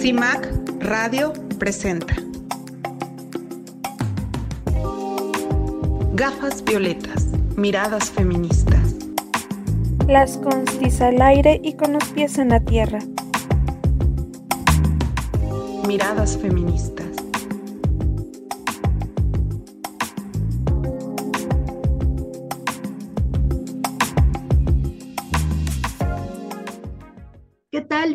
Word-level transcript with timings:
CIMAC 0.00 0.48
Radio 0.80 1.34
presenta. 1.58 2.14
Gafas 6.14 6.64
violetas, 6.64 7.26
miradas 7.58 8.10
feministas. 8.10 8.94
Las 10.08 10.38
constis 10.38 11.02
al 11.02 11.20
aire 11.20 11.60
y 11.62 11.74
con 11.74 11.92
los 11.92 12.04
pies 12.14 12.38
en 12.38 12.48
la 12.48 12.60
tierra. 12.60 13.00
Miradas 15.86 16.38
feministas. 16.38 17.09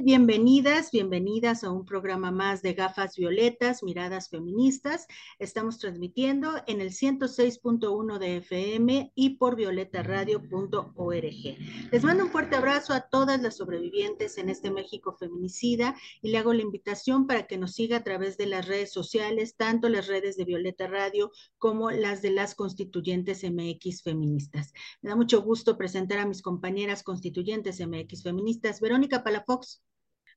Bienvenidas, 0.05 0.91
bienvenidas 0.91 1.63
a 1.63 1.71
un 1.71 1.83
programa 1.83 2.29
más 2.29 2.61
de 2.61 2.75
Gafas 2.75 3.15
Violetas, 3.15 3.81
Miradas 3.81 4.29
Feministas. 4.29 5.07
Estamos 5.39 5.79
transmitiendo 5.79 6.61
en 6.67 6.79
el 6.79 6.91
106.1 6.91 8.19
de 8.19 8.37
FM 8.37 9.11
y 9.15 9.29
por 9.37 9.55
violetaradio.org. 9.55 11.57
Les 11.91 12.03
mando 12.03 12.23
un 12.23 12.29
fuerte 12.29 12.55
abrazo 12.55 12.93
a 12.93 13.09
todas 13.09 13.41
las 13.41 13.57
sobrevivientes 13.57 14.37
en 14.37 14.49
este 14.49 14.69
México 14.69 15.17
feminicida 15.19 15.95
y 16.21 16.29
le 16.29 16.37
hago 16.37 16.53
la 16.53 16.61
invitación 16.61 17.25
para 17.25 17.47
que 17.47 17.57
nos 17.57 17.73
siga 17.73 17.97
a 17.97 18.03
través 18.03 18.37
de 18.37 18.45
las 18.45 18.67
redes 18.67 18.93
sociales, 18.93 19.55
tanto 19.55 19.89
las 19.89 20.05
redes 20.05 20.37
de 20.37 20.45
Violeta 20.45 20.85
Radio 20.85 21.31
como 21.57 21.89
las 21.89 22.21
de 22.21 22.29
las 22.29 22.53
constituyentes 22.53 23.43
MX 23.43 24.03
feministas. 24.03 24.71
Me 25.01 25.09
da 25.09 25.15
mucho 25.15 25.41
gusto 25.41 25.79
presentar 25.79 26.19
a 26.19 26.27
mis 26.27 26.43
compañeras 26.43 27.01
constituyentes 27.01 27.79
MX 27.79 28.21
feministas. 28.21 28.79
Verónica 28.79 29.23
Palafox. 29.23 29.81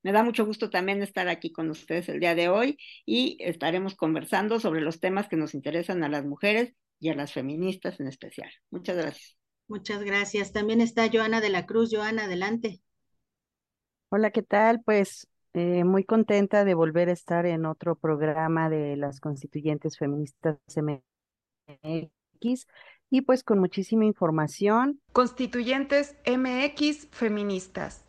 Me 0.03 0.13
da 0.13 0.23
mucho 0.23 0.47
gusto 0.47 0.71
también 0.71 1.03
estar 1.03 1.29
aquí 1.29 1.53
con 1.53 1.71
ustedes 1.71 2.09
el 2.09 2.21
día 2.21 2.35
de 2.35 2.49
hoy 2.49 2.79
y 3.05 3.37
estaremos 3.41 3.97
conversando 3.97 4.61
sobre 4.61 4.81
los 4.81 5.01
temas 5.01 5.29
que 5.29 5.37
nos 5.37 5.55
interesan 5.55 6.05
a 6.05 6.09
las 6.09 6.25
mujeres 6.25 6.75
y 7.01 7.09
a 7.09 7.15
las 7.15 7.33
feministas 7.33 7.99
en 8.01 8.07
especial. 8.07 8.51
Muchas 8.71 8.97
gracias. 8.97 9.37
Muchas 9.67 10.03
gracias. 10.03 10.53
También 10.53 10.81
está 10.81 11.11
Joana 11.13 11.41
de 11.41 11.51
la 11.51 11.67
Cruz. 11.67 11.91
Joana, 11.93 12.25
adelante. 12.25 12.81
Hola, 14.11 14.31
¿qué 14.31 14.43
tal? 14.43 14.81
Pues 14.83 15.29
eh, 15.53 15.85
muy 15.85 16.05
contenta 16.05 16.65
de 16.65 16.75
volver 16.75 17.09
a 17.09 17.13
estar 17.13 17.45
en 17.45 17.67
otro 17.67 17.97
programa 17.97 18.71
de 18.71 18.97
las 18.97 19.21
constituyentes 19.21 19.99
feministas 19.99 20.59
MX 20.77 22.67
y 23.11 23.23
pues 23.23 23.43
con 23.43 23.59
muchísima 23.59 24.05
información. 24.05 25.01
Constituyentes 25.13 26.17
MX 26.27 27.09
feministas. 27.11 28.08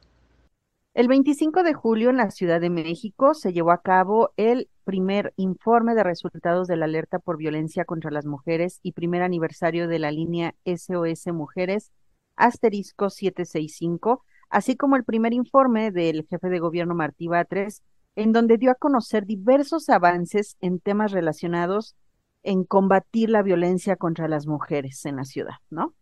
El 0.95 1.07
25 1.07 1.63
de 1.63 1.73
julio 1.73 2.09
en 2.09 2.17
la 2.17 2.31
Ciudad 2.31 2.59
de 2.59 2.71
México 2.71 3.33
se 3.35 3.53
llevó 3.53 3.71
a 3.71 3.81
cabo 3.81 4.33
el 4.37 4.69
primer 4.83 5.33
informe 5.37 5.93
de 5.93 6.03
resultados 6.03 6.67
de 6.67 6.77
la 6.77 6.85
alerta 6.85 7.19
por 7.19 7.37
violencia 7.37 7.85
contra 7.85 8.09
las 8.09 8.25
mujeres 8.25 8.79
y 8.81 8.93
primer 8.93 9.21
aniversario 9.21 9.87
de 9.87 9.99
la 9.99 10.11
línea 10.11 10.55
SOS 10.65 11.27
Mujeres 11.27 11.91
asterisco 12.35 13.09
765, 13.09 14.23
así 14.49 14.75
como 14.75 14.95
el 14.95 15.03
primer 15.03 15.33
informe 15.33 15.91
del 15.91 16.25
jefe 16.27 16.49
de 16.49 16.59
gobierno 16.59 16.95
Martí 16.95 17.27
Batres, 17.27 17.83
en 18.15 18.31
donde 18.33 18.57
dio 18.57 18.71
a 18.71 18.75
conocer 18.75 19.25
diversos 19.25 19.89
avances 19.89 20.57
en 20.59 20.79
temas 20.79 21.11
relacionados 21.11 21.95
en 22.41 22.63
combatir 22.63 23.29
la 23.29 23.43
violencia 23.43 23.95
contra 23.95 24.27
las 24.27 24.47
mujeres 24.47 25.05
en 25.05 25.17
la 25.17 25.25
ciudad, 25.25 25.55
¿no? 25.69 25.93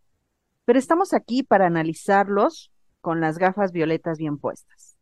Pero 0.64 0.78
estamos 0.78 1.12
aquí 1.12 1.42
para 1.42 1.66
analizarlos 1.66 2.70
con 3.00 3.20
las 3.20 3.38
gafas 3.38 3.72
violetas 3.72 4.18
bien 4.18 4.38
puestas. 4.38 4.96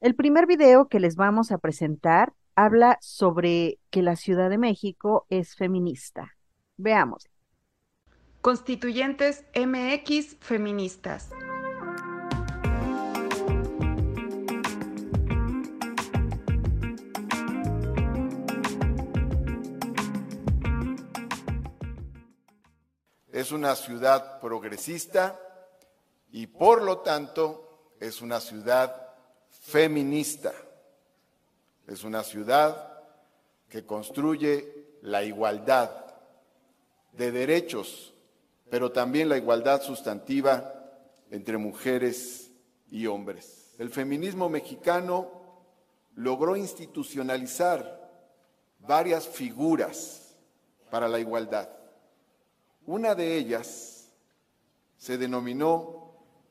El 0.00 0.14
primer 0.14 0.46
video 0.46 0.88
que 0.88 1.00
les 1.00 1.16
vamos 1.16 1.52
a 1.52 1.58
presentar 1.58 2.32
habla 2.54 2.98
sobre 3.00 3.78
que 3.90 4.02
la 4.02 4.16
Ciudad 4.16 4.50
de 4.50 4.58
México 4.58 5.26
es 5.28 5.56
feminista. 5.56 6.34
Veamos. 6.76 7.28
Constituyentes 8.40 9.44
MX 9.54 10.36
feministas. 10.40 11.30
Es 23.30 23.52
una 23.52 23.74
ciudad 23.74 24.40
progresista 24.40 25.38
y 26.32 26.46
por 26.46 26.82
lo 26.82 26.98
tanto 26.98 27.94
es 28.00 28.22
una 28.22 28.40
ciudad 28.40 29.08
feminista. 29.48 30.52
Es 31.86 32.04
una 32.04 32.22
ciudad 32.22 33.02
que 33.68 33.84
construye 33.84 34.98
la 35.02 35.24
igualdad 35.24 35.90
de 37.12 37.32
derechos, 37.32 38.14
pero 38.70 38.92
también 38.92 39.28
la 39.28 39.36
igualdad 39.36 39.82
sustantiva 39.82 40.72
entre 41.30 41.58
mujeres 41.58 42.50
y 42.90 43.06
hombres. 43.06 43.74
El 43.78 43.90
feminismo 43.90 44.48
mexicano 44.48 45.30
logró 46.14 46.56
institucionalizar 46.56 48.00
varias 48.78 49.26
figuras 49.26 50.36
para 50.90 51.08
la 51.08 51.18
igualdad. 51.18 51.68
Una 52.86 53.14
de 53.14 53.36
ellas 53.36 54.10
se 54.96 55.16
denominó 55.16 55.99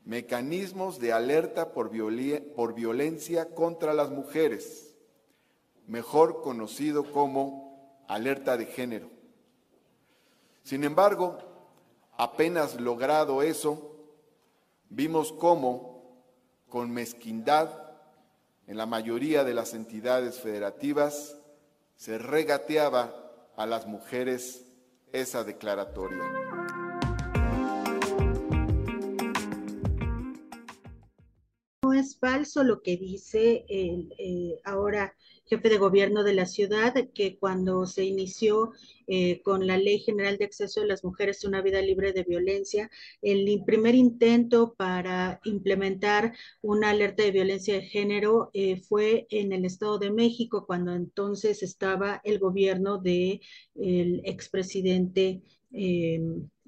mecanismos 0.09 0.97
de 0.97 1.13
alerta 1.13 1.71
por, 1.71 1.91
violencia 1.91 3.53
contra 3.53 3.93
las 3.93 4.09
mujeres, 4.09 4.95
mejor 5.85 6.41
conocido 6.41 7.11
como 7.11 8.03
alerta 8.07 8.57
de 8.57 8.65
género. 8.65 9.11
Sin 10.63 10.83
embargo, 10.83 11.37
apenas 12.17 12.81
logrado 12.81 13.43
eso, 13.43 13.97
vimos 14.89 15.31
cómo, 15.31 16.01
con 16.69 16.89
mezquindad, 16.89 17.69
en 18.65 18.77
la 18.77 18.87
mayoría 18.87 19.43
de 19.43 19.53
las 19.53 19.75
entidades 19.75 20.39
federativas, 20.39 21.37
se 21.97 22.17
regateaba 22.17 23.13
a 23.55 23.67
las 23.67 23.85
mujeres 23.85 24.65
esa 25.13 25.43
declaratoria. 25.43 26.38
Es 31.99 32.17
falso 32.17 32.63
lo 32.63 32.81
que 32.81 32.97
dice 32.97 33.65
el 33.69 34.13
eh, 34.17 34.59
ahora 34.63 35.15
jefe 35.45 35.69
de 35.69 35.77
gobierno 35.79 36.23
de 36.23 36.33
la 36.33 36.45
ciudad, 36.45 36.93
que 37.13 37.37
cuando 37.37 37.87
se 37.87 38.05
inició 38.05 38.71
eh, 39.07 39.41
con 39.41 39.65
la 39.65 39.77
Ley 39.77 39.99
General 39.99 40.37
de 40.37 40.45
Acceso 40.45 40.81
de 40.81 40.87
las 40.87 41.03
Mujeres 41.03 41.43
a 41.43 41.47
una 41.47 41.61
vida 41.63 41.81
libre 41.81 42.13
de 42.13 42.23
violencia, 42.23 42.91
el 43.23 43.63
primer 43.65 43.95
intento 43.95 44.75
para 44.75 45.41
implementar 45.43 46.33
una 46.61 46.91
alerta 46.91 47.23
de 47.23 47.31
violencia 47.31 47.73
de 47.73 47.81
género 47.81 48.51
eh, 48.53 48.79
fue 48.79 49.25
en 49.31 49.51
el 49.51 49.65
Estado 49.65 49.97
de 49.97 50.11
México, 50.11 50.65
cuando 50.67 50.93
entonces 50.93 51.63
estaba 51.63 52.21
el 52.23 52.37
gobierno 52.37 52.99
del 52.99 53.41
el 53.75 54.21
expresidente 54.25 55.41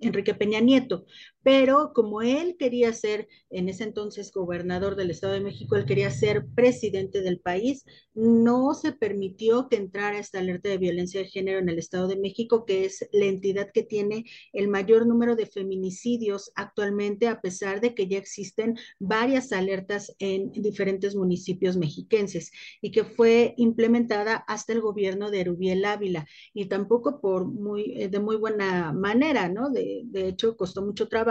Enrique 0.01 0.33
Peña 0.33 0.59
Nieto 0.59 1.05
pero 1.43 1.91
como 1.93 2.21
él 2.21 2.55
quería 2.59 2.93
ser 2.93 3.27
en 3.49 3.69
ese 3.69 3.83
entonces 3.83 4.31
gobernador 4.31 4.95
del 4.95 5.11
Estado 5.11 5.33
de 5.33 5.41
México, 5.41 5.75
él 5.75 5.85
quería 5.85 6.11
ser 6.11 6.45
presidente 6.53 7.21
del 7.21 7.39
país, 7.39 7.83
no 8.13 8.73
se 8.73 8.91
permitió 8.91 9.67
que 9.67 9.77
entrara 9.77 10.19
esta 10.19 10.39
alerta 10.39 10.69
de 10.69 10.77
violencia 10.77 11.21
de 11.21 11.27
género 11.27 11.59
en 11.59 11.69
el 11.69 11.79
Estado 11.79 12.07
de 12.07 12.17
México, 12.17 12.65
que 12.65 12.85
es 12.85 13.07
la 13.11 13.25
entidad 13.25 13.71
que 13.73 13.83
tiene 13.83 14.25
el 14.53 14.67
mayor 14.67 15.07
número 15.07 15.35
de 15.35 15.47
feminicidios 15.47 16.51
actualmente, 16.55 17.27
a 17.27 17.41
pesar 17.41 17.81
de 17.81 17.95
que 17.95 18.07
ya 18.07 18.17
existen 18.17 18.77
varias 18.99 19.51
alertas 19.51 20.15
en 20.19 20.51
diferentes 20.51 21.15
municipios 21.15 21.77
mexiquenses 21.77 22.51
y 22.81 22.91
que 22.91 23.03
fue 23.03 23.55
implementada 23.57 24.35
hasta 24.47 24.73
el 24.73 24.81
gobierno 24.81 25.31
de 25.31 25.41
Erubiel 25.41 25.85
Ávila 25.85 26.27
y 26.53 26.65
tampoco 26.65 27.19
por 27.19 27.45
muy, 27.45 27.93
eh, 27.97 28.09
de 28.09 28.19
muy 28.19 28.35
buena 28.35 28.93
manera, 28.93 29.49
¿no? 29.49 29.69
De, 29.69 30.01
de 30.05 30.27
hecho, 30.27 30.55
costó 30.55 30.83
mucho 30.83 31.07
trabajo 31.07 31.30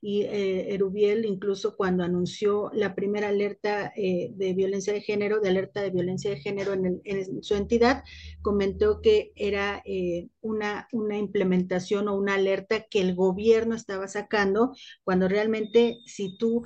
y 0.00 0.22
eh, 0.22 0.74
Erubiel 0.74 1.24
incluso 1.24 1.76
cuando 1.76 2.04
anunció 2.04 2.70
la 2.74 2.94
primera 2.94 3.28
alerta 3.28 3.92
eh, 3.96 4.30
de 4.34 4.54
violencia 4.54 4.92
de 4.92 5.00
género, 5.00 5.40
de 5.40 5.48
alerta 5.48 5.82
de 5.82 5.90
violencia 5.90 6.30
de 6.30 6.40
género 6.40 6.72
en, 6.72 7.42
su 7.42 7.54
entidad, 7.54 8.04
comentó 8.42 9.00
que 9.00 9.32
era 9.36 9.82
eh, 9.84 10.28
una, 10.40 10.88
una 10.92 11.18
implementación 11.18 12.08
o 12.08 12.16
una 12.16 12.34
alerta 12.34 12.86
que 12.90 13.00
el 13.00 13.14
gobierno 13.14 13.74
estaba 13.74 14.08
sacando, 14.08 14.74
cuando 15.04 15.28
realmente 15.28 15.98
si 16.06 16.36
tú 16.36 16.62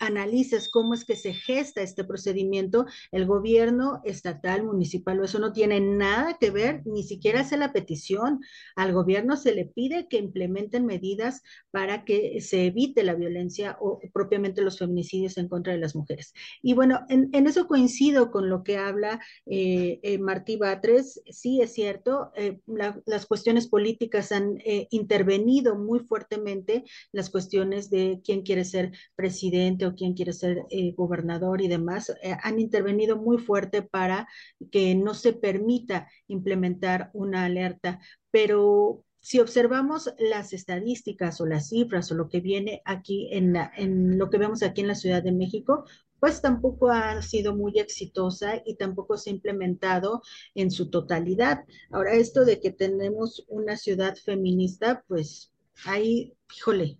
analizas 0.00 0.68
cómo 0.68 0.92
es 0.94 1.04
que 1.04 1.16
se 1.16 1.32
gesta 1.32 1.82
este 1.82 2.04
procedimiento, 2.04 2.86
el 3.10 3.26
gobierno 3.26 4.00
estatal, 4.04 4.64
municipal, 4.64 5.22
eso 5.24 5.38
no 5.38 5.52
tiene 5.52 5.80
nada 5.80 6.36
que 6.38 6.50
ver, 6.50 6.82
ni 6.84 7.02
siquiera 7.02 7.40
hace 7.40 7.56
la 7.56 7.72
petición. 7.72 8.40
Al 8.76 8.92
gobierno 8.92 9.36
se 9.36 9.54
le 9.54 9.66
pide 9.66 10.08
que 10.08 10.18
implementen 10.18 10.86
medidas 10.86 11.42
para 11.70 12.04
que 12.04 12.40
se 12.40 12.66
evite 12.66 13.02
la 13.02 13.14
violencia 13.14 13.76
o 13.80 14.00
propiamente 14.12 14.62
los 14.62 14.78
feminicidios 14.78 15.36
en 15.38 15.48
contra 15.48 15.72
de 15.72 15.78
las 15.78 15.94
mujeres. 15.94 16.32
Y 16.62 16.74
bueno, 16.74 17.00
en, 17.08 17.30
eso 17.46 17.66
coincido 17.66 18.30
con 18.30 18.48
lo 18.48 18.62
que 18.62 18.76
habla 18.76 19.20
eh, 19.46 20.00
eh, 20.02 20.18
Martí 20.18 20.56
Batres. 20.56 21.22
Sí, 21.30 21.60
es 21.60 21.72
cierto, 21.72 22.32
eh, 22.36 22.60
la, 22.66 23.00
las 23.06 23.26
cuestiones 23.26 23.68
políticas 23.68 24.32
han 24.32 24.58
eh, 24.64 24.86
intervenido 24.90 25.76
muy 25.76 26.00
fuertemente, 26.00 26.84
las 27.12 27.30
cuestiones 27.30 27.90
de 27.90 28.20
quién 28.24 28.42
quiere 28.42 28.64
ser 28.64 28.92
presidente 29.14 29.86
o 29.86 29.94
quién 29.94 30.14
quiere 30.14 30.32
ser 30.32 30.64
eh, 30.70 30.92
gobernador 30.96 31.60
y 31.60 31.68
demás, 31.68 32.12
han 32.42 32.60
intervenido 32.60 33.16
muy 33.16 33.38
fuerte 33.38 33.82
para 33.82 34.28
que 34.70 34.94
no 34.94 35.14
se 35.14 35.32
permita 35.32 36.08
implementar 36.28 37.10
una 37.12 37.44
alerta, 37.44 38.00
pero 38.30 39.04
si 39.20 39.38
observamos 39.38 40.12
las 40.18 40.52
estadísticas 40.52 41.40
o 41.40 41.46
las 41.46 41.68
cifras 41.68 42.10
o 42.10 42.14
lo 42.14 42.28
que 42.28 42.40
viene 42.40 42.82
aquí 42.84 43.28
en, 43.32 43.52
la, 43.52 43.72
lo 43.78 44.30
que 44.30 44.38
vemos 44.38 44.62
aquí 44.62 44.80
en 44.80 44.88
la 44.88 44.94
Ciudad 44.94 45.22
de 45.22 45.32
México, 45.32 45.84
pues 46.18 46.42
tampoco 46.42 46.90
ha 46.90 47.20
sido 47.22 47.56
muy 47.56 47.78
exitosa 47.78 48.62
y 48.64 48.76
tampoco 48.76 49.16
se 49.16 49.30
ha 49.30 49.32
implementado 49.32 50.22
en 50.54 50.70
su 50.70 50.90
totalidad. 50.90 51.64
Ahora, 51.90 52.14
esto 52.14 52.44
de 52.44 52.60
que 52.60 52.70
tenemos 52.70 53.44
una 53.48 53.76
ciudad 53.76 54.16
feminista, 54.16 55.04
pues 55.08 55.52
ahí, 55.86 56.34
híjole, 56.54 56.98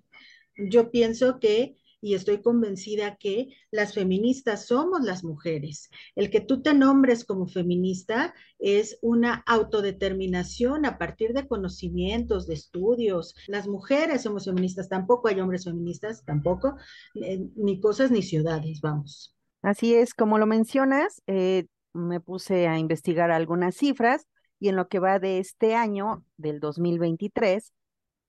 yo 0.57 0.91
pienso 0.91 1.39
que 1.39 1.77
y 2.01 2.15
estoy 2.15 2.43
convencida 2.43 3.17
que 3.17 3.49
las 3.71 3.95
feministas 3.95 4.67
somos 4.67 5.03
las 5.03 5.25
mujeres. 5.25 5.91
El 6.15 6.31
que 6.31 6.41
tú 6.41 6.63
te 6.63 6.75
nombres 6.75 7.25
como 7.25 7.47
feminista 7.47 8.35
es 8.59 8.99
una 9.03 9.43
autodeterminación 9.47 10.87
a 10.87 10.99
partir 10.99 11.33
de 11.33 11.47
conocimientos, 11.47 12.47
de 12.47 12.55
estudios. 12.55 13.35
Las 13.47 13.69
mujeres 13.69 14.23
somos 14.23 14.45
feministas, 14.47 14.89
tampoco 14.89 15.29
hay 15.29 15.41
hombres 15.41 15.65
feministas, 15.65 16.25
tampoco, 16.25 16.77
eh, 17.15 17.47
ni 17.57 17.81
cosas 17.81 18.11
ni 18.11 18.23
ciudades, 18.23 18.81
vamos. 18.81 19.37
Así 19.63 19.95
es, 19.95 20.15
como 20.15 20.39
lo 20.39 20.47
mencionas, 20.47 21.23
eh, 21.27 21.67
me 21.93 22.21
puse 22.21 22.67
a 22.67 22.79
investigar 22.79 23.31
algunas 23.31 23.77
cifras 23.77 24.27
y 24.59 24.69
en 24.69 24.77
lo 24.77 24.89
que 24.89 24.99
va 24.99 25.19
de 25.19 25.39
este 25.39 25.75
año, 25.75 26.25
del 26.37 26.61
2023, 26.61 27.73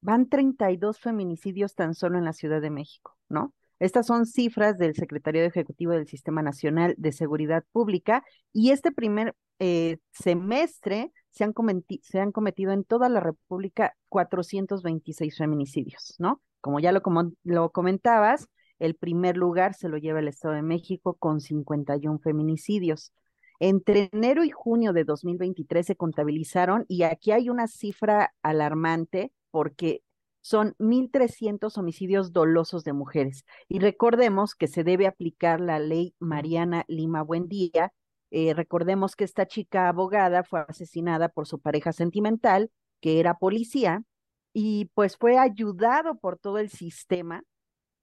van 0.02 0.28
32 0.30 1.00
feminicidios 1.00 1.76
tan 1.76 1.94
solo 1.94 2.18
en 2.18 2.26
la 2.26 2.34
Ciudad 2.34 2.62
de 2.62 2.70
México, 2.70 3.18
¿no? 3.30 3.54
Estas 3.82 4.06
son 4.06 4.28
cifras 4.28 4.78
del 4.78 4.94
Secretario 4.94 5.44
Ejecutivo 5.44 5.94
del 5.94 6.06
Sistema 6.06 6.44
Nacional 6.44 6.94
de 7.00 7.12
Seguridad 7.12 7.64
Pública 7.72 8.24
y 8.54 8.70
este 8.70 8.92
primer 8.92 9.36
eh, 9.58 9.98
semestre 10.12 11.12
se 11.32 11.46
han, 11.46 11.52
cometido 12.32 12.74
en 12.74 12.84
toda 12.84 13.10
la 13.10 13.22
República 13.22 13.96
426 14.10 15.36
feminicidios, 15.36 16.14
¿no? 16.20 16.44
Como 16.60 16.80
ya 16.80 16.92
lo 16.92 17.72
comentabas, 17.72 18.48
el 18.78 18.94
primer 18.94 19.36
lugar 19.36 19.74
se 19.74 19.90
lo 19.90 19.98
lleva 19.98 20.20
el 20.20 20.28
Estado 20.28 20.54
de 20.54 20.62
México 20.62 21.16
con 21.16 21.42
51 21.42 22.20
feminicidios. 22.20 23.14
Entre 23.60 24.12
enero 24.12 24.44
y 24.44 24.52
junio 24.52 24.94
de 24.94 25.06
2023 25.06 25.88
se 25.88 25.96
contabilizaron, 25.96 26.86
y 26.88 27.02
aquí 27.02 27.32
hay 27.32 27.50
una 27.50 27.66
cifra 27.68 28.32
alarmante 28.44 29.32
porque 29.50 30.04
son 30.42 30.76
1.300 30.80 31.78
homicidios 31.78 32.34
dolosos 32.34 32.84
de 32.84 32.94
mujeres. 32.94 33.46
Y 33.68 33.80
recordemos 33.80 34.56
que 34.56 34.68
se 34.68 34.84
debe 34.84 35.08
aplicar 35.08 35.62
la 35.62 35.80
ley 35.80 36.16
Mariana 36.20 36.84
Lima 36.88 37.22
Buendía. 37.22 37.94
Eh, 38.32 38.54
recordemos 38.54 39.16
que 39.16 39.24
esta 39.24 39.46
chica 39.46 39.88
abogada 39.88 40.44
fue 40.44 40.66
asesinada 40.68 41.30
por 41.30 41.48
su 41.48 41.60
pareja 41.60 41.94
sentimental, 41.94 42.72
que 43.00 43.20
era 43.20 43.36
policía, 43.36 44.04
y 44.54 44.86
pues 44.94 45.18
fue 45.18 45.38
ayudado 45.38 46.16
por 46.20 46.38
todo 46.38 46.58
el 46.58 46.70
sistema, 46.70 47.44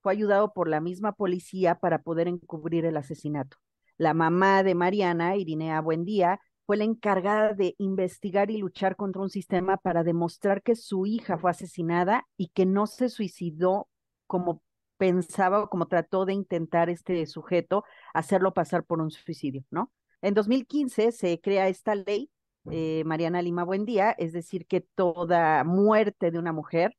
fue 0.03 0.13
ayudado 0.13 0.53
por 0.53 0.69
la 0.69 0.81
misma 0.81 1.13
policía 1.13 1.77
para 1.77 2.03
poder 2.03 2.29
encubrir 2.29 2.85
el 2.85 2.97
asesinato. 2.97 3.59
La 3.97 4.15
mamá 4.15 4.63
de 4.63 4.75
Mariana, 4.75 5.37
Irinea 5.37 5.81
Buendía, 5.81 6.41
fue 6.69 6.77
la 6.77 6.85
encargada 6.85 7.55
de 7.55 7.75
investigar 7.79 8.51
y 8.51 8.59
luchar 8.59 8.95
contra 8.95 9.23
un 9.23 9.31
sistema 9.31 9.79
para 9.79 10.05
demostrar 10.05 10.63
que 10.63 10.77
su 10.77 11.07
hija 11.07 11.39
fue 11.39 11.51
asesinada 11.51 12.27
y 12.37 12.49
que 12.49 12.67
no 12.67 12.87
se 12.87 13.09
suicidó 13.09 13.89
como 14.27 14.63
pensaba 14.99 15.63
o 15.63 15.71
como 15.71 15.89
trató 15.89 16.27
de 16.27 16.35
intentar 16.35 16.91
este 16.91 17.25
sujeto 17.25 17.85
hacerlo 18.13 18.53
pasar 18.53 18.85
por 18.85 19.01
un 19.01 19.11
suicidio, 19.11 19.65
¿no? 19.71 19.91
En 20.21 20.35
2015 20.35 21.11
se 21.13 21.41
crea 21.41 21.69
esta 21.69 21.95
ley, 21.95 22.31
eh, 22.71 23.03
Mariana 23.07 23.41
Lima 23.41 23.65
Buendía, 23.65 24.11
es 24.19 24.35
decir, 24.35 24.67
que 24.67 24.83
toda 24.83 25.65
muerte 25.65 26.31
de 26.31 26.39
una 26.39 26.53
mujer 26.53 26.99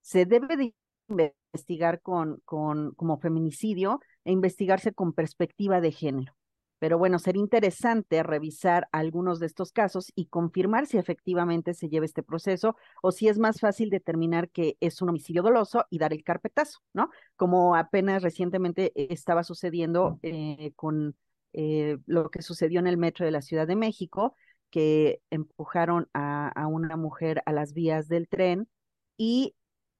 se 0.00 0.24
debe 0.24 0.56
de 0.56 0.74
investigar 1.08 2.00
con, 2.00 2.40
con, 2.46 2.94
como 2.94 3.18
feminicidio 3.18 4.00
e 4.24 4.32
investigarse 4.32 4.94
con 4.94 5.12
perspectiva 5.12 5.82
de 5.82 5.92
género. 5.92 6.39
Pero 6.80 6.98
bueno, 6.98 7.18
sería 7.18 7.42
interesante 7.42 8.22
revisar 8.24 8.88
algunos 8.90 9.38
de 9.38 9.46
estos 9.46 9.70
casos 9.70 10.10
y 10.16 10.26
confirmar 10.26 10.86
si 10.86 10.98
efectivamente 10.98 11.74
se 11.74 11.88
lleva 11.88 12.06
este 12.06 12.22
proceso 12.24 12.74
o 13.02 13.12
si 13.12 13.28
es 13.28 13.38
más 13.38 13.60
fácil 13.60 13.90
determinar 13.90 14.48
que 14.48 14.76
es 14.80 15.00
un 15.02 15.10
homicidio 15.10 15.42
doloso 15.42 15.84
y 15.90 15.98
dar 15.98 16.12
el 16.12 16.24
carpetazo, 16.24 16.80
¿no? 16.94 17.10
Como 17.36 17.76
apenas 17.76 18.22
recientemente 18.22 18.92
estaba 19.12 19.44
sucediendo 19.44 20.18
eh, 20.22 20.72
con 20.74 21.14
eh, 21.52 21.98
lo 22.06 22.30
que 22.30 22.42
sucedió 22.42 22.80
en 22.80 22.86
el 22.86 22.96
metro 22.96 23.26
de 23.26 23.32
la 23.32 23.42
Ciudad 23.42 23.66
de 23.68 23.76
México, 23.76 24.34
que 24.70 25.20
empujaron 25.30 26.08
a 26.14 26.66
una 26.66 26.96
mujer 26.96 27.42
a 27.44 27.52
las 27.52 27.74
vías 27.74 28.08
del 28.08 28.28
tren 28.28 28.68
y 29.18 29.54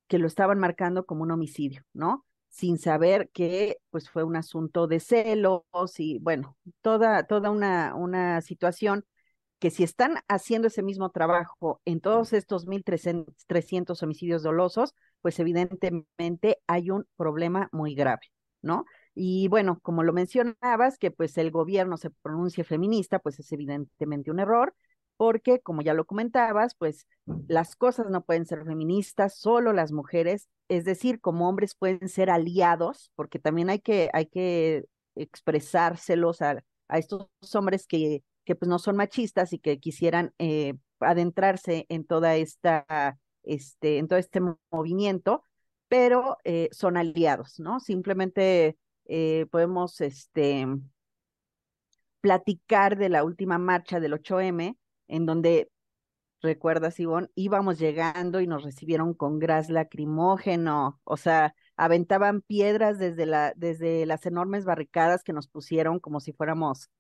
que 0.09 0.19
lo 0.19 0.27
estaban 0.27 0.59
marcando 0.59 1.07
como 1.07 1.23
un 1.23 1.31
homicidio, 1.31 1.85
¿no? 1.93 2.25
Sin 2.51 2.79
saber 2.79 3.31
que 3.33 3.79
pues 3.91 4.11
fue 4.11 4.25
un 4.25 4.37
asunto 4.37 4.87
de 4.87 5.01
celos 5.01 5.63
y 5.99 6.19
bueno, 6.19 6.57
toda, 6.83 7.25
toda 7.25 7.51
una, 7.51 7.95
una 7.95 8.41
situación 8.43 9.05
que 9.59 9.71
si 9.71 9.85
están 9.85 10.17
haciendo 10.29 10.69
ese 10.69 10.83
mismo 10.83 11.11
trabajo 11.11 11.81
en 11.85 12.01
todos 12.01 12.33
estos 12.33 12.67
1.300 12.67 14.03
homicidios 14.03 14.43
dolosos, 14.43 14.95
pues 15.23 15.39
evidentemente 15.39 16.59
hay 16.67 16.91
un 16.91 17.07
problema 17.17 17.69
muy 17.73 17.95
grave, 17.95 18.23
¿no? 18.63 18.87
Y 19.15 19.49
bueno, 19.49 19.79
como 19.83 20.03
lo 20.03 20.13
mencionabas, 20.15 20.99
que 20.99 21.11
pues 21.11 21.37
el 21.39 21.51
gobierno 21.51 21.99
se 21.99 22.11
pronuncie 22.11 22.65
feminista, 22.65 23.19
pues 23.19 23.39
es 23.39 23.53
evidentemente 23.53 24.31
un 24.31 24.41
error, 24.41 24.75
porque 25.21 25.61
como 25.61 25.83
ya 25.83 25.93
lo 25.93 26.07
comentabas, 26.07 26.75
pues 26.75 27.07
las 27.47 27.77
cosas 27.77 28.09
no 28.09 28.25
pueden 28.25 28.47
ser 28.47 28.65
feministas, 28.65 29.37
solo 29.37 29.75
las 29.75 29.93
mujeres, 29.93 30.49
es 30.69 30.87
decir, 30.87 31.21
como 31.21 31.47
hombres 31.47 31.75
pueden 31.75 32.09
ser 32.09 32.31
aliados, 32.31 33.13
porque 33.17 33.39
también 33.39 33.69
hay 33.69 33.81
que, 33.81 34.09
hay 34.15 34.25
que 34.25 34.87
expresárselos 35.17 36.41
a, 36.41 36.65
estos 36.89 37.29
hombres 37.55 37.87
que, 37.87 38.25
que 38.47 38.55
pues 38.55 38.71
no 38.71 38.79
son 38.79 38.97
machistas 38.97 39.53
y 39.53 39.59
que 39.59 39.79
quisieran 39.79 40.33
eh, 40.39 40.73
adentrarse 41.01 41.85
en 41.91 42.07
toda 42.07 42.37
esta, 42.37 43.19
este, 43.43 43.99
en 43.99 44.09
todo 44.09 44.19
este 44.19 44.41
movimiento, 44.71 45.45
pero 45.89 46.39
eh, 46.45 46.71
son 46.73 46.97
aliados, 46.97 47.61
¿no? 47.61 47.79
Simplemente 47.79 48.79
eh, 49.05 49.45
podemos, 49.51 50.01
este, 50.01 50.67
platicar 52.23 52.97
de 52.97 53.11
la 53.11 53.23
última 53.23 53.59
marcha 53.59 54.01
del 54.01 54.15
8M, 54.15 54.79
en 55.11 55.27
donde, 55.27 55.71
recuerdas, 56.41 56.99
Ivonne, 57.01 57.29
íbamos 57.35 57.79
llegando 57.79 58.41
y 58.41 58.47
nos 58.47 58.63
recibieron 58.65 59.13
con 59.15 59.39
gas 59.39 59.69
lacrimógeno, 59.69 61.01
o 61.05 61.17
sea, 61.17 61.55
aventaban 61.77 62.43
piedras 62.43 62.99
desde, 62.99 63.27
la, 63.27 63.53
desde 63.57 64.07
las 64.07 64.25
enormes 64.27 64.65
barricadas 64.65 65.25
que 65.25 65.33
nos 65.33 65.49
pusieron 65.49 65.99
como 66.01 66.21
si 66.21 66.33
fuéramos 66.33 66.91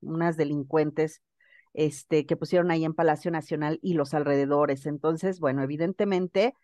unas 0.00 0.36
delincuentes 0.36 1.22
este, 1.74 2.26
que 2.26 2.36
pusieron 2.36 2.70
ahí 2.70 2.84
en 2.84 2.94
Palacio 2.94 3.30
Nacional 3.30 3.78
y 3.82 3.94
los 3.94 4.14
alrededores. 4.14 4.86
Entonces, 4.86 5.40
bueno, 5.40 5.62
evidentemente, 5.62 6.54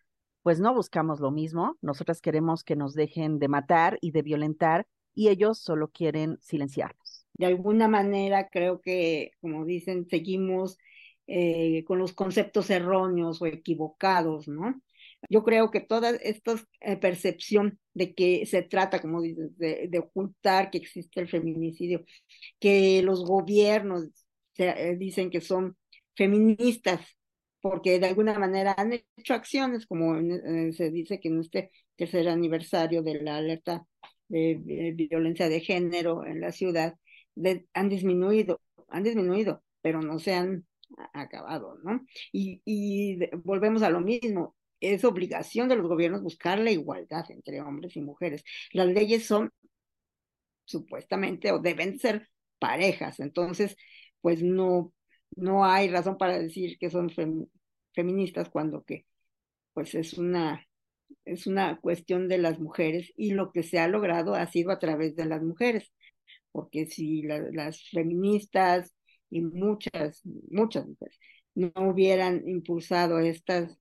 pues 0.43 0.61
no 0.61 0.75
buscamos 0.75 1.21
lo 1.21 1.31
mismo. 1.31 1.77
Nosotras 1.83 2.21
queremos 2.21 2.65
que 2.65 2.77
nos 2.77 2.95
dejen 2.95 3.39
de 3.39 3.49
matar 3.49 3.99
y 4.01 4.11
de 4.11 4.23
violentar 4.23 4.87
y 5.15 5.29
ellos 5.29 5.59
solo 5.59 5.89
quieren 5.89 6.39
silenciarlos 6.41 7.04
de 7.35 7.47
alguna 7.47 7.89
manera 7.89 8.49
creo 8.49 8.81
que, 8.81 9.33
como 9.41 9.65
dicen, 9.65 10.07
seguimos 10.09 10.79
eh, 11.27 11.85
con 11.87 11.99
los 11.99 12.13
conceptos 12.13 12.71
erróneos 12.71 13.43
o 13.43 13.47
equivocados, 13.47 14.49
¿no? 14.49 14.81
Yo 15.29 15.45
creo 15.45 15.71
que 15.71 15.81
toda 15.81 16.11
esta 16.11 16.55
eh, 16.81 16.97
percepción 16.97 17.79
de 17.95 18.15
que 18.15 18.47
se 18.47 18.63
trata, 18.63 19.01
como 19.01 19.23
dices, 19.23 19.57
de, 19.59 19.99
ocultar 19.99 20.71
que 20.71 20.79
existe 20.79 21.21
el 21.21 21.29
feminicidio, 21.29 22.05
que 22.61 23.03
los 23.03 23.25
gobiernos 23.25 24.09
se, 24.53 24.69
eh, 24.69 24.97
dicen 24.97 25.31
que 25.31 25.41
son 25.41 25.77
feministas, 26.17 27.01
porque 27.61 27.99
de 27.99 28.07
alguna 28.07 28.39
manera 28.39 28.75
han 28.77 28.93
hecho 28.93 29.35
acciones, 29.35 29.87
como 29.87 30.17
eh, 30.17 30.73
se 30.73 30.91
dice 30.91 31.21
que 31.21 31.29
en 31.29 31.41
este 31.41 31.71
tercer 31.97 32.29
aniversario 32.29 33.03
de 33.03 33.23
la 33.23 33.37
alerta 33.39 33.87
de 34.29 34.93
violencia 34.97 35.49
de 35.49 35.61
género 35.61 36.27
en 36.27 36.41
la 36.41 36.51
ciudad, 36.53 36.95
de, 37.35 37.67
han 37.75 37.89
disminuido, 37.89 38.61
han 38.89 39.03
disminuido, 39.03 39.63
pero 39.83 40.01
no 40.01 40.19
se 40.19 40.35
han 40.35 40.67
acabado, 41.13 41.79
¿no? 41.83 42.05
Y, 42.33 42.63
y 42.65 43.19
volvemos 43.39 43.83
a 43.83 43.91
lo 43.91 44.01
mismo, 44.01 44.57
es 44.81 45.05
obligación 45.05 45.69
de 45.69 45.77
los 45.77 45.89
gobiernos 45.89 46.23
buscar 46.23 46.59
la 46.59 46.71
igualdad 46.71 47.25
entre 47.31 47.61
hombres 47.61 47.97
y 47.97 48.01
mujeres. 48.03 48.45
Las 48.73 48.89
leyes 48.89 49.27
son 49.27 49.51
supuestamente 50.65 51.53
o 51.53 51.59
deben 51.59 51.99
ser 51.99 52.29
parejas, 52.59 53.21
entonces 53.21 53.77
pues 54.21 54.43
no, 54.43 54.93
no 55.37 55.65
hay 55.65 55.89
razón 55.89 56.17
para 56.19 56.39
decir 56.39 56.79
que 56.79 56.91
son 56.91 57.11
feministas 57.95 58.49
cuando 58.51 58.83
que 58.85 59.07
pues 59.75 59.95
es 59.95 60.15
una 60.15 60.67
es 61.25 61.47
una 61.47 61.81
cuestión 61.81 62.29
de 62.29 62.39
las 62.39 62.59
mujeres 62.59 63.13
y 63.17 63.33
lo 63.33 63.53
que 63.53 63.63
se 63.63 63.79
ha 63.79 63.89
logrado 63.89 64.35
ha 64.35 64.47
sido 64.47 64.71
a 64.71 64.79
través 64.79 65.17
de 65.17 65.27
las 65.27 65.43
mujeres, 65.43 65.93
porque 66.55 66.87
si 66.87 67.23
las 67.23 67.83
feministas 67.91 68.95
y 69.29 69.41
muchas, 69.41 70.23
muchas 70.49 70.87
mujeres 70.87 71.19
no 71.57 71.73
hubieran 71.91 72.49
impulsado 72.49 73.19
estas, 73.19 73.77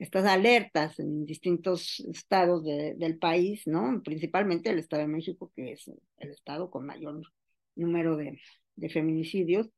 estas 0.00 0.24
alertas 0.24 0.98
en 0.98 1.24
distintos 1.24 2.00
estados 2.00 2.64
del 2.64 3.16
país, 3.18 3.62
¿no? 3.66 4.02
Principalmente 4.02 4.70
el 4.70 4.80
Estado 4.80 5.02
de 5.02 5.08
México, 5.08 5.52
que 5.54 5.74
es 5.74 5.88
el 6.16 6.30
estado 6.30 6.68
con 6.68 6.84
mayor 6.84 7.20
número 7.76 8.16
de, 8.16 8.40
de 8.74 8.88
feminicidios, 8.88 9.70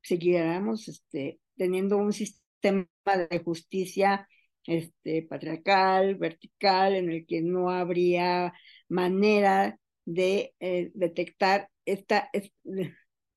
seguiríamos 0.00 0.88
este, 0.88 1.40
teniendo 1.58 1.98
un 1.98 2.14
sistema 2.14 2.86
de 3.28 3.38
justicia 3.44 4.26
este, 4.66 5.24
patriarcal, 5.24 6.14
vertical, 6.14 6.94
en 6.94 7.10
el 7.10 7.26
que 7.26 7.42
no 7.42 7.68
habría 7.68 8.54
manera 8.88 9.79
de 10.04 10.54
eh, 10.60 10.90
detectar 10.94 11.68
esta, 11.84 12.30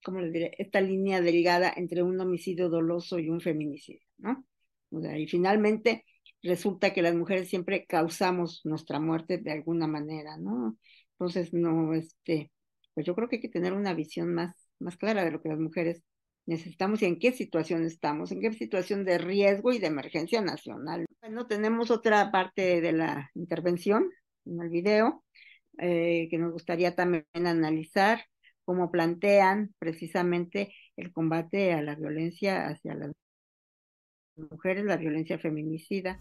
¿cómo 0.04 0.20
les 0.22 0.34
diré? 0.34 0.52
esta 0.58 0.82
línea 0.82 1.22
delgada 1.22 1.74
entre 1.76 2.04
un 2.04 2.20
homicidio 2.20 2.70
doloso 2.70 3.20
y 3.20 3.30
un 3.30 3.42
feminicidio, 3.42 4.06
¿no? 4.18 4.46
O 4.92 5.02
sea, 5.02 5.18
y 5.18 5.28
finalmente 5.28 6.06
resulta 6.44 6.94
que 6.94 7.02
las 7.02 7.16
mujeres 7.16 7.50
siempre 7.50 7.86
causamos 7.86 8.62
nuestra 8.64 9.00
muerte 9.00 9.38
de 9.38 9.52
alguna 9.52 9.88
manera, 9.88 10.38
¿no? 10.38 10.78
Entonces, 11.14 11.54
no, 11.54 11.94
este, 11.94 12.52
pues 12.94 13.06
yo 13.06 13.16
creo 13.16 13.30
que 13.30 13.38
hay 13.38 13.42
que 13.42 13.50
tener 13.50 13.74
una 13.74 13.94
visión 13.94 14.34
más, 14.34 14.70
más 14.80 14.98
clara 14.98 15.24
de 15.24 15.32
lo 15.32 15.42
que 15.42 15.50
las 15.50 15.60
mujeres 15.60 16.04
necesitamos 16.46 17.02
y 17.02 17.06
en 17.06 17.20
qué 17.20 17.32
situación 17.32 17.86
estamos, 17.86 18.32
en 18.32 18.42
qué 18.42 18.52
situación 18.54 19.06
de 19.06 19.18
riesgo 19.18 19.72
y 19.72 19.80
de 19.80 19.88
emergencia 19.88 20.42
nacional. 20.42 21.06
Bueno, 21.22 21.48
tenemos 21.48 21.90
otra 21.90 22.32
parte 22.32 22.82
de 22.82 22.92
la 22.92 23.32
intervención 23.34 24.10
en 24.46 24.62
el 24.62 24.70
video 24.70 25.23
eh, 25.80 26.28
que 26.30 26.38
nos 26.38 26.52
gustaría 26.52 26.96
también 26.96 27.26
analizar, 27.34 28.26
cómo 28.66 28.92
plantean 28.92 29.74
precisamente 29.80 30.74
el 30.96 31.12
combate 31.12 31.74
a 31.74 31.82
la 31.82 31.96
violencia 31.96 32.68
hacia 32.68 32.96
las 32.96 33.12
mujeres, 34.36 34.86
la 34.86 34.98
violencia 34.98 35.38
feminicida. 35.38 36.20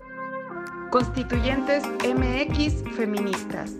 Constituyentes 0.91 1.85
MX 1.87 2.83
Feministas. 2.97 3.77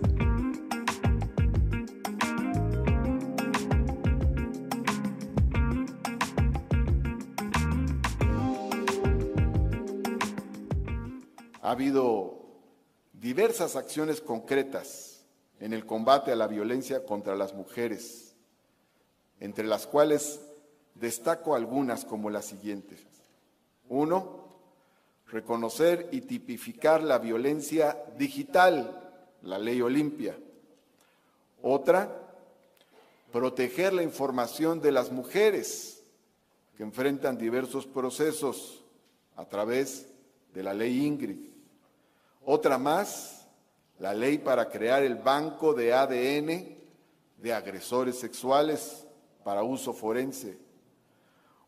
Ha 11.61 11.71
habido 11.71 12.43
diversas 13.13 13.75
acciones 13.75 14.19
concretas 14.21 15.12
en 15.63 15.71
el 15.71 15.85
combate 15.85 16.33
a 16.33 16.35
la 16.35 16.47
violencia 16.47 17.05
contra 17.05 17.37
las 17.37 17.53
mujeres, 17.53 18.35
entre 19.39 19.65
las 19.65 19.87
cuales 19.87 20.41
destaco 20.93 21.55
algunas 21.55 22.03
como 22.03 22.29
las 22.29 22.43
siguientes. 22.43 22.99
Uno, 23.87 24.43
reconocer 25.25 26.09
y 26.11 26.19
tipificar 26.19 27.01
la 27.01 27.17
violencia 27.17 27.97
digital, 28.17 29.09
la 29.41 29.57
ley 29.57 29.81
Olimpia. 29.81 30.37
Otra, 31.61 32.13
proteger 33.31 33.93
la 33.93 34.03
información 34.03 34.81
de 34.81 34.91
las 34.91 35.13
mujeres 35.13 36.03
que 36.75 36.83
enfrentan 36.83 37.37
diversos 37.37 37.87
procesos 37.87 38.83
a 39.37 39.45
través 39.45 40.09
de 40.53 40.61
la 40.61 40.73
ley 40.73 41.05
Ingrid. 41.05 41.39
Otra 42.43 42.77
más, 42.77 43.42
la 43.99 44.13
ley 44.13 44.37
para 44.37 44.69
crear 44.69 45.03
el 45.03 45.15
banco 45.15 45.73
de 45.73 45.93
ADN 45.93 46.77
de 47.37 47.53
agresores 47.53 48.19
sexuales 48.19 49.05
para 49.43 49.63
uso 49.63 49.93
forense. 49.93 50.57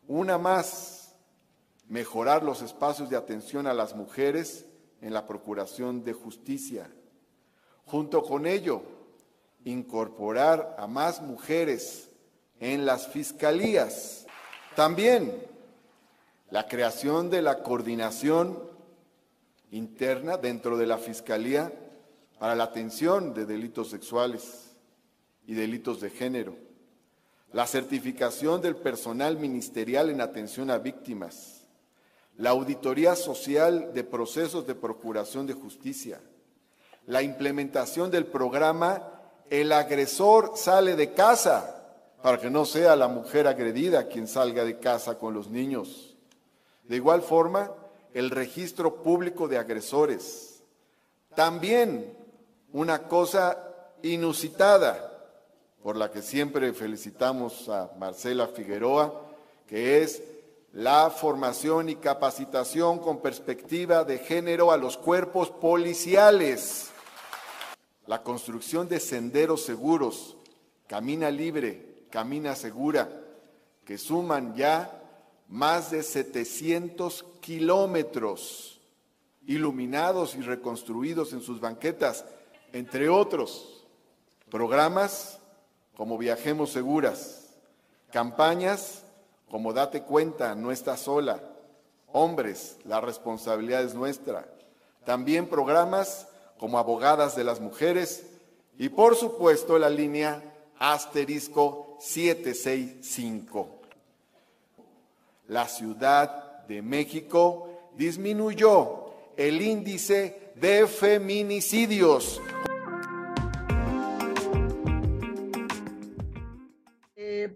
Una 0.08 0.38
más, 0.38 1.14
mejorar 1.88 2.42
los 2.42 2.62
espacios 2.62 3.10
de 3.10 3.16
atención 3.16 3.66
a 3.66 3.74
las 3.74 3.94
mujeres 3.94 4.66
en 5.00 5.12
la 5.12 5.26
Procuración 5.26 6.04
de 6.04 6.12
Justicia. 6.12 6.90
Junto 7.84 8.22
con 8.22 8.46
ello, 8.46 8.82
incorporar 9.64 10.76
a 10.78 10.86
más 10.86 11.20
mujeres 11.20 12.08
en 12.60 12.86
las 12.86 13.08
fiscalías. 13.08 14.26
También 14.74 15.32
la 16.50 16.66
creación 16.68 17.30
de 17.30 17.42
la 17.42 17.62
coordinación 17.62 18.58
interna 19.70 20.36
dentro 20.36 20.76
de 20.76 20.86
la 20.86 20.98
Fiscalía 20.98 21.72
para 22.38 22.54
la 22.54 22.64
atención 22.64 23.34
de 23.34 23.46
delitos 23.46 23.90
sexuales 23.90 24.72
y 25.46 25.54
delitos 25.54 26.00
de 26.00 26.10
género, 26.10 26.56
la 27.52 27.66
certificación 27.66 28.60
del 28.60 28.76
personal 28.76 29.38
ministerial 29.38 30.10
en 30.10 30.20
atención 30.20 30.70
a 30.70 30.78
víctimas, 30.78 31.62
la 32.36 32.50
auditoría 32.50 33.16
social 33.16 33.94
de 33.94 34.04
procesos 34.04 34.66
de 34.66 34.74
procuración 34.74 35.46
de 35.46 35.54
justicia, 35.54 36.20
la 37.06 37.22
implementación 37.22 38.10
del 38.10 38.26
programa 38.26 39.12
El 39.48 39.70
agresor 39.72 40.52
sale 40.56 40.96
de 40.96 41.12
casa, 41.12 41.72
para 42.20 42.40
que 42.40 42.50
no 42.50 42.64
sea 42.64 42.96
la 42.96 43.06
mujer 43.06 43.46
agredida 43.46 44.08
quien 44.08 44.26
salga 44.26 44.64
de 44.64 44.80
casa 44.80 45.18
con 45.18 45.32
los 45.32 45.48
niños. 45.48 46.16
De 46.82 46.96
igual 46.96 47.22
forma, 47.22 47.72
el 48.12 48.30
registro 48.30 49.02
público 49.02 49.46
de 49.46 49.58
agresores. 49.58 50.64
También 51.36 52.16
una 52.76 53.04
cosa 53.04 53.56
inusitada, 54.02 55.10
por 55.82 55.96
la 55.96 56.10
que 56.10 56.20
siempre 56.20 56.74
felicitamos 56.74 57.70
a 57.70 57.90
Marcela 57.98 58.48
Figueroa, 58.48 59.22
que 59.66 60.02
es 60.02 60.22
la 60.74 61.08
formación 61.08 61.88
y 61.88 61.96
capacitación 61.96 62.98
con 62.98 63.22
perspectiva 63.22 64.04
de 64.04 64.18
género 64.18 64.72
a 64.72 64.76
los 64.76 64.98
cuerpos 64.98 65.48
policiales, 65.48 66.90
la 68.06 68.22
construcción 68.22 68.88
de 68.88 69.00
senderos 69.00 69.64
seguros, 69.64 70.36
camina 70.86 71.30
libre, 71.30 72.04
camina 72.10 72.54
segura, 72.54 73.08
que 73.86 73.96
suman 73.96 74.54
ya 74.54 75.02
más 75.48 75.92
de 75.92 76.02
700 76.02 77.24
kilómetros 77.40 78.82
iluminados 79.46 80.34
y 80.34 80.42
reconstruidos 80.42 81.32
en 81.32 81.40
sus 81.40 81.58
banquetas, 81.58 82.26
entre 82.76 83.08
otros 83.08 83.86
programas 84.50 85.38
como 85.96 86.18
Viajemos 86.18 86.72
Seguras, 86.72 87.48
campañas 88.12 89.02
como 89.50 89.72
Date 89.72 90.02
cuenta, 90.02 90.54
no 90.54 90.70
estás 90.70 91.00
sola, 91.00 91.40
hombres, 92.12 92.76
la 92.84 93.00
responsabilidad 93.00 93.82
es 93.82 93.94
nuestra, 93.94 94.46
también 95.06 95.48
programas 95.48 96.28
como 96.58 96.78
Abogadas 96.78 97.34
de 97.34 97.44
las 97.44 97.60
Mujeres 97.60 98.26
y 98.76 98.90
por 98.90 99.16
supuesto 99.16 99.78
la 99.78 99.88
línea 99.88 100.42
asterisco 100.78 101.96
765 102.00 103.70
la 105.48 105.66
Ciudad 105.66 106.66
de 106.66 106.82
México 106.82 107.70
disminuyó 107.96 109.05
el 109.36 109.60
índice 109.60 110.52
de 110.56 110.86
feminicidios. 110.86 112.40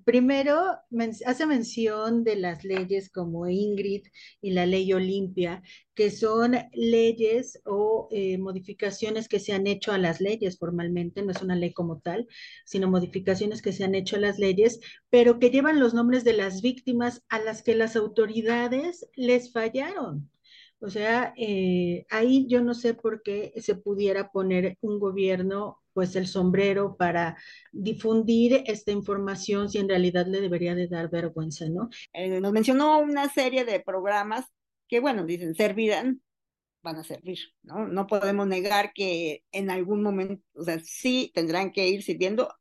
primero, 0.05 0.77
hace 1.27 1.47
mención 1.47 2.25
de 2.25 2.37
las 2.37 2.65
leyes 2.65 3.11
como 3.11 3.49
Ingrid 3.49 4.03
y 4.41 4.51
la 4.51 4.67
ley 4.67 4.93
Olimpia, 4.93 5.63
que 5.95 6.11
son 6.11 6.57
leyes 6.73 7.61
o 7.65 8.09
eh, 8.11 8.39
modificaciones 8.39 9.29
que 9.29 9.41
se 9.41 9.53
han 9.53 9.67
hecho 9.67 9.93
a 9.93 9.99
las 9.99 10.21
leyes 10.21 10.59
formalmente, 10.59 11.23
no 11.23 11.33
es 11.33 11.43
una 11.43 11.57
ley 11.57 11.73
como 11.73 12.01
tal, 12.01 12.27
sino 12.65 12.91
modificaciones 12.91 13.63
que 13.63 13.73
se 13.73 13.85
han 13.85 13.95
hecho 13.95 14.17
a 14.17 14.21
las 14.21 14.39
leyes, 14.39 14.81
pero 15.11 15.39
que 15.39 15.51
llevan 15.51 15.81
los 15.81 15.95
nombres 15.95 16.25
de 16.25 16.33
las 16.33 16.63
víctimas 16.63 17.23
a 17.29 17.39
las 17.39 17.63
que 17.63 17.75
las 17.75 17.97
autoridades 17.97 19.07
les 19.15 19.53
fallaron. 19.53 20.31
O 20.81 20.89
sea, 20.89 21.35
eh, 21.37 22.07
ahí 22.11 22.47
yo 22.49 22.63
no 22.63 22.75
sé 22.75 22.95
por 22.95 23.23
qué 23.23 23.53
se 23.61 23.75
pudiera 23.75 24.31
poner 24.31 24.77
un 24.81 24.99
gobierno 24.99 25.81
pues 25.93 26.17
el 26.17 26.27
sombrero 26.27 26.97
para 26.97 27.37
difundir 27.73 28.63
esta 28.67 28.93
información 28.93 29.69
si 29.69 29.79
en 29.79 29.89
realidad 29.89 30.27
le 30.27 30.41
debería 30.41 30.75
de 30.75 30.89
dar 30.89 31.11
vergüenza, 31.11 31.69
¿no? 31.69 31.91
Eh, 32.13 32.41
nos 32.41 32.53
mencionó 32.53 32.99
una 33.01 33.29
serie 33.29 33.65
de 33.65 33.81
programas 33.81 34.47
que, 34.89 35.01
bueno, 35.01 35.25
dicen, 35.25 35.55
servirán 35.55 36.23
van 36.83 36.97
a 36.97 37.05
servir, 37.05 37.39
¿no? 37.63 37.87
No 37.89 38.07
podemos 38.07 38.47
negar 38.47 38.93
que 38.95 39.45
en 39.53 39.71
algún 39.71 40.03
momento, 40.03 40.43
o 40.55 40.65
sea, 40.65 40.79
sí 40.81 41.31
tendrán 41.35 41.73
que 41.73 41.89
ir 41.89 42.03
sirviendo 42.03 42.55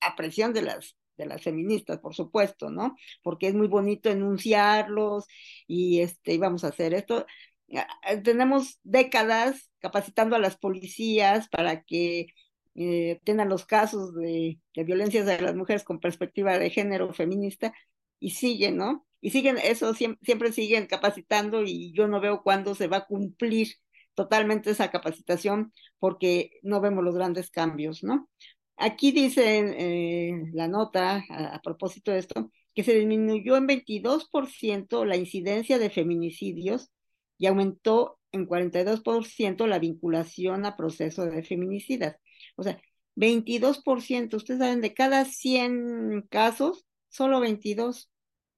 a 0.00 0.16
presión 0.16 0.52
de 0.52 0.62
las 0.62 0.96
de 1.16 1.26
las 1.26 1.42
feministas, 1.42 1.98
por 1.98 2.14
supuesto, 2.14 2.70
¿no? 2.70 2.96
Porque 3.22 3.48
es 3.48 3.54
muy 3.54 3.68
bonito 3.68 4.10
enunciarlos 4.10 5.26
y 5.66 6.00
este, 6.00 6.38
vamos 6.38 6.64
a 6.64 6.68
hacer 6.68 6.94
esto. 6.94 7.26
Ah, 7.74 7.86
ah, 8.02 8.22
tenemos 8.22 8.78
décadas 8.84 9.70
capacitando 9.80 10.36
a 10.36 10.38
las 10.38 10.56
policías 10.56 11.48
para 11.48 11.82
que 11.82 12.26
eh, 12.74 13.20
tengan 13.24 13.48
los 13.48 13.66
casos 13.66 14.14
de, 14.14 14.60
de 14.74 14.84
violencias 14.84 15.26
de 15.26 15.40
las 15.40 15.54
mujeres 15.56 15.84
con 15.84 16.00
perspectiva 16.00 16.58
de 16.58 16.70
género 16.70 17.12
feminista 17.12 17.72
y 18.20 18.30
siguen, 18.30 18.76
¿no? 18.76 19.06
Y 19.20 19.30
siguen, 19.30 19.58
eso 19.58 19.94
siempre, 19.94 20.52
siguen 20.52 20.86
capacitando 20.86 21.62
y 21.64 21.92
yo 21.92 22.06
no 22.08 22.20
veo 22.20 22.42
cuándo 22.42 22.74
se 22.74 22.86
va 22.86 22.98
a 22.98 23.06
cumplir 23.06 23.68
totalmente 24.14 24.70
esa 24.70 24.90
capacitación 24.90 25.72
porque 25.98 26.52
no 26.62 26.80
vemos 26.80 27.04
los 27.04 27.14
grandes 27.16 27.50
cambios, 27.50 28.04
¿no? 28.04 28.28
Aquí 28.76 29.12
dice 29.12 29.58
eh, 29.58 30.50
la 30.52 30.68
nota, 30.68 31.24
a, 31.30 31.60
propósito 31.62 32.10
de 32.12 32.18
esto, 32.18 32.50
que 32.74 32.84
se 32.84 32.94
disminuyó 32.94 33.56
en 33.56 33.66
22% 33.66 35.04
la 35.06 35.16
incidencia 35.16 35.78
de 35.78 35.90
feminicidios 35.90 36.90
y 37.38 37.46
aumentó 37.46 38.18
en 38.32 38.46
42% 38.46 39.66
la 39.66 39.78
vinculación 39.78 40.66
a 40.66 40.76
proceso 40.76 41.24
de 41.24 41.42
feminicidas. 41.42 42.16
O 42.56 42.62
sea, 42.62 42.80
22%, 43.16 44.36
ustedes 44.36 44.60
saben, 44.60 44.80
de 44.82 44.94
cada 44.94 45.24
100 45.24 46.26
casos, 46.28 46.86
solo 47.08 47.40
22 47.40 48.10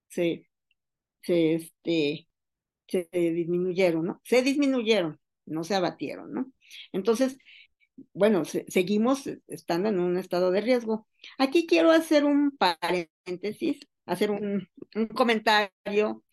se, 0.09 0.49
se, 1.23 1.55
este, 1.55 2.29
se 2.89 3.09
disminuyeron, 3.13 4.07
¿no? 4.07 4.21
Se 4.25 4.43
disminuyeron, 4.43 5.21
no 5.47 5.65
se 5.65 5.75
abatieron, 5.75 6.33
¿no? 6.33 6.53
Entonces, 6.93 7.39
bueno, 8.13 8.45
seguimos 8.45 9.27
estando 9.49 9.89
en 9.89 9.99
un 10.01 10.19
estado 10.19 10.51
de 10.51 10.61
riesgo. 10.61 11.07
Aquí 11.39 11.67
quiero 11.67 11.91
hacer 11.91 12.25
un 12.25 12.57
paréntesis, 12.57 13.81
hacer 14.07 14.31
un, 14.31 14.69
comentario 15.15 16.25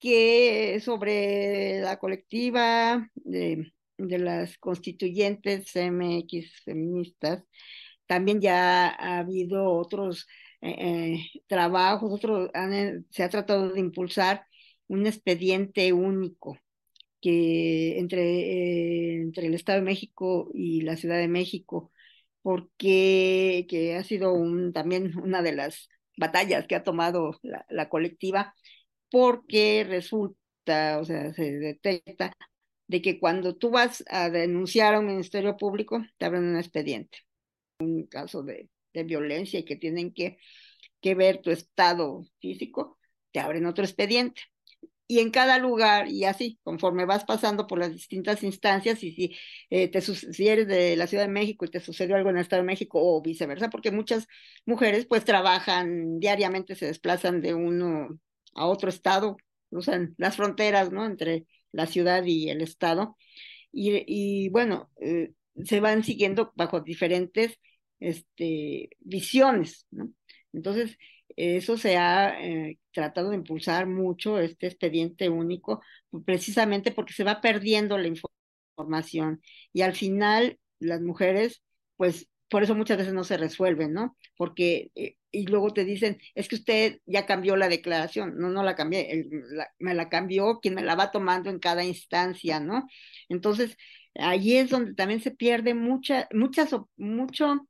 que 0.00 0.80
sobre 0.84 1.80
la 1.80 1.98
colectiva 1.98 3.08
de, 3.14 3.72
de 3.98 4.18
las 4.18 4.58
constituyentes 4.58 5.74
MX 5.74 6.62
feministas, 6.64 7.44
también 8.06 8.40
ya 8.40 8.88
ha 8.88 9.18
habido 9.18 9.70
otros 9.72 10.26
eh, 10.60 10.76
eh, 10.78 11.42
trabajos, 11.46 12.12
otros, 12.12 12.50
eh, 12.54 13.02
se 13.10 13.22
ha 13.22 13.28
tratado 13.28 13.70
de 13.70 13.80
impulsar 13.80 14.46
un 14.88 15.06
expediente 15.06 15.92
único 15.92 16.58
que 17.24 17.98
entre, 18.00 19.22
entre 19.22 19.48
el 19.48 19.54
Estado 19.54 19.80
de 19.80 19.86
México 19.86 20.50
y 20.54 20.82
la 20.82 20.96
Ciudad 20.98 21.18
de 21.18 21.28
México, 21.28 21.92
porque 22.42 23.66
que 23.68 23.96
ha 23.96 24.04
sido 24.04 24.34
un, 24.34 24.72
también 24.74 25.18
una 25.18 25.42
de 25.42 25.54
las 25.54 25.88
batallas 26.18 26.66
que 26.66 26.76
ha 26.76 26.84
tomado 26.84 27.38
la, 27.42 27.66
la 27.70 27.88
colectiva, 27.88 28.54
porque 29.10 29.84
resulta, 29.88 31.00
o 31.00 31.04
sea, 31.06 31.32
se 31.34 31.52
detecta 31.58 32.32
de 32.88 33.02
que 33.02 33.18
cuando 33.20 33.56
tú 33.56 33.70
vas 33.70 34.04
a 34.08 34.30
denunciar 34.30 34.94
a 34.94 35.00
un 35.00 35.06
ministerio 35.06 35.56
público, 35.56 36.04
te 36.18 36.26
abren 36.26 36.44
un 36.44 36.56
expediente. 36.58 37.18
Un 37.80 38.06
caso 38.06 38.42
de 38.42 38.68
de 38.94 39.04
violencia 39.04 39.60
y 39.60 39.64
que 39.64 39.76
tienen 39.76 40.14
que, 40.14 40.38
que 41.00 41.14
ver 41.14 41.42
tu 41.42 41.50
estado 41.50 42.24
físico, 42.40 42.98
te 43.32 43.40
abren 43.40 43.66
otro 43.66 43.84
expediente. 43.84 44.42
Y 45.06 45.18
en 45.18 45.30
cada 45.30 45.58
lugar, 45.58 46.08
y 46.08 46.24
así, 46.24 46.58
conforme 46.62 47.04
vas 47.04 47.24
pasando 47.24 47.66
por 47.66 47.78
las 47.78 47.92
distintas 47.92 48.42
instancias, 48.42 49.02
y 49.04 49.12
si, 49.12 49.36
eh, 49.68 49.88
te, 49.88 50.00
si 50.00 50.48
eres 50.48 50.66
de 50.66 50.96
la 50.96 51.06
Ciudad 51.06 51.24
de 51.24 51.30
México 51.32 51.66
y 51.66 51.70
te 51.70 51.80
sucedió 51.80 52.16
algo 52.16 52.30
en 52.30 52.36
el 52.36 52.42
Estado 52.42 52.62
de 52.62 52.66
México 52.66 52.98
o 53.02 53.20
viceversa, 53.20 53.68
porque 53.68 53.90
muchas 53.90 54.26
mujeres 54.64 55.06
pues 55.06 55.24
trabajan 55.24 56.18
diariamente, 56.20 56.74
se 56.74 56.86
desplazan 56.86 57.42
de 57.42 57.52
uno 57.54 58.18
a 58.54 58.66
otro 58.66 58.88
estado, 58.88 59.36
usan 59.70 60.14
las 60.18 60.36
fronteras, 60.36 60.90
¿no? 60.90 61.04
Entre 61.04 61.46
la 61.72 61.86
ciudad 61.86 62.24
y 62.24 62.48
el 62.48 62.62
estado. 62.62 63.16
Y, 63.72 64.04
y 64.06 64.48
bueno, 64.50 64.90
eh, 65.00 65.32
se 65.64 65.80
van 65.80 66.04
siguiendo 66.04 66.52
bajo 66.56 66.80
diferentes 66.80 67.58
este, 68.00 68.90
visiones, 69.00 69.86
¿no? 69.90 70.10
Entonces, 70.52 70.96
eso 71.36 71.76
se 71.76 71.96
ha 71.96 72.40
eh, 72.42 72.78
tratado 72.92 73.30
de 73.30 73.36
impulsar 73.36 73.86
mucho, 73.86 74.38
este 74.38 74.66
expediente 74.66 75.28
único, 75.28 75.82
precisamente 76.24 76.92
porque 76.92 77.12
se 77.12 77.24
va 77.24 77.40
perdiendo 77.40 77.98
la 77.98 78.08
información 78.08 79.42
y 79.72 79.82
al 79.82 79.94
final 79.94 80.58
las 80.78 81.00
mujeres, 81.00 81.62
pues 81.96 82.28
por 82.48 82.62
eso 82.62 82.74
muchas 82.74 82.98
veces 82.98 83.14
no 83.14 83.24
se 83.24 83.36
resuelven, 83.36 83.92
¿no? 83.92 84.16
Porque, 84.36 84.92
eh, 84.94 85.16
y 85.30 85.46
luego 85.46 85.72
te 85.72 85.84
dicen, 85.84 86.18
es 86.34 86.48
que 86.48 86.56
usted 86.56 87.00
ya 87.06 87.26
cambió 87.26 87.56
la 87.56 87.68
declaración, 87.68 88.36
no, 88.38 88.50
no 88.50 88.62
la 88.62 88.76
cambié, 88.76 89.26
me 89.78 89.94
la 89.94 90.08
cambió 90.08 90.60
quien 90.60 90.74
me 90.74 90.82
la 90.84 90.94
va 90.94 91.10
tomando 91.10 91.50
en 91.50 91.58
cada 91.58 91.84
instancia, 91.84 92.60
¿no? 92.60 92.86
Entonces, 93.28 93.76
ahí 94.14 94.56
es 94.56 94.70
donde 94.70 94.94
también 94.94 95.20
se 95.20 95.32
pierde 95.32 95.74
mucha, 95.74 96.28
muchas, 96.32 96.70
mucho 96.96 97.66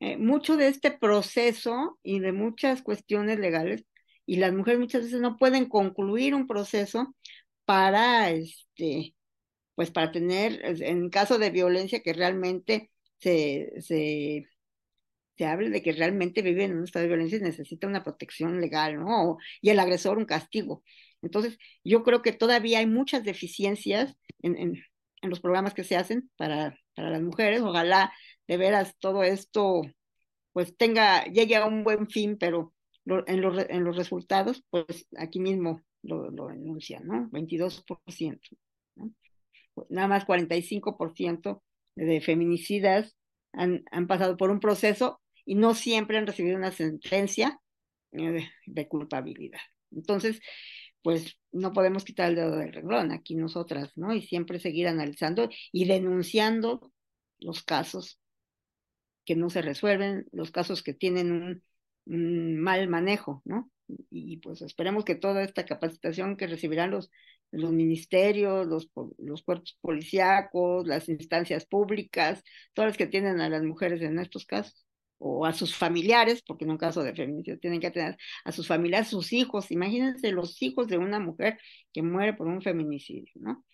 eh, 0.00 0.16
mucho 0.16 0.56
de 0.56 0.68
este 0.68 0.90
proceso 0.90 1.98
y 2.02 2.20
de 2.20 2.32
muchas 2.32 2.82
cuestiones 2.82 3.38
legales, 3.38 3.84
y 4.26 4.36
las 4.36 4.52
mujeres 4.52 4.80
muchas 4.80 5.02
veces 5.04 5.20
no 5.20 5.36
pueden 5.36 5.66
concluir 5.68 6.34
un 6.34 6.46
proceso 6.46 7.14
para, 7.64 8.30
este, 8.30 9.14
pues 9.74 9.90
para 9.90 10.10
tener, 10.12 10.60
en 10.64 11.10
caso 11.10 11.38
de 11.38 11.50
violencia, 11.50 12.00
que 12.00 12.12
realmente 12.12 12.90
se, 13.18 13.72
se, 13.80 14.48
se 15.36 15.44
hable 15.46 15.70
de 15.70 15.82
que 15.82 15.92
realmente 15.92 16.42
viven 16.42 16.72
en 16.72 16.78
un 16.78 16.84
estado 16.84 17.04
de 17.04 17.08
violencia 17.08 17.38
y 17.38 17.42
necesita 17.42 17.86
una 17.86 18.02
protección 18.02 18.60
legal, 18.60 18.98
¿no? 18.98 19.38
Y 19.60 19.70
el 19.70 19.78
agresor 19.78 20.18
un 20.18 20.24
castigo. 20.24 20.82
Entonces, 21.22 21.58
yo 21.84 22.02
creo 22.02 22.22
que 22.22 22.32
todavía 22.32 22.80
hay 22.80 22.86
muchas 22.86 23.24
deficiencias 23.24 24.16
en, 24.42 24.56
en, 24.56 24.82
en 25.22 25.30
los 25.30 25.40
programas 25.40 25.74
que 25.74 25.84
se 25.84 25.96
hacen 25.96 26.30
para, 26.36 26.78
para 26.94 27.10
las 27.10 27.22
mujeres. 27.22 27.62
Ojalá 27.62 28.12
de 28.48 28.56
veras 28.56 28.96
todo 28.98 29.22
esto 29.22 29.82
pues 30.52 30.74
tenga, 30.76 31.24
llegue 31.24 31.56
a 31.56 31.66
un 31.66 31.84
buen 31.84 32.08
fin, 32.08 32.38
pero 32.38 32.72
en, 33.04 33.42
los, 33.42 33.66
en 33.68 33.84
los 33.84 33.94
resultados, 33.94 34.64
pues 34.70 35.06
aquí 35.18 35.38
mismo 35.38 35.82
lo, 36.02 36.30
lo 36.30 36.48
¿no? 36.50 37.28
22%, 37.30 38.40
¿no? 38.94 39.12
Nada 39.90 40.08
más 40.08 40.26
45% 40.26 41.62
de 41.96 42.20
feminicidas 42.22 43.16
han, 43.52 43.84
han 43.90 44.06
pasado 44.06 44.38
por 44.38 44.50
un 44.50 44.60
proceso 44.60 45.20
y 45.44 45.56
no 45.56 45.74
siempre 45.74 46.16
han 46.16 46.26
recibido 46.26 46.56
una 46.56 46.72
sentencia 46.72 47.60
eh, 48.12 48.48
de 48.64 48.88
culpabilidad. 48.88 49.60
Entonces, 49.90 50.40
pues 51.02 51.38
no 51.52 51.74
podemos 51.74 52.04
quitar 52.04 52.30
el 52.30 52.36
dedo 52.36 52.56
del 52.56 52.72
renglón 52.72 53.12
aquí 53.12 53.34
nosotras, 53.34 53.92
¿no? 53.94 54.14
Y 54.14 54.22
siempre 54.22 54.58
seguir 54.58 54.88
analizando 54.88 55.50
y 55.70 55.84
denunciando 55.84 56.92
los 57.38 57.62
casos 57.62 58.18
que 59.26 59.36
no 59.36 59.50
se 59.50 59.62
resuelven, 59.62 60.26
los 60.32 60.50
casos 60.50 60.82
que 60.82 60.94
tienen 60.94 61.62
un, 62.06 62.60
mal 62.60 62.88
manejo, 62.88 63.42
¿no? 63.44 63.70
Y, 64.10 64.38
pues 64.38 64.62
esperemos 64.62 65.04
que 65.04 65.16
toda 65.16 65.42
esta 65.42 65.64
capacitación 65.66 66.36
que 66.36 66.46
recibirán 66.46 66.90
los, 66.90 67.10
los 67.50 67.72
ministerios, 67.72 68.66
los, 68.66 68.90
los 69.18 69.42
cuerpos 69.42 69.78
policíacos, 69.80 70.86
las 70.86 71.08
instancias 71.08 71.66
públicas, 71.66 72.42
todas 72.74 72.90
las 72.90 72.96
que 72.96 73.06
tienen 73.06 73.40
a 73.40 73.48
las 73.48 73.62
mujeres 73.62 74.00
en 74.02 74.18
estos 74.18 74.46
casos, 74.46 74.86
o 75.18 75.46
a 75.46 75.52
sus 75.52 75.74
familiares, 75.74 76.42
porque 76.42 76.64
en 76.64 76.70
un 76.72 76.78
caso 76.78 77.02
de 77.02 77.14
feminicidio 77.14 77.58
tienen 77.58 77.80
que 77.80 77.90
tener 77.90 78.16
a 78.44 78.52
sus 78.52 78.66
familiares, 78.68 79.08
sus 79.08 79.32
hijos, 79.32 79.70
imagínense 79.70 80.30
los 80.32 80.60
hijos 80.62 80.88
de 80.88 80.98
una 80.98 81.20
mujer 81.20 81.58
que 81.92 82.02
muere 82.02 82.34
por 82.34 82.46
un 82.46 82.62
feminicidio, 82.62 83.32
¿no? 83.36 83.64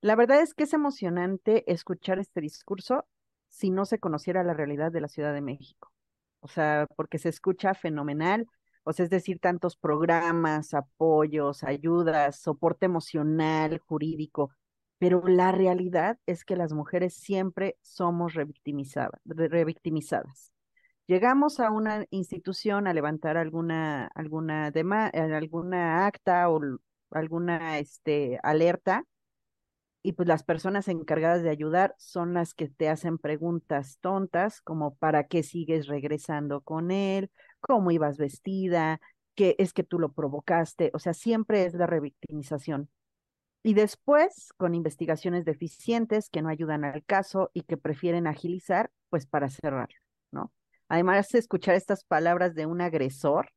La 0.00 0.16
verdad 0.16 0.42
es 0.42 0.52
que 0.52 0.64
es 0.64 0.74
emocionante 0.74 1.64
escuchar 1.72 2.18
este 2.18 2.42
discurso 2.42 3.06
si 3.54 3.70
no 3.70 3.84
se 3.84 4.00
conociera 4.00 4.42
la 4.42 4.52
realidad 4.52 4.90
de 4.90 5.00
la 5.00 5.06
Ciudad 5.06 5.32
de 5.32 5.40
México. 5.40 5.92
O 6.40 6.48
sea, 6.48 6.88
porque 6.96 7.18
se 7.18 7.28
escucha 7.28 7.72
fenomenal, 7.74 8.46
o 8.82 8.92
sea, 8.92 9.04
es 9.04 9.10
decir, 9.10 9.38
tantos 9.38 9.76
programas, 9.76 10.74
apoyos, 10.74 11.62
ayudas, 11.62 12.36
soporte 12.40 12.86
emocional, 12.86 13.78
jurídico, 13.78 14.50
pero 14.98 15.22
la 15.26 15.52
realidad 15.52 16.18
es 16.26 16.44
que 16.44 16.56
las 16.56 16.72
mujeres 16.72 17.14
siempre 17.14 17.76
somos 17.80 18.34
revictimizadas. 18.34 19.20
revictimizadas. 19.24 20.52
Llegamos 21.06 21.60
a 21.60 21.70
una 21.70 22.06
institución 22.10 22.88
a 22.88 22.92
levantar 22.92 23.36
alguna, 23.36 24.08
alguna, 24.14 24.72
alguna 25.12 26.06
acta 26.06 26.50
o 26.50 26.60
alguna 27.12 27.78
este, 27.78 28.40
alerta 28.42 29.04
y 30.04 30.12
pues 30.12 30.28
las 30.28 30.44
personas 30.44 30.88
encargadas 30.88 31.42
de 31.42 31.50
ayudar 31.50 31.96
son 31.98 32.34
las 32.34 32.54
que 32.54 32.68
te 32.68 32.90
hacen 32.90 33.18
preguntas 33.18 33.98
tontas 34.00 34.60
como 34.62 34.96
para 34.96 35.26
qué 35.26 35.42
sigues 35.42 35.88
regresando 35.88 36.60
con 36.62 36.92
él, 36.92 37.30
cómo 37.60 37.90
ibas 37.90 38.18
vestida, 38.18 39.00
qué 39.34 39.56
es 39.58 39.72
que 39.72 39.84
tú 39.84 39.98
lo 39.98 40.12
provocaste, 40.12 40.90
o 40.94 41.00
sea, 41.00 41.14
siempre 41.14 41.64
es 41.66 41.74
la 41.74 41.86
revictimización. 41.88 42.90
y 43.62 43.74
después 43.74 44.52
con 44.56 44.74
investigaciones 44.74 45.44
deficientes 45.44 46.28
que 46.30 46.42
no 46.42 46.48
ayudan 46.50 46.84
al 46.84 47.04
caso 47.04 47.50
y 47.54 47.62
que 47.62 47.76
prefieren 47.78 48.26
agilizar, 48.26 48.90
pues 49.10 49.26
para 49.26 49.48
cerrar, 49.50 49.88
¿no? 50.32 50.52
Además 50.88 51.28
de 51.30 51.38
escuchar 51.38 51.74
estas 51.74 52.04
palabras 52.04 52.54
de 52.54 52.66
un 52.66 52.80
agresor, 52.82 53.50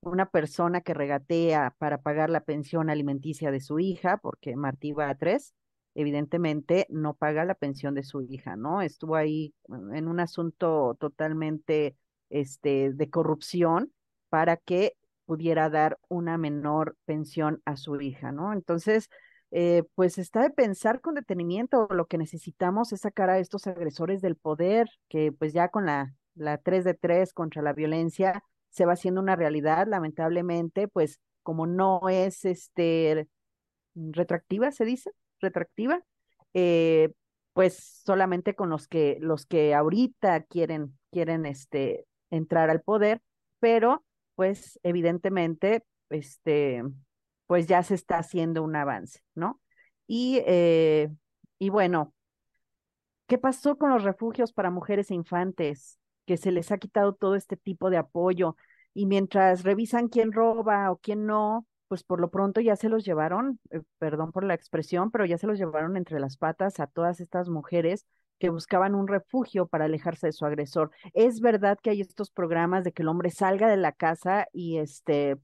una 0.00 0.26
persona 0.30 0.80
que 0.80 0.94
regatea 0.94 1.74
para 1.78 1.98
pagar 2.02 2.28
la 2.30 2.42
pensión 2.44 2.90
alimenticia 2.90 3.50
de 3.52 3.60
su 3.60 3.78
hija, 3.78 4.16
porque 4.18 4.56
Martí 4.56 4.92
va 4.92 5.08
a 5.10 5.16
tres, 5.16 5.54
evidentemente 5.94 6.86
no 6.88 7.14
paga 7.14 7.44
la 7.44 7.54
pensión 7.54 7.94
de 7.94 8.02
su 8.02 8.22
hija, 8.22 8.56
¿no? 8.56 8.82
Estuvo 8.82 9.16
ahí 9.16 9.54
en 9.68 10.08
un 10.08 10.20
asunto 10.20 10.96
totalmente 10.98 11.96
este, 12.30 12.92
de 12.92 13.10
corrupción 13.10 13.92
para 14.28 14.56
que 14.56 14.96
pudiera 15.26 15.70
dar 15.70 15.98
una 16.08 16.38
menor 16.38 16.96
pensión 17.04 17.62
a 17.64 17.76
su 17.76 18.00
hija, 18.00 18.32
¿no? 18.32 18.52
Entonces, 18.52 19.08
eh, 19.50 19.84
pues 19.94 20.18
está 20.18 20.42
de 20.42 20.50
pensar 20.50 21.00
con 21.00 21.14
detenimiento, 21.14 21.86
lo 21.90 22.06
que 22.06 22.18
necesitamos 22.18 22.92
es 22.92 23.02
sacar 23.02 23.28
a 23.30 23.38
estos 23.38 23.66
agresores 23.66 24.22
del 24.22 24.36
poder, 24.36 24.88
que 25.08 25.30
pues 25.32 25.52
ya 25.52 25.68
con 25.68 25.86
la, 25.86 26.14
la 26.34 26.58
3 26.58 26.84
de 26.84 26.94
3 26.94 27.32
contra 27.34 27.62
la 27.62 27.74
violencia, 27.74 28.42
se 28.70 28.86
va 28.86 28.94
haciendo 28.94 29.20
una 29.20 29.36
realidad, 29.36 29.86
lamentablemente, 29.86 30.88
pues 30.88 31.20
como 31.42 31.66
no 31.66 32.08
es 32.08 32.44
este 32.46 33.28
retroactiva, 33.94 34.70
se 34.72 34.86
dice, 34.86 35.10
retroactiva, 35.42 36.02
eh, 36.54 37.12
pues 37.52 38.02
solamente 38.04 38.54
con 38.54 38.70
los 38.70 38.88
que 38.88 39.18
los 39.20 39.46
que 39.46 39.74
ahorita 39.74 40.44
quieren 40.44 40.98
quieren 41.10 41.46
este 41.46 42.06
entrar 42.30 42.70
al 42.70 42.82
poder, 42.82 43.20
pero 43.60 44.04
pues 44.34 44.80
evidentemente 44.82 45.84
este 46.10 46.82
pues 47.46 47.66
ya 47.66 47.82
se 47.82 47.94
está 47.94 48.18
haciendo 48.18 48.62
un 48.62 48.76
avance, 48.76 49.20
¿no? 49.34 49.60
Y 50.06 50.42
eh, 50.46 51.10
y 51.58 51.68
bueno, 51.70 52.14
¿qué 53.26 53.38
pasó 53.38 53.76
con 53.78 53.90
los 53.90 54.04
refugios 54.04 54.52
para 54.52 54.70
mujeres 54.70 55.10
e 55.10 55.14
infantes? 55.14 55.98
que 56.26 56.36
se 56.36 56.52
les 56.52 56.70
ha 56.72 56.78
quitado 56.78 57.14
todo 57.14 57.34
este 57.34 57.56
tipo 57.56 57.90
de 57.90 57.96
apoyo 57.98 58.56
y 58.94 59.06
mientras 59.06 59.62
revisan 59.62 60.08
quién 60.08 60.32
roba 60.32 60.90
o 60.90 60.98
quién 60.98 61.26
no, 61.26 61.66
pues 61.92 62.04
por 62.04 62.22
lo 62.22 62.30
pronto 62.30 62.62
ya 62.62 62.74
se 62.74 62.88
los 62.88 63.04
llevaron, 63.04 63.60
eh, 63.68 63.82
perdón 63.98 64.32
por 64.32 64.44
la 64.44 64.54
expresión, 64.54 65.10
pero 65.10 65.26
ya 65.26 65.36
se 65.36 65.46
los 65.46 65.58
llevaron 65.58 65.98
entre 65.98 66.20
las 66.20 66.38
patas 66.38 66.80
a 66.80 66.86
todas 66.86 67.20
estas 67.20 67.50
mujeres 67.50 68.06
que 68.38 68.48
buscaban 68.48 68.94
un 68.94 69.08
refugio 69.08 69.66
para 69.66 69.84
alejarse 69.84 70.28
de 70.28 70.32
su 70.32 70.46
agresor. 70.46 70.90
Es 71.12 71.42
verdad 71.42 71.78
que 71.82 71.90
hay 71.90 72.00
estos 72.00 72.30
programas 72.30 72.82
de 72.84 72.92
que 72.92 73.02
el 73.02 73.08
hombre 73.08 73.30
salga 73.30 73.68
de 73.68 73.76
la 73.76 73.92
casa 73.92 74.46
y 74.54 74.78
este 74.78 75.36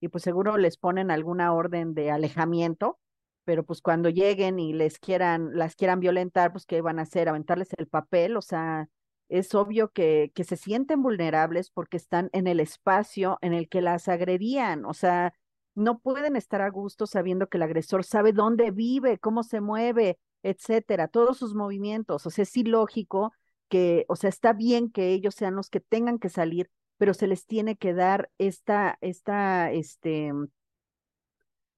y 0.00 0.08
pues 0.08 0.24
seguro 0.24 0.56
les 0.56 0.76
ponen 0.76 1.12
alguna 1.12 1.52
orden 1.54 1.94
de 1.94 2.10
alejamiento, 2.10 2.98
pero 3.44 3.64
pues 3.64 3.80
cuando 3.80 4.08
lleguen 4.08 4.58
y 4.58 4.72
les 4.72 4.98
quieran 4.98 5.50
las 5.56 5.76
quieran 5.76 6.00
violentar, 6.00 6.50
pues 6.50 6.66
qué 6.66 6.80
van 6.80 6.98
a 6.98 7.02
hacer, 7.02 7.28
aventarles 7.28 7.68
el 7.78 7.86
papel, 7.86 8.36
o 8.36 8.42
sea, 8.42 8.88
es 9.28 9.54
obvio 9.54 9.92
que, 9.92 10.32
que 10.34 10.42
se 10.42 10.56
sienten 10.56 11.00
vulnerables 11.00 11.70
porque 11.70 11.96
están 11.96 12.28
en 12.32 12.48
el 12.48 12.58
espacio 12.58 13.38
en 13.40 13.52
el 13.52 13.68
que 13.68 13.82
las 13.82 14.08
agredían, 14.08 14.84
o 14.84 14.94
sea, 14.94 15.32
no 15.74 15.98
pueden 15.98 16.36
estar 16.36 16.60
a 16.62 16.70
gusto 16.70 17.06
sabiendo 17.06 17.48
que 17.48 17.58
el 17.58 17.62
agresor 17.62 18.04
sabe 18.04 18.32
dónde 18.32 18.70
vive, 18.70 19.18
cómo 19.18 19.42
se 19.42 19.60
mueve, 19.60 20.18
etcétera, 20.42 21.08
todos 21.08 21.38
sus 21.38 21.54
movimientos, 21.54 22.26
o 22.26 22.30
sea, 22.30 22.42
es 22.42 22.56
ilógico 22.56 23.32
que, 23.68 24.04
o 24.08 24.16
sea, 24.16 24.30
está 24.30 24.52
bien 24.52 24.90
que 24.90 25.12
ellos 25.12 25.34
sean 25.34 25.54
los 25.56 25.70
que 25.70 25.80
tengan 25.80 26.18
que 26.18 26.28
salir, 26.28 26.70
pero 26.98 27.14
se 27.14 27.26
les 27.26 27.46
tiene 27.46 27.76
que 27.76 27.94
dar 27.94 28.30
esta, 28.38 28.98
esta, 29.00 29.72
este, 29.72 30.32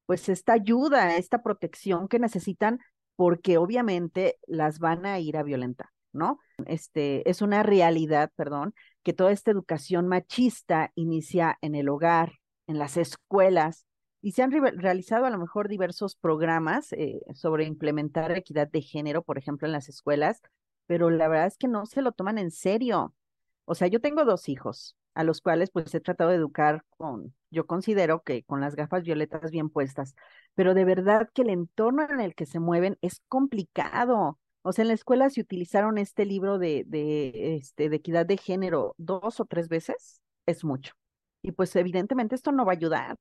pues 0.07 0.29
esta 0.29 0.53
ayuda, 0.53 1.17
esta 1.17 1.43
protección 1.43 2.09
que 2.09 2.19
necesitan, 2.19 2.81
porque 3.17 3.59
obviamente 3.59 4.39
las 4.47 4.79
van 4.79 5.07
a 5.07 5.19
ir 5.21 5.37
a 5.37 5.43
violentar. 5.43 5.89
¿no? 6.15 6.39
Este, 6.67 7.29
es 7.29 7.43
una 7.43 7.63
realidad, 7.63 8.31
perdón, 8.37 8.75
que 9.03 9.13
toda 9.13 9.33
esta 9.33 9.51
educación 9.51 10.09
machista 10.09 10.93
inicia 10.95 11.59
en 11.61 11.75
el 11.75 11.89
hogar, 11.89 12.35
en 12.67 12.79
las 12.79 12.97
escuelas, 12.97 13.87
y 14.21 14.33
se 14.33 14.43
han 14.43 14.51
realizado 14.53 15.27
a 15.27 15.31
lo 15.31 15.39
mejor 15.39 15.69
diversos 15.69 16.17
programas 16.17 16.93
eh, 16.95 17.21
sobre 17.35 17.65
implementar 17.67 18.33
equidad 18.33 18.69
de 18.69 18.81
género, 18.81 19.23
por 19.23 19.37
ejemplo, 19.37 19.67
en 19.67 19.73
las 19.73 19.89
escuelas, 19.91 20.41
pero 20.87 21.11
la 21.11 21.29
verdad 21.29 21.47
es 21.47 21.59
que 21.59 21.69
no 21.69 21.85
se 21.87 22.01
lo 22.03 22.13
toman 22.13 22.39
en 22.39 22.51
serio. 22.51 23.15
O 23.67 23.75
sea, 23.75 23.89
yo 23.89 24.01
tengo 24.01 24.25
dos 24.25 24.49
hijos, 24.49 24.97
a 25.15 25.25
los 25.25 25.41
cuales 25.41 25.71
pues 25.71 25.95
he 25.95 26.01
tratado 26.01 26.31
de 26.31 26.37
educar 26.37 26.85
con, 26.97 27.35
yo 27.51 27.67
considero 27.67 28.23
que 28.23 28.45
con 28.45 28.61
las 28.61 28.77
gafas 28.77 29.03
violetas 29.05 29.51
bien 29.51 29.71
puestas, 29.71 30.15
pero 30.55 30.75
de 30.75 30.85
verdad 30.85 31.29
que 31.35 31.43
el 31.43 31.51
entorno 31.51 32.09
en 32.09 32.21
el 32.21 32.35
que 32.35 32.47
se 32.47 32.61
mueven 32.61 32.99
es 33.03 33.21
complicado. 33.29 34.39
O 34.63 34.73
sea, 34.73 34.83
en 34.83 34.89
la 34.89 34.95
escuela 34.95 35.29
se 35.31 35.43
utilizaron 35.43 35.99
este 35.99 36.25
libro 36.25 36.59
de, 36.59 36.85
de, 36.87 37.57
este, 37.57 37.91
de 37.91 37.97
equidad 37.97 38.27
de 38.27 38.39
género 38.39 38.95
dos 38.99 39.39
o 39.41 39.45
tres 39.45 39.69
veces, 39.69 40.23
es 40.47 40.65
mucho. 40.65 40.95
Y 41.45 41.53
pues 41.53 41.77
evidentemente 41.77 42.35
esto 42.35 42.51
no 42.51 42.65
va 42.65 42.73
a 42.73 42.77
ayudar. 42.77 43.19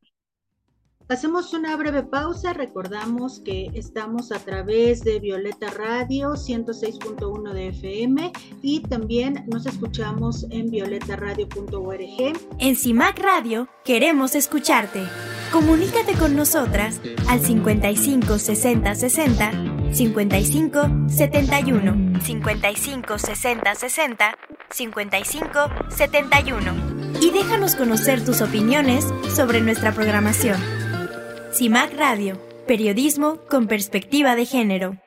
Hacemos 1.10 1.54
una 1.54 1.76
breve 1.76 2.04
pausa. 2.04 2.54
Recordamos 2.54 3.42
que 3.42 3.70
estamos 3.74 4.32
a 4.32 4.40
través 4.40 5.02
de 5.02 5.20
Violeta 5.20 5.70
Radio 5.70 6.32
106.1 6.32 7.52
de 7.52 7.68
FM 7.68 8.32
y 8.62 8.80
también 8.84 9.44
nos 9.48 9.66
escuchamos 9.66 10.46
en 10.50 10.72
violetaradio.org. 10.72 12.40
En 12.58 12.76
CIMAC 12.78 13.20
Radio 13.20 13.68
queremos 13.84 14.36
escucharte. 14.36 15.04
Comunícate 15.52 16.14
con 16.14 16.38
nosotras 16.38 17.02
al 17.28 17.42
55 17.42 18.40
60 18.40 18.96
60 18.96 19.52
55 19.94 20.82
71 21.10 22.22
55 22.22 23.18
60 23.18 23.76
60 23.76 24.38
55 24.72 25.60
71 25.90 27.13
y 27.24 27.32
déjanos 27.32 27.76
conocer 27.76 28.24
tus 28.26 28.42
opiniones 28.42 29.06
sobre 29.34 29.62
nuestra 29.62 29.94
programación. 29.94 30.60
CIMAC 31.54 31.98
Radio, 31.98 32.38
periodismo 32.68 33.40
con 33.50 33.68
perspectiva 33.68 34.36
de 34.36 34.46
género. 34.46 34.98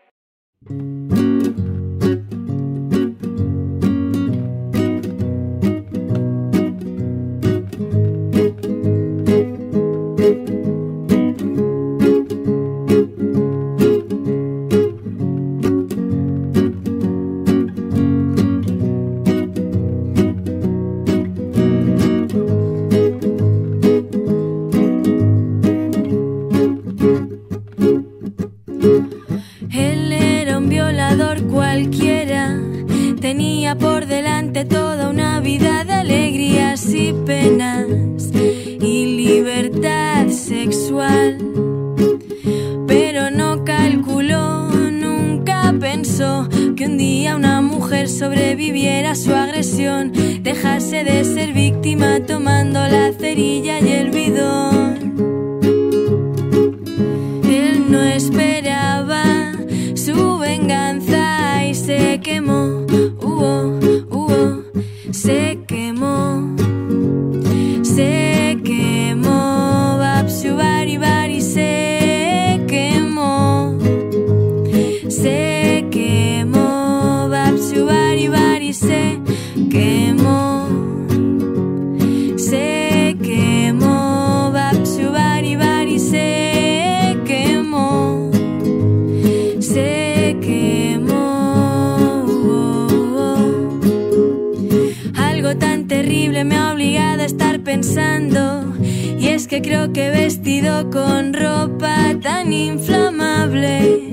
Creo 99.63 99.93
que 99.93 100.11
vestido 100.11 100.91
con 100.91 101.33
ropa 101.33 102.15
tan 102.21 102.53
inflamable, 102.53 104.11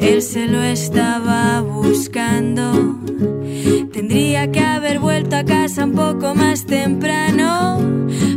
él 0.00 0.22
se 0.22 0.46
lo 0.46 0.62
estaba 0.62 1.60
buscando. 1.60 2.96
Tendría 3.92 4.50
que 4.50 4.60
haber 4.60 4.98
vuelto 4.98 5.36
a 5.36 5.44
casa 5.44 5.84
un 5.84 5.92
poco 5.92 6.34
más 6.34 6.64
temprano, 6.64 7.80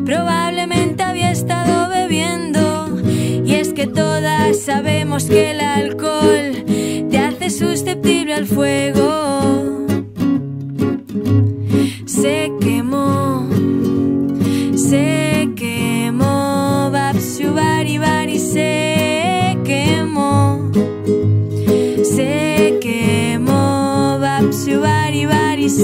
probablemente 0.05 1.03
había 1.03 1.31
estado 1.31 1.89
bebiendo. 1.89 2.99
Y 3.45 3.53
es 3.55 3.73
que 3.73 3.87
todas 3.87 4.59
sabemos 4.59 5.25
que 5.25 5.51
el 5.51 5.61
alcohol 5.61 6.65
te 7.09 7.17
hace 7.17 7.49
susceptible 7.49 8.33
al 8.33 8.45
fuego. 8.45 9.40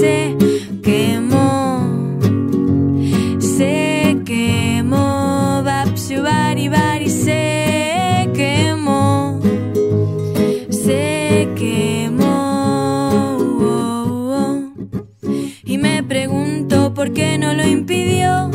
Se 0.00 0.36
quemó, 0.80 1.80
se 3.40 4.16
quemó, 4.24 5.62
Babsu 5.64 6.22
Bari 6.22 6.68
Bari 6.68 7.08
se 7.08 8.30
quemó, 8.32 9.40
se 10.70 11.48
quemó. 11.56 12.28
Y 15.64 15.78
me 15.78 16.04
pregunto 16.04 16.94
por 16.94 17.12
qué 17.12 17.36
no 17.38 17.54
lo 17.54 17.66
impidió. 17.66 18.50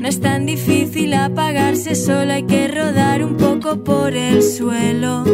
No 0.00 0.06
es 0.08 0.20
tan 0.20 0.46
difícil 0.46 1.12
apagarse, 1.14 1.96
solo 1.96 2.32
hay 2.32 2.44
que 2.44 2.68
rodar 2.68 3.24
un 3.24 3.36
poco 3.36 3.82
por 3.82 4.14
el 4.14 4.44
suelo. 4.44 5.24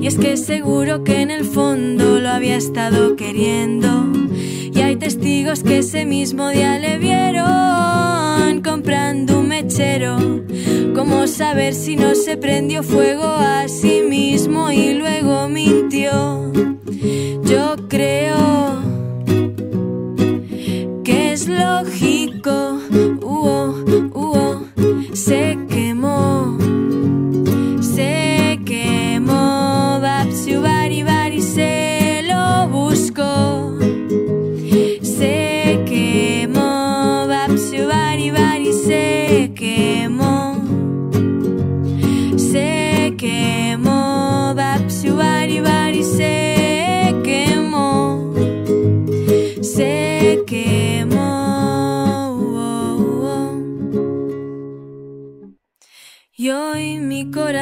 Y 0.00 0.06
es 0.06 0.16
que 0.16 0.36
seguro 0.36 1.04
que 1.04 1.22
en 1.22 1.30
el 1.30 1.44
fondo 1.44 1.71
había 2.42 2.56
estado 2.56 3.14
queriendo. 3.14 3.88
Y 4.74 4.80
hay 4.80 4.96
testigos 4.96 5.62
que 5.62 5.78
ese 5.78 6.04
mismo 6.04 6.48
día 6.48 6.76
le 6.76 6.98
vieron 6.98 8.60
comprando 8.62 9.38
un 9.38 9.46
mechero. 9.46 10.16
¿Cómo 10.92 11.28
saber 11.28 11.72
si 11.72 11.94
no 11.94 12.16
se 12.16 12.36
prendió 12.36 12.82
fuego 12.82 13.26
a 13.26 13.68
sí 13.68 14.02
mismo 14.02 14.72
y 14.72 14.94
luego 14.94 15.48
mintió? 15.48 16.51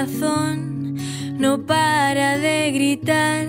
No 0.06 1.66
para 1.66 2.38
de 2.38 2.72
gritar 2.72 3.46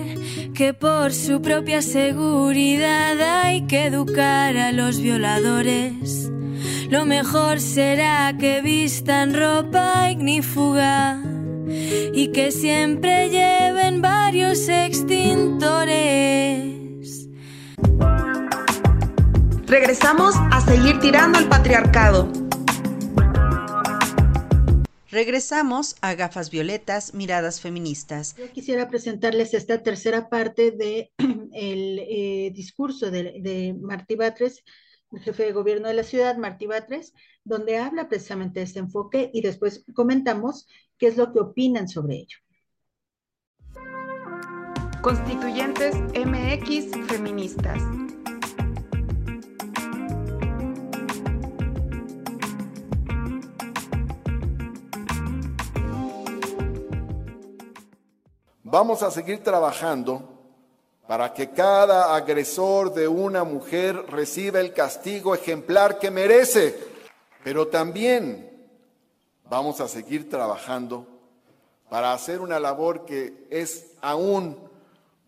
que 0.53 0.73
por 0.73 1.13
su 1.13 1.41
propia 1.41 1.81
seguridad 1.81 3.43
hay 3.43 3.67
que 3.67 3.85
educar 3.85 4.57
a 4.57 4.73
los 4.73 4.99
violadores. 4.99 6.29
Lo 6.89 7.05
mejor 7.05 7.61
será 7.61 8.35
que 8.37 8.61
vistan 8.61 9.33
ropa 9.33 10.11
ignífuga 10.11 11.21
y 12.13 12.33
que 12.33 12.51
siempre 12.51 13.29
lleven 13.29 14.01
varios 14.01 14.67
extintores. 14.67 17.29
Regresamos 19.67 20.35
a 20.51 20.59
seguir 20.59 20.99
tirando 20.99 21.37
al 21.37 21.47
patriarcado. 21.47 22.40
Regresamos 25.11 25.97
a 25.99 26.15
Gafas 26.15 26.49
Violetas, 26.49 27.13
Miradas 27.13 27.59
Feministas. 27.59 28.33
Yo 28.37 28.49
quisiera 28.51 28.87
presentarles 28.87 29.53
esta 29.53 29.83
tercera 29.83 30.29
parte 30.29 30.71
del 30.71 31.09
eh, 31.53 32.51
discurso 32.53 33.11
de, 33.11 33.41
de 33.41 33.75
Martí 33.77 34.15
Batres, 34.15 34.63
el 35.11 35.19
jefe 35.19 35.43
de 35.43 35.51
gobierno 35.51 35.89
de 35.89 35.95
la 35.95 36.03
ciudad, 36.03 36.37
Martí 36.37 36.65
Batres, 36.65 37.13
donde 37.43 37.77
habla 37.77 38.07
precisamente 38.07 38.61
de 38.61 38.65
este 38.65 38.79
enfoque 38.79 39.29
y 39.33 39.41
después 39.41 39.83
comentamos 39.93 40.65
qué 40.97 41.07
es 41.07 41.17
lo 41.17 41.33
que 41.33 41.39
opinan 41.39 41.89
sobre 41.89 42.15
ello. 42.15 42.37
Constituyentes 45.01 45.95
MX 46.13 47.07
Feministas. 47.07 47.81
Vamos 58.71 59.03
a 59.03 59.11
seguir 59.11 59.43
trabajando 59.43 60.29
para 61.05 61.33
que 61.33 61.49
cada 61.49 62.15
agresor 62.15 62.93
de 62.93 63.05
una 63.05 63.43
mujer 63.43 63.97
reciba 64.07 64.61
el 64.61 64.71
castigo 64.71 65.35
ejemplar 65.35 65.99
que 65.99 66.09
merece, 66.09 66.79
pero 67.43 67.67
también 67.67 68.49
vamos 69.49 69.81
a 69.81 69.89
seguir 69.89 70.29
trabajando 70.29 71.05
para 71.89 72.13
hacer 72.13 72.39
una 72.39 72.61
labor 72.61 73.03
que 73.03 73.45
es 73.49 73.91
aún 73.99 74.57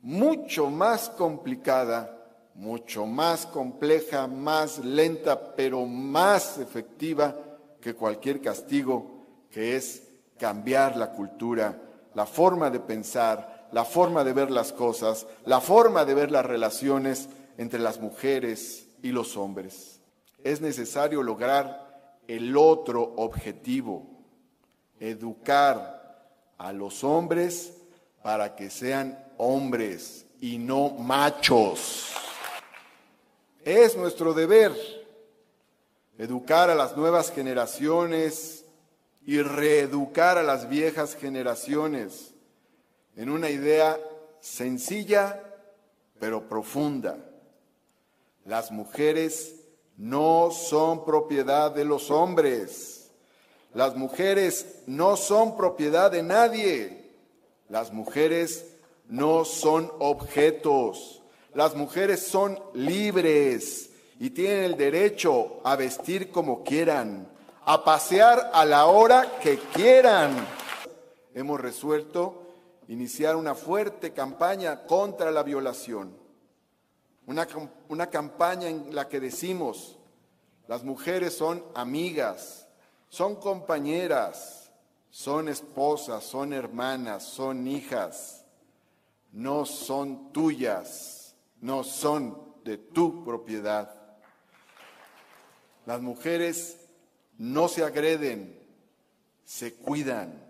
mucho 0.02 0.70
más 0.70 1.10
complicada, 1.10 2.18
mucho 2.56 3.06
más 3.06 3.46
compleja, 3.46 4.26
más 4.26 4.80
lenta, 4.80 5.54
pero 5.54 5.86
más 5.86 6.60
efectiva 6.60 7.36
que 7.82 7.94
cualquier 7.94 8.40
castigo, 8.40 9.26
que 9.52 9.76
es 9.76 10.02
cambiar 10.40 10.96
la 10.96 11.12
cultura, 11.12 11.78
la 12.14 12.26
forma 12.26 12.70
de 12.70 12.80
pensar, 12.80 13.68
la 13.72 13.86
forma 13.86 14.24
de 14.24 14.34
ver 14.34 14.52
las 14.52 14.72
cosas, 14.72 15.26
la 15.46 15.62
forma 15.62 16.06
de 16.06 16.14
ver 16.14 16.32
las 16.32 16.46
relaciones 16.46 17.30
entre 17.58 17.80
las 17.80 18.00
mujeres 18.00 18.88
y 19.02 19.10
los 19.10 19.38
hombres. 19.38 20.00
Es 20.44 20.62
necesario 20.62 21.24
lograr 21.24 22.20
el 22.28 22.56
otro 22.58 23.14
objetivo, 23.18 24.08
educar 25.00 26.30
a 26.58 26.72
los 26.72 27.04
hombres 27.04 27.74
para 28.22 28.56
que 28.56 28.70
sean 28.70 29.20
hombres 29.38 30.26
y 30.40 30.58
no 30.58 30.90
machos. 30.90 32.14
Es 33.64 33.96
nuestro 33.96 34.34
deber 34.34 34.74
educar 36.18 36.70
a 36.70 36.76
las 36.76 36.96
nuevas 36.96 37.32
generaciones 37.32 38.63
y 39.26 39.42
reeducar 39.42 40.38
a 40.38 40.44
las 40.44 40.70
viejas 40.70 41.16
generaciones 41.16 42.34
en 43.16 43.30
una 43.30 43.50
idea 43.50 44.00
sencilla 44.42 45.40
pero 46.20 46.48
profunda. 46.48 47.18
Las 48.46 48.72
mujeres 48.72 49.56
no 49.98 50.52
son 50.52 51.06
propiedad 51.06 51.72
de 51.72 51.86
los 51.86 52.12
hombres. 52.12 53.12
Las 53.74 53.96
mujeres 53.96 54.84
no 54.86 55.18
son 55.18 55.58
propiedad 55.58 56.12
de 56.12 56.24
nadie. 56.24 57.12
Las 57.70 57.92
mujeres 57.92 58.66
no 59.08 59.46
son 59.46 59.92
objetos. 60.00 61.22
Las 61.54 61.76
mujeres 61.76 62.26
son 62.26 62.60
libres 62.74 63.90
y 64.20 64.30
tienen 64.30 64.64
el 64.64 64.78
derecho 64.78 65.62
a 65.64 65.76
vestir 65.76 66.32
como 66.32 66.64
quieran, 66.64 67.28
a 67.66 67.84
pasear 67.84 68.52
a 68.54 68.66
la 68.66 68.88
hora 68.88 69.40
que 69.40 69.58
quieran. 69.58 70.36
Hemos 71.34 71.60
resuelto 71.60 72.44
iniciar 72.88 73.36
una 73.36 73.56
fuerte 73.56 74.12
campaña 74.12 74.84
contra 74.84 75.32
la 75.32 75.44
violación. 75.44 76.18
Una, 77.26 77.48
una, 77.88 78.08
campaña 78.08 78.68
en 78.68 78.94
la 78.94 79.08
que 79.08 79.22
decimos, 79.22 79.98
las 80.68 80.84
mujeres 80.84 81.38
son 81.38 81.64
amigas, 81.74 82.68
son 83.08 83.38
compañeras, 83.38 84.72
son 85.10 85.48
esposas, 85.48 86.26
son 86.26 86.52
hermanas, 86.52 87.24
son 87.24 87.66
hijas, 87.66 88.46
no 89.32 89.66
son 89.66 90.34
tuyas, 90.34 91.36
no 91.62 91.86
son 91.86 92.56
de 92.66 92.78
tu 92.78 93.24
propiedad. 93.24 93.96
Las 95.86 96.02
mujeres 96.02 96.83
no 97.38 97.68
se 97.68 97.84
agreden, 97.84 98.60
se 99.46 99.74
cuidan. 99.74 100.42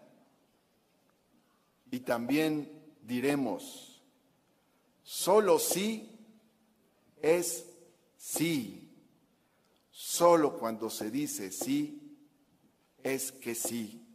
Y 1.92 2.00
también 2.02 2.72
diremos, 3.02 4.02
solo 5.04 5.60
sí 5.60 6.10
es 7.22 7.66
sí. 8.18 8.80
Solo 9.92 10.58
cuando 10.58 10.90
se 10.90 11.10
dice 11.10 11.52
sí, 11.52 12.18
es 13.04 13.32
que 13.32 13.56
sí. 13.56 14.06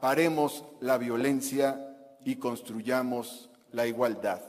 Paremos 0.00 0.64
la 0.80 0.98
violencia 0.98 1.84
y 2.24 2.36
construyamos 2.36 3.50
la 3.72 3.86
igualdad. 3.86 4.42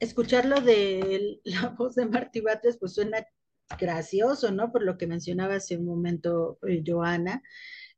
Escucharlo 0.00 0.60
de 0.60 1.40
la 1.44 1.68
voz 1.78 1.94
de 1.94 2.06
Martí 2.06 2.40
Bates, 2.40 2.78
pues 2.78 2.94
suena 2.94 3.26
gracioso, 3.78 4.50
¿no? 4.52 4.72
Por 4.72 4.82
lo 4.82 4.96
que 4.96 5.06
mencionaba 5.06 5.56
hace 5.56 5.76
un 5.76 5.86
momento 5.86 6.58
eh, 6.66 6.82
Joana. 6.86 7.42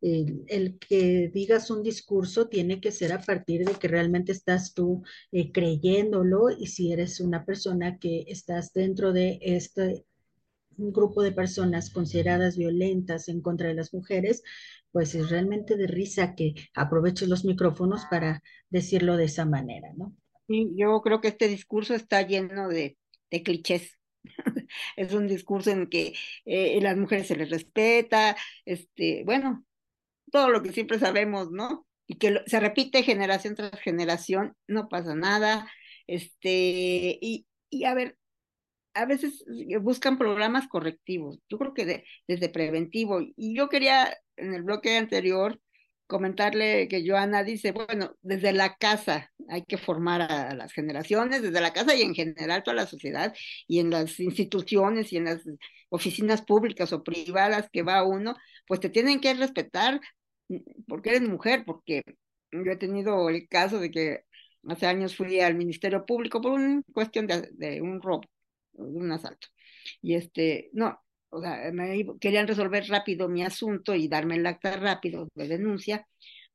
El, 0.03 0.79
que 0.79 1.31
digas 1.33 1.71
un 1.71 1.83
discurso 1.83 2.49
tiene 2.49 2.81
que 2.81 2.91
ser 2.91 3.13
a 3.13 3.21
partir 3.21 3.67
de 3.67 3.75
que 3.75 3.87
realmente 3.87 4.33
estás 4.33 4.73
tú 4.73 5.03
eh, 5.31 5.53
creyéndolo 5.53 6.49
y 6.49 6.69
si 6.69 6.91
eres 6.91 7.21
una 7.21 7.45
persona 7.45 7.99
que 7.99 8.25
estás 8.29 8.73
dentro 8.73 9.13
de 9.13 9.39
este 9.43 10.07
grupo 10.79 11.23
de 11.23 11.33
personas 11.33 11.91
consideradas 11.91 12.57
violentas 12.57 13.29
en 13.29 13.43
contra 13.43 13.69
de 13.69 13.75
las 13.75 13.93
mujeres, 13.93 14.43
pues 14.93 15.15
es 15.15 15.31
realmente 15.31 15.77
de 15.77 15.87
risa 15.87 16.35
que 16.35 16.55
aproveches 16.75 17.29
los 17.29 17.45
micrófonos 17.45 18.07
para 18.11 18.43
decirlo 18.71 19.17
de 19.17 19.25
esa 19.25 19.45
manera, 19.45 19.93
¿no? 19.97 20.17
Sí, 20.51 20.73
yo 20.77 21.01
creo 21.03 21.21
que 21.21 21.29
este 21.29 21.47
discurso 21.49 21.95
está 21.95 22.23
lleno 22.23 22.69
de, 22.69 22.99
de 23.31 23.43
clichés. 23.45 23.97
es 24.97 25.13
un 25.15 25.29
discurso 25.29 25.71
en 25.71 25.89
que 25.89 26.15
eh, 26.45 26.81
las 26.83 26.97
mujeres 26.97 27.29
se 27.29 27.37
les 27.37 27.51
respeta, 27.51 28.37
este, 28.65 29.23
bueno, 29.25 29.65
todo 30.33 30.51
lo 30.51 30.63
que 30.63 30.73
siempre 30.73 30.99
sabemos, 31.01 31.51
¿no? 31.53 31.87
Y 32.07 32.19
que 32.19 32.41
se 32.47 32.61
repite 32.61 33.03
generación 33.05 33.57
tras 33.57 33.81
generación, 33.81 34.57
no 34.69 34.89
pasa 34.89 35.15
nada, 35.17 35.69
este, 36.07 37.19
y, 37.23 37.47
y 37.71 37.85
a 37.85 37.95
ver, 37.95 38.19
a 38.95 39.07
veces 39.07 39.45
buscan 39.81 40.19
programas 40.19 40.69
correctivos, 40.69 41.39
yo 41.49 41.59
creo 41.59 41.75
que 41.75 42.05
desde 42.29 42.49
preventivo, 42.49 43.21
y 43.37 43.55
yo 43.57 43.69
quería 43.69 44.17
en 44.37 44.55
el 44.55 44.63
bloque 44.63 44.97
anterior 44.97 45.61
comentarle 46.11 46.89
que 46.89 47.03
Joana 47.07 47.45
dice, 47.45 47.73
bueno, 47.73 48.17
desde 48.23 48.53
la 48.53 48.77
casa 48.77 49.33
hay 49.49 49.65
que 49.65 49.79
formar 49.79 50.23
a, 50.23 50.55
las 50.55 50.73
generaciones, 50.73 51.43
desde 51.43 51.61
la 51.61 51.73
casa 51.73 51.95
y 51.95 52.03
en 52.03 52.15
general 52.15 52.63
toda 52.63 52.77
la 52.77 52.87
sociedad 52.87 53.35
y 53.67 53.79
en 53.81 53.91
las 53.91 54.21
instituciones 54.21 55.13
y 55.13 55.19
en 55.19 55.25
las 55.27 55.43
oficinas 55.89 56.43
públicas 56.43 56.93
o 56.93 57.03
privadas 57.05 57.69
que 57.73 57.83
va 57.83 58.05
uno, 58.05 58.37
pues 58.67 58.81
te 58.81 58.91
tienen 58.91 59.21
que 59.21 59.35
respetar 59.35 60.01
mm, 60.49 60.59
porque 60.89 61.11
eres 61.11 61.23
mujer, 61.23 61.65
porque 61.65 62.03
yo 62.53 62.73
he 62.73 62.77
tenido 62.77 63.29
el 63.31 63.49
caso 63.49 63.79
de 63.81 63.91
que 63.91 64.25
hace 64.69 64.87
años 64.87 65.17
fui 65.17 65.41
al 65.41 65.55
Ministerio 65.55 66.05
Público 66.07 66.41
por 66.41 66.53
una 66.53 66.83
cuestión 66.93 67.27
de, 67.27 67.49
de 67.53 67.81
un 67.81 68.03
robo, 68.03 68.23
de 68.73 68.99
un 68.99 69.13
asalto. 69.13 69.49
Y 70.03 70.15
este, 70.15 70.71
no, 70.73 71.01
o 71.31 71.41
sea, 71.41 71.71
me 71.73 72.05
querían 72.21 72.47
resolver 72.49 72.87
rápido 72.89 73.29
mi 73.29 73.43
asunto 73.43 73.95
y 73.95 74.09
darme 74.09 74.37
el 74.37 74.47
acta 74.47 74.77
rápido 74.77 75.29
de 75.35 75.49
denuncia, 75.49 76.07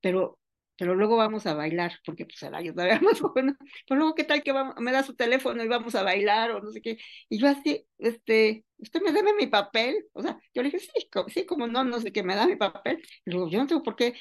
pero, 0.02 0.40
pero 0.78 0.96
luego 0.96 1.18
vamos 1.18 1.46
a 1.46 1.54
bailar, 1.54 1.94
porque 2.06 2.26
pues 2.26 2.42
era 2.44 2.62
yo 2.62 2.74
todavía 2.74 3.00
más 3.02 3.22
bueno, 3.22 3.56
pero 3.88 4.00
luego 4.00 4.16
qué 4.16 4.24
tal 4.24 4.44
que 4.44 4.52
vamos, 4.52 4.76
me 4.80 4.92
da 4.92 5.04
su 5.04 5.16
teléfono 5.16 5.64
y 5.64 5.68
vamos 5.68 5.96
a 5.96 6.04
bailar 6.04 6.52
o 6.52 6.62
no 6.62 6.72
sé 6.72 6.82
qué, 6.82 6.98
y 7.30 7.40
yo 7.40 7.48
así, 7.48 7.86
este, 7.98 8.66
usted 8.78 9.02
me 9.02 9.12
debe 9.12 9.34
mi 9.34 9.48
papel, 9.48 10.06
o 10.14 10.22
sea, 10.22 10.40
yo 10.54 10.62
le 10.64 10.70
dije, 10.72 10.80
sí, 10.80 11.10
sí, 11.28 11.46
como 11.46 11.68
no, 11.68 11.84
no 11.84 12.00
sé 12.00 12.12
qué, 12.12 12.24
me 12.24 12.36
da 12.36 12.48
mi 12.48 12.56
papel, 12.58 13.02
y 13.26 13.32
luego 13.32 13.50
yo 13.50 13.60
no 13.60 13.68
tengo 13.68 13.84
por 13.84 13.96
qué 13.96 14.16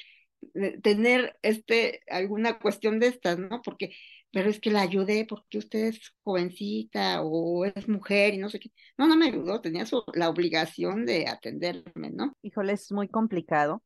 eh, 0.55 0.79
tener 0.81 1.37
este 1.41 2.01
alguna 2.07 2.59
cuestión 2.59 2.99
de 2.99 3.07
estas, 3.07 3.39
¿no? 3.39 3.61
Porque 3.61 3.95
pero 4.35 4.49
es 4.49 4.59
que 4.59 4.69
la 4.69 4.81
ayudé 4.81 5.25
porque 5.25 5.59
usted 5.59 5.85
es 5.85 6.13
jovencita 6.21 7.21
o 7.21 7.63
es 7.63 7.87
mujer 7.87 8.33
y 8.33 8.37
no 8.37 8.49
sé 8.49 8.59
qué. 8.59 8.69
No, 8.97 9.07
no 9.07 9.15
me 9.15 9.27
ayudó, 9.27 9.61
tenía 9.61 9.85
su, 9.85 10.03
la 10.13 10.29
obligación 10.29 11.05
de 11.05 11.29
atenderme, 11.29 12.09
¿no? 12.11 12.33
Híjole, 12.41 12.73
es 12.73 12.91
muy 12.91 13.07
complicado 13.07 13.81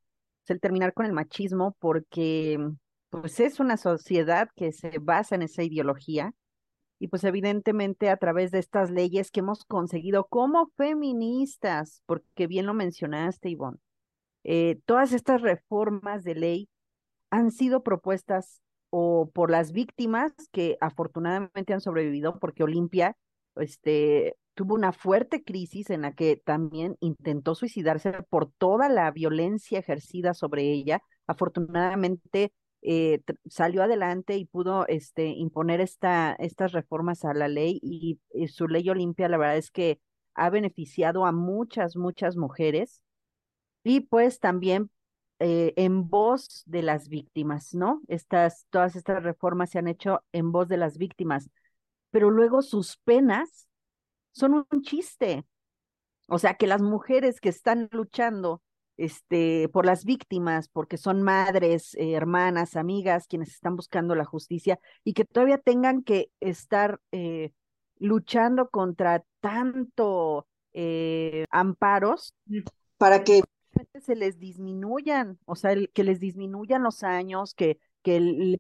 el 0.48 0.60
terminar 0.60 0.96
con 0.96 1.06
el 1.06 1.14
machismo 1.14 1.78
porque 1.78 2.58
pues 3.12 3.40
es 3.40 3.60
una 3.60 3.78
sociedad 3.78 4.50
que 4.56 4.72
se 4.72 4.98
basa 5.00 5.36
en 5.36 5.44
esa 5.44 5.62
ideología 5.62 6.34
y 6.98 7.10
pues 7.10 7.24
evidentemente 7.26 8.10
a 8.10 8.18
través 8.18 8.50
de 8.50 8.58
estas 8.58 8.90
leyes 8.90 9.30
que 9.30 9.42
hemos 9.42 9.66
conseguido 9.66 10.26
como 10.26 10.72
feministas, 10.78 12.02
porque 12.08 12.48
bien 12.48 12.66
lo 12.66 12.74
mencionaste, 12.74 13.50
Ivonne, 13.50 13.78
eh, 14.44 14.80
todas 14.86 15.12
estas 15.12 15.44
reformas 15.44 16.24
de 16.24 16.34
ley 16.34 16.70
han 17.30 17.52
sido 17.52 17.84
propuestas 17.84 18.64
o 18.90 19.30
por 19.34 19.52
las 19.52 19.72
víctimas 19.72 20.34
que 20.52 20.78
afortunadamente 20.82 21.74
han 21.74 21.82
sobrevivido, 21.82 22.40
porque 22.40 22.64
Olimpia 22.64 23.16
este, 23.56 24.36
tuvo 24.56 24.76
una 24.76 24.92
fuerte 24.92 25.44
crisis 25.44 25.90
en 25.90 26.02
la 26.02 26.14
que 26.14 26.36
también 26.36 26.98
intentó 27.00 27.56
suicidarse 27.56 28.12
por 28.30 28.52
toda 28.52 28.90
la 28.90 29.12
violencia 29.12 29.80
ejercida 29.80 30.34
sobre 30.34 30.64
ella. 30.64 31.02
Afortunadamente 31.28 32.52
eh, 32.82 33.22
salió 33.50 33.84
adelante 33.84 34.38
y 34.38 34.46
pudo 34.46 34.88
este, 34.88 35.28
imponer 35.28 35.82
esta, 35.82 36.34
estas 36.40 36.72
reformas 36.72 37.26
a 37.26 37.34
la 37.34 37.48
ley 37.48 37.80
y, 37.82 38.20
y 38.34 38.48
su 38.48 38.68
ley 38.68 38.90
Olimpia, 38.90 39.30
la 39.30 39.38
verdad 39.38 39.58
es 39.58 39.72
que 39.72 40.00
ha 40.34 40.50
beneficiado 40.50 41.26
a 41.26 41.32
muchas, 41.32 41.96
muchas 41.96 42.38
mujeres. 42.38 43.02
Y 43.84 44.02
pues 44.02 44.40
también 44.40 44.90
eh, 45.40 45.74
en 45.78 46.10
voz 46.10 46.64
de 46.66 46.82
las 46.82 47.08
víctimas, 47.08 47.74
¿no? 47.74 48.02
Estas, 48.08 48.66
todas 48.70 48.98
estas 48.98 49.24
reformas 49.24 49.70
se 49.70 49.80
han 49.80 49.88
hecho 49.88 50.22
en 50.34 50.52
voz 50.52 50.68
de 50.68 50.76
las 50.76 50.98
víctimas, 50.98 51.50
pero 52.12 52.30
luego 52.30 52.62
sus 52.62 52.98
penas 52.98 53.70
son 54.32 54.66
un 54.70 54.82
chiste. 54.82 55.46
O 56.28 56.40
sea, 56.40 56.56
que 56.56 56.68
las 56.68 56.82
mujeres 56.82 57.40
que 57.40 57.50
están 57.50 57.88
luchando 57.92 58.62
este, 58.98 59.70
por 59.70 59.86
las 59.86 60.04
víctimas, 60.04 60.68
porque 60.68 60.98
son 60.98 61.24
madres, 61.24 61.96
eh, 61.96 62.14
hermanas, 62.14 62.76
amigas, 62.76 63.26
quienes 63.28 63.50
están 63.50 63.78
buscando 63.78 64.16
la 64.16 64.26
justicia, 64.26 64.78
y 65.06 65.14
que 65.14 65.24
todavía 65.24 65.58
tengan 65.58 66.04
que 66.04 66.32
estar 66.42 67.00
eh, 67.12 67.54
luchando 67.98 68.70
contra 68.70 69.24
tanto 69.40 70.48
amparos 71.50 72.34
para 72.98 73.24
que 73.24 73.42
se 74.02 74.16
les 74.16 74.40
disminuyan, 74.40 75.40
o 75.46 75.56
sea, 75.56 75.76
que 75.94 76.04
les 76.04 76.20
disminuyan 76.20 76.84
los 76.84 77.04
años, 77.04 77.54
que, 77.54 77.80
que 78.02 78.58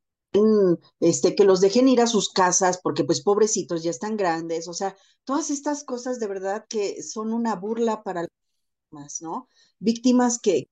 este, 0.99 1.36
que 1.36 1.43
los 1.43 1.62
dejen 1.62 1.88
ir 1.88 2.02
a 2.02 2.08
sus 2.08 2.32
casas 2.32 2.80
porque 2.82 3.04
pues 3.04 3.21
pobrecitos 3.21 3.84
ya 3.84 3.89
están 3.89 4.15
grandes, 4.15 4.67
o 4.67 4.73
sea, 4.73 4.95
todas 5.23 5.49
estas 5.49 5.84
cosas 5.84 6.19
de 6.19 6.28
verdad 6.28 6.65
que 6.69 7.02
son 7.02 7.34
una 7.34 7.56
burla 7.56 8.04
para 8.04 8.21
las 8.21 8.30
víctimas, 8.91 9.21
¿no? 9.21 9.47
Víctimas 9.80 10.39
que... 10.39 10.67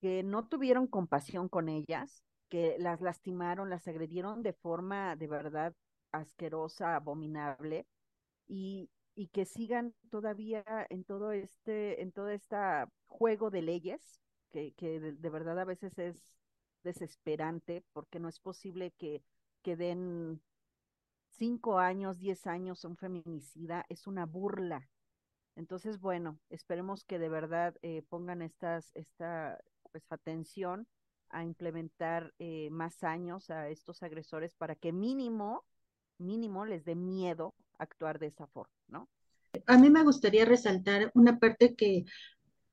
que 0.00 0.22
no 0.24 0.48
tuvieron 0.48 0.88
compasión 0.88 1.48
con 1.48 1.68
ellas, 1.68 2.24
que 2.48 2.76
las 2.78 3.00
lastimaron, 3.00 3.70
las 3.70 3.86
agredieron 3.86 4.42
de 4.42 4.52
forma 4.52 5.14
de 5.16 5.28
verdad 5.28 5.74
asquerosa, 6.10 6.96
abominable, 6.96 7.86
y, 8.48 8.90
y 9.14 9.28
que 9.28 9.44
sigan 9.44 9.94
todavía 10.10 10.64
en 10.90 11.04
todo 11.04 11.32
este, 11.32 12.02
en 12.02 12.12
todo 12.12 12.28
este 12.28 12.56
juego 13.06 13.50
de 13.50 13.62
leyes, 13.62 14.20
que, 14.50 14.72
que 14.72 15.00
de, 15.00 15.30
verdad 15.30 15.58
a 15.58 15.64
veces 15.64 15.98
es 15.98 16.22
desesperante, 16.82 17.84
porque 17.92 18.18
no 18.18 18.28
es 18.28 18.40
posible 18.40 18.92
que, 18.92 19.22
que 19.62 19.76
den 19.76 20.40
cinco 21.28 21.78
años, 21.78 22.18
diez 22.18 22.46
años 22.46 22.84
a 22.84 22.88
un 22.88 22.96
feminicida, 22.96 23.84
es 23.88 24.06
una 24.06 24.26
burla. 24.26 24.88
Entonces, 25.56 26.00
bueno, 26.00 26.38
esperemos 26.48 27.04
que 27.04 27.18
de 27.18 27.28
verdad 27.28 27.74
eh, 27.82 28.02
pongan 28.08 28.40
estas, 28.42 28.90
esta 28.94 29.58
pues, 29.90 30.04
atención 30.10 30.86
a 31.28 31.44
implementar 31.44 32.32
eh, 32.38 32.70
más 32.70 33.04
años 33.04 33.50
a 33.50 33.68
estos 33.68 34.02
agresores 34.02 34.54
para 34.54 34.74
que 34.76 34.92
mínimo, 34.92 35.64
mínimo 36.18 36.64
les 36.64 36.84
dé 36.84 36.94
miedo 36.94 37.54
actuar 37.82 38.18
de 38.18 38.28
esa 38.28 38.46
forma, 38.46 38.74
¿no? 38.88 39.08
A 39.66 39.76
mí 39.76 39.90
me 39.90 40.02
gustaría 40.02 40.44
resaltar 40.44 41.10
una 41.14 41.38
parte 41.38 41.74
que 41.74 42.04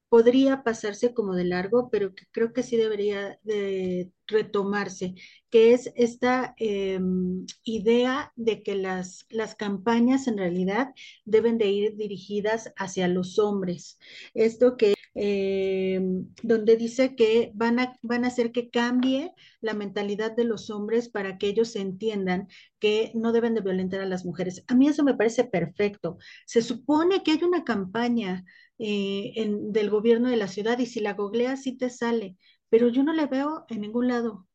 podría 0.10 0.64
pasarse 0.64 1.14
como 1.14 1.36
de 1.36 1.44
largo, 1.44 1.90
pero 1.90 2.16
que 2.16 2.26
creo 2.32 2.52
que 2.52 2.64
sí 2.64 2.78
debería 2.78 3.40
de 3.44 4.12
retomarse, 4.26 5.14
que 5.52 5.74
es 5.74 5.92
esta 5.96 6.56
em, 6.58 7.46
idea 7.64 8.34
de 8.36 8.64
que 8.64 8.76
las, 8.76 9.26
las 9.30 9.56
campañas 9.56 10.28
en 10.28 10.38
realidad 10.38 10.94
deben 11.26 11.58
de 11.60 11.68
ir 11.68 11.96
dirigidas 11.96 12.74
hacia 12.76 13.08
los 13.08 13.38
hombres. 13.38 14.00
Esto 14.34 14.78
que 14.78 14.96
eh, 15.22 16.00
donde 16.44 16.78
dice 16.78 17.16
que 17.16 17.52
van 17.54 17.80
a, 17.80 17.98
van 18.02 18.24
a 18.24 18.30
hacer 18.30 18.52
que 18.54 18.70
cambie 18.70 19.34
la 19.60 19.74
mentalidad 19.74 20.32
de 20.36 20.46
los 20.46 20.70
hombres 20.70 21.10
para 21.10 21.38
que 21.38 21.48
ellos 21.48 21.76
entiendan 21.76 22.48
que 22.80 23.12
no 23.16 23.34
deben 23.34 23.54
de 23.54 23.62
violentar 23.62 24.00
a 24.02 24.06
las 24.06 24.26
mujeres. 24.26 24.64
A 24.68 24.76
mí 24.76 24.88
eso 24.88 25.04
me 25.04 25.16
parece 25.16 25.44
perfecto. 25.44 26.18
Se 26.46 26.62
supone 26.62 27.22
que 27.24 27.32
hay 27.32 27.44
una 27.44 27.66
campaña 27.66 28.46
eh, 28.78 29.34
en, 29.36 29.74
del 29.74 29.90
gobierno 29.90 30.30
de 30.30 30.38
la 30.38 30.48
ciudad 30.48 30.80
y 30.80 30.86
si 30.86 31.02
la 31.02 31.14
googleas 31.14 31.64
sí 31.64 31.78
te 31.78 31.90
sale, 31.90 32.38
pero 32.70 32.88
yo 32.88 33.04
no 33.04 33.14
la 33.14 33.28
veo 33.28 33.66
en 33.70 33.82
ningún 33.82 34.08
lado. 34.08 34.49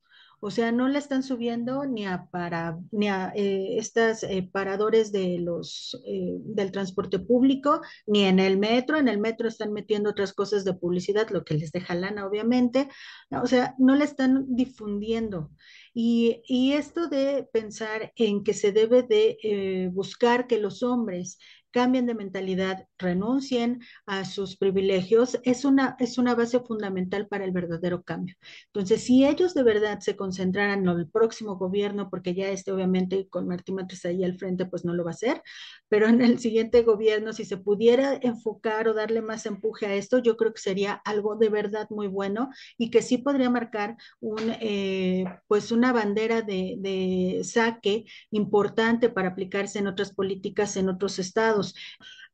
O 0.47 0.51
sea, 0.51 0.73
no 0.73 0.89
la 0.89 0.99
están 0.99 1.23
subiendo 1.23 1.87
ni 1.87 2.05
a 2.05 2.27
para 2.27 2.79
ni 2.93 3.09
a 3.09 3.33
eh, 3.35 3.79
estas 3.79 4.23
eh, 4.25 4.47
paradores 4.53 5.11
de 5.11 5.39
los 5.39 5.99
eh, 6.05 6.37
del 6.41 6.71
transporte 6.71 7.19
público, 7.19 7.81
ni 8.07 8.25
en 8.25 8.39
el 8.39 8.59
metro. 8.59 8.99
En 8.99 9.09
el 9.09 9.19
metro 9.19 9.49
están 9.49 9.73
metiendo 9.73 10.11
otras 10.11 10.35
cosas 10.35 10.67
de 10.67 10.75
publicidad, 10.75 11.31
lo 11.31 11.47
que 11.47 11.55
les 11.55 11.73
deja 11.73 11.95
lana, 11.95 12.27
obviamente. 12.27 12.91
O 13.31 13.47
sea, 13.47 13.75
no 13.79 13.97
la 13.97 14.05
están 14.05 14.45
difundiendo. 14.55 15.51
Y, 15.95 16.43
y 16.47 16.73
esto 16.73 17.09
de 17.09 17.49
pensar 17.51 18.13
en 18.15 18.45
que 18.45 18.53
se 18.53 18.71
debe 18.71 19.03
de 19.03 19.89
buscar 19.95 20.47
que 20.47 20.59
los 20.59 20.83
hombres 20.83 21.39
cambien 21.75 22.07
de 22.07 22.14
mentalidad, 22.14 22.87
renuncien 22.99 23.81
a 24.07 24.25
sus 24.25 24.57
privilegios, 24.57 25.41
es 25.43 25.64
una, 25.64 25.97
es 25.99 26.18
una 26.18 26.37
base 26.37 26.61
fundamental 26.61 27.27
para 27.27 27.45
el 27.45 27.51
verdadero 27.51 28.05
cambio. 28.05 28.37
Entonces, 28.66 29.03
si 29.03 29.27
ellos 29.27 29.55
de 29.55 29.64
verdad 29.64 29.99
se 29.99 30.14
concentraran 30.14 30.89
en 30.89 30.99
el 31.01 31.09
próximo 31.09 31.57
gobierno, 31.57 32.11
porque 32.11 32.33
ya 32.33 32.49
este 32.49 32.70
obviamente 32.70 33.27
con 33.29 33.49
Martín 33.49 33.75
Matres 33.75 34.05
ahí 34.05 34.22
al 34.22 34.39
frente, 34.39 34.66
pues 34.66 34.85
no 34.85 34.95
lo 34.95 35.03
va 35.03 35.11
a 35.11 35.14
hacer, 35.14 35.43
pero 35.89 36.07
en 36.07 36.22
el 36.22 36.39
siguiente 36.39 36.83
gobierno, 36.83 37.33
si 37.33 37.45
se 37.45 37.57
pudiera 37.57 38.20
enfocar 38.22 38.87
o 38.87 38.95
darle 38.95 39.20
más 39.20 39.45
empuje 39.45 39.87
a 39.87 39.95
esto, 39.95 40.18
yo 40.18 40.37
creo 40.37 40.55
que 40.55 40.61
sería 40.61 40.93
algo 41.05 41.35
de 41.35 41.49
verdad 41.49 41.89
muy 41.91 42.07
bueno 42.07 42.51
y 42.79 42.91
que 42.91 43.03
sí 43.03 43.18
podría 43.18 43.51
marcar 43.51 43.97
un, 44.20 44.39
eh, 44.61 45.25
pues 45.49 45.72
una 45.72 45.93
bandera 45.93 46.43
de, 46.43 46.77
de 46.79 47.41
saque 47.43 48.05
importante 48.31 49.09
para 49.09 49.31
aplicarse 49.31 49.81
en 49.81 49.89
otras 49.89 50.14
políticas 50.14 50.77
en 50.77 50.89
otros 50.89 51.18
estados 51.18 51.64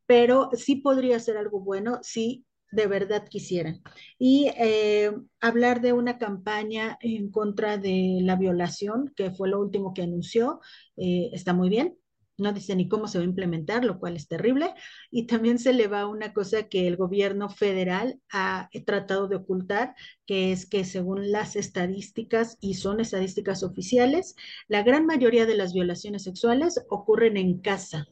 pero 0.07 0.51
sí 0.55 0.76
podría 0.76 1.20
ser 1.20 1.37
algo 1.37 1.61
bueno 1.61 2.01
si 2.03 2.45
de 2.72 2.87
verdad 2.87 3.28
quisieran. 3.28 3.83
Y 4.18 4.51
eh, 4.57 5.12
hablar 5.41 5.81
de 5.81 5.93
una 5.93 6.18
campaña 6.18 6.99
en 7.01 7.31
contra 7.31 7.78
de 7.78 8.18
la 8.22 8.37
violación, 8.37 9.12
que 9.16 9.31
fue 9.31 9.49
lo 9.49 9.61
último 9.61 9.93
que 9.95 10.03
anunció, 10.03 10.61
eh, 10.97 11.31
está 11.33 11.53
muy 11.53 11.68
bien. 11.68 11.97
No 12.39 12.53
dice 12.53 12.74
ni 12.74 12.89
cómo 12.89 13.07
se 13.07 13.18
va 13.18 13.24
a 13.24 13.28
implementar, 13.28 13.85
lo 13.85 13.99
cual 13.99 14.16
es 14.16 14.26
terrible. 14.26 14.72
Y 15.11 15.26
también 15.26 15.59
se 15.59 15.74
le 15.74 15.89
va 15.89 16.07
una 16.07 16.33
cosa 16.33 16.68
que 16.68 16.87
el 16.87 16.97
gobierno 16.97 17.51
federal 17.51 18.18
ha 18.33 18.70
tratado 18.87 19.28
de 19.28 19.37
ocultar, 19.37 19.95
que 20.26 20.51
es 20.51 20.64
que 20.66 20.85
según 20.85 21.31
las 21.33 21.55
estadísticas, 21.55 22.57
y 22.61 22.74
son 22.74 22.99
estadísticas 23.01 23.62
oficiales, 23.62 24.37
la 24.68 24.83
gran 24.83 25.05
mayoría 25.05 25.45
de 25.45 25.57
las 25.57 25.74
violaciones 25.74 26.22
sexuales 26.22 26.83
ocurren 26.89 27.37
en 27.37 27.61
casa, 27.61 28.09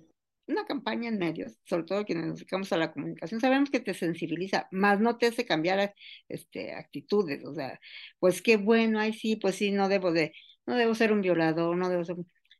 una 0.49 0.65
campaña 0.67 1.09
en 1.09 1.19
medios, 1.19 1.59
sobre 1.65 1.85
todo 1.85 2.05
quienes 2.05 2.27
nos 2.27 2.37
dedicamos 2.37 2.73
a 2.73 2.77
la 2.79 2.93
comunicación, 2.93 3.41
sabemos 3.41 3.71
que 3.71 3.81
te 3.81 3.95
sensibiliza, 3.95 4.69
más 4.71 5.01
no 5.01 5.19
te 5.19 5.27
hace 5.27 5.47
cambiar 5.47 5.95
este, 6.29 6.73
actitudes, 6.75 7.45
o 7.45 7.55
sea, 7.55 7.79
pues 8.19 8.43
qué 8.43 8.57
bueno, 8.57 8.99
ay 9.01 9.13
sí, 9.13 9.37
pues 9.37 9.57
sí, 9.57 9.71
no 9.73 9.89
debo 9.89 10.13
de, 10.13 10.33
no 10.67 10.77
debo 10.77 10.95
ser 10.95 11.13
un 11.13 11.21
violador, 11.23 11.77
no 11.77 11.89
debo 11.89 12.05
ser, 12.05 12.17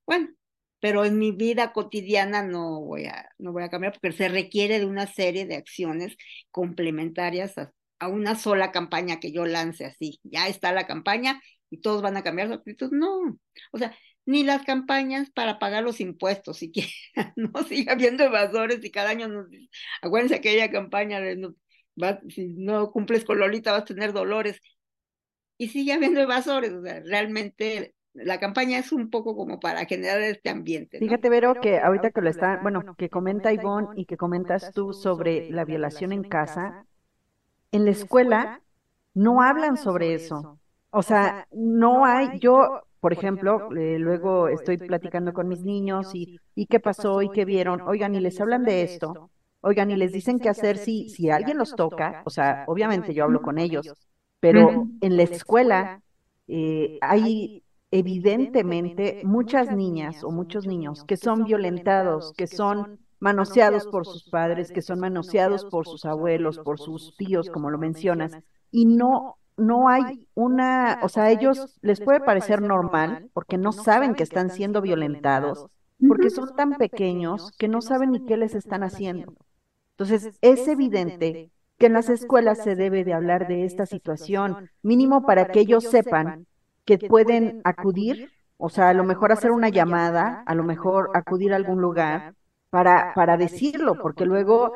bueno, 0.07 0.28
pero 0.80 1.05
en 1.05 1.18
mi 1.18 1.32
vida 1.32 1.72
cotidiana 1.72 2.43
no 2.43 2.80
voy 2.80 3.07
a, 3.07 3.28
no 3.39 3.53
voy 3.53 3.64
a 3.64 3.70
cambiar 3.70 3.93
porque 3.93 4.16
se 4.16 4.28
requiere 4.28 4.78
de 4.78 4.86
una 4.86 5.07
serie 5.07 5.47
de 5.47 5.57
acciones 5.57 6.16
complementarias 6.51 7.59
a, 7.59 7.72
a 7.99 8.09
una 8.09 8.36
sola 8.36 8.72
campaña 8.72 9.20
que 9.20 9.32
yo 9.32 9.47
lance 9.47 9.84
así, 9.86 10.20
ya 10.22 10.49
está 10.49 10.72
la 10.72 10.86
campaña 10.86 11.41
y 11.70 11.80
todos 11.80 12.03
van 12.03 12.16
a 12.16 12.22
cambiar 12.22 12.49
su 12.49 12.55
actitud, 12.55 12.91
no, 12.93 13.39
o 13.72 13.78
sea, 13.78 13.95
ni 14.28 14.44
las 14.44 14.62
campañas 14.62 15.30
para 15.30 15.58
pagar 15.58 15.82
los 15.82 16.02
impuestos, 16.02 16.58
si 16.58 16.70
quieren, 16.70 16.92
no 17.36 17.62
siga 17.62 17.94
habiendo 17.94 18.24
evasores 18.24 18.84
y 18.84 18.90
cada 18.90 19.08
año 19.08 19.26
nos 19.26 19.48
dice, 19.48 19.70
acuérdense 20.02 20.34
aquella 20.34 20.70
campaña 20.70 21.18
de 21.18 21.36
no, 21.36 21.54
si 22.28 22.48
no 22.48 22.90
cumples 22.90 23.24
con 23.24 23.38
Lolita 23.38 23.72
vas 23.72 23.82
a 23.82 23.86
tener 23.86 24.12
dolores, 24.12 24.60
y 25.56 25.68
sigue 25.68 25.94
habiendo 25.94 26.20
evasores, 26.20 26.74
o 26.74 26.82
sea, 26.82 27.00
realmente 27.06 27.94
la 28.12 28.38
campaña 28.38 28.78
es 28.78 28.92
un 28.92 29.08
poco 29.08 29.34
como 29.34 29.60
para 29.60 29.86
generar 29.86 30.20
este 30.20 30.50
ambiente. 30.50 30.98
Fíjate, 30.98 31.30
Vero, 31.30 31.54
que 31.62 31.78
ahorita 31.78 32.10
que 32.10 32.20
lo 32.20 32.28
está, 32.28 32.58
bueno, 32.60 32.96
que 32.98 33.08
comenta 33.08 33.50
Ivonne 33.50 33.98
y 33.98 34.04
que 34.04 34.18
comentas 34.18 34.72
tú 34.74 34.92
sobre 34.92 35.50
la 35.50 35.64
violación 35.64 36.12
en 36.12 36.24
casa, 36.24 36.84
en 37.72 37.86
la 37.86 37.92
escuela 37.92 38.60
no 39.14 39.40
hablan 39.40 39.78
sobre 39.78 40.12
eso. 40.12 40.58
O 40.91 41.03
sea, 41.03 41.47
no 41.53 42.05
hay, 42.05 42.39
yo 42.41 42.82
por 43.01 43.12
ejemplo, 43.12 43.70
eh, 43.76 43.99
luego 43.99 44.49
estoy 44.49 44.76
platicando 44.78 45.32
con 45.32 45.49
mis 45.49 45.62
niños 45.62 46.14
y, 46.14 46.41
y 46.55 46.66
qué 46.66 46.80
pasó 46.80 47.22
y 47.22 47.30
qué 47.30 47.45
vieron. 47.45 47.80
Oigan, 47.82 48.14
y 48.14 48.20
les 48.20 48.41
hablan 48.41 48.64
de 48.64 48.82
esto. 48.82 49.30
Oigan, 49.61 49.91
y 49.91 49.97
les 49.97 50.12
dicen 50.12 50.39
qué 50.39 50.49
hacer 50.49 50.78
si, 50.78 51.09
si 51.09 51.30
alguien 51.30 51.59
los 51.59 51.74
toca. 51.74 52.22
O 52.24 52.30
sea, 52.30 52.64
obviamente 52.66 53.14
yo 53.14 53.24
hablo 53.24 53.41
con 53.41 53.59
ellos, 53.59 53.93
pero 54.41 54.89
en 55.01 55.16
la 55.16 55.22
escuela 55.22 56.03
eh, 56.49 56.99
hay 57.01 57.62
evidentemente 57.91 59.22
muchas 59.24 59.70
niñas 59.74 60.22
o 60.24 60.30
muchos 60.30 60.66
niños 60.66 61.05
que 61.05 61.16
son 61.16 61.45
violentados, 61.45 62.32
que 62.36 62.47
son 62.47 62.99
manoseados 63.20 63.86
por 63.86 64.07
sus 64.07 64.28
padres, 64.28 64.70
que 64.70 64.82
son 64.82 65.01
manoseados 65.01 65.64
por 65.64 65.86
sus 65.86 66.05
abuelos, 66.05 66.59
por 66.59 66.78
sus 66.78 67.16
tíos, 67.16 67.49
como 67.49 67.70
lo 67.70 67.78
mencionas, 67.78 68.36
y 68.70 68.84
no 68.84 69.38
no 69.59 69.88
hay 69.88 70.26
una, 70.34 71.00
o 71.02 71.09
sea, 71.09 71.30
ellos 71.30 71.78
les 71.82 72.00
puede 72.00 72.20
parecer 72.20 72.62
normal 72.62 73.28
porque 73.34 73.59
no 73.59 73.72
saben 73.72 74.14
que 74.14 74.22
están 74.22 74.50
siendo 74.50 74.80
violentados, 74.80 75.66
porque 76.06 76.30
son 76.30 76.54
tan 76.54 76.74
pequeños 76.74 77.52
que 77.59 77.68
no 77.68 77.82
saben 77.82 78.12
ni 78.12 78.24
qué 78.24 78.36
les 78.36 78.54
están 78.54 78.82
haciendo. 78.82 79.34
Entonces, 79.90 80.38
es 80.40 80.68
evidente 80.68 81.50
que 81.76 81.86
en 81.86 81.92
las 81.92 82.09
escuelas 82.09 82.62
se 82.62 82.76
debe 82.76 83.04
de 83.04 83.14
hablar 83.14 83.48
de 83.48 83.64
esta 83.64 83.84
situación, 83.84 84.70
mínimo 84.82 85.22
para 85.22 85.48
que 85.48 85.61
ellos 85.61 85.84
sepan 85.84 86.46
que 86.84 86.98
pueden 86.98 87.61
acudir, 87.64 88.30
o 88.56 88.68
sea, 88.68 88.90
a 88.90 88.94
lo 88.94 89.04
mejor 89.04 89.32
hacer 89.32 89.50
una 89.50 89.68
llamada, 89.68 90.42
a 90.46 90.54
lo 90.54 90.64
mejor 90.64 91.11
acudir 91.14 91.52
a 91.52 91.56
algún 91.56 91.80
lugar 91.80 92.34
para, 92.70 93.12
para 93.14 93.36
decirlo, 93.36 93.96
porque 94.00 94.24
luego, 94.24 94.72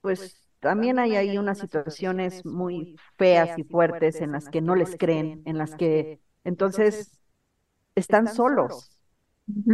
pues 0.00 0.47
también 0.60 0.98
hay 0.98 1.16
ahí 1.16 1.38
unas 1.38 1.58
situaciones 1.58 2.44
muy 2.44 2.88
feas 3.16 3.56
y 3.58 3.64
fuertes 3.64 4.20
en 4.20 4.32
las 4.32 4.48
que 4.48 4.60
no 4.60 4.74
les 4.74 4.96
creen, 4.96 5.42
en 5.44 5.58
las 5.58 5.76
que 5.76 6.20
entonces 6.44 7.18
están 7.94 8.28
solos. 8.28 8.90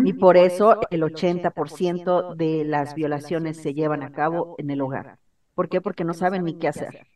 Y 0.02 0.14
por 0.14 0.36
eso 0.36 0.78
el 0.90 1.02
80% 1.02 2.24
de 2.34 2.64
las 2.64 2.94
violaciones 2.94 3.60
se 3.60 3.74
llevan 3.74 4.02
a 4.02 4.10
cabo 4.12 4.54
en 4.58 4.70
el 4.70 4.80
hogar. 4.80 5.18
¿Por 5.54 5.68
qué? 5.68 5.80
Porque 5.80 6.04
no 6.04 6.14
saben 6.14 6.44
ni 6.44 6.58
qué 6.58 6.68
hacer. 6.68 7.06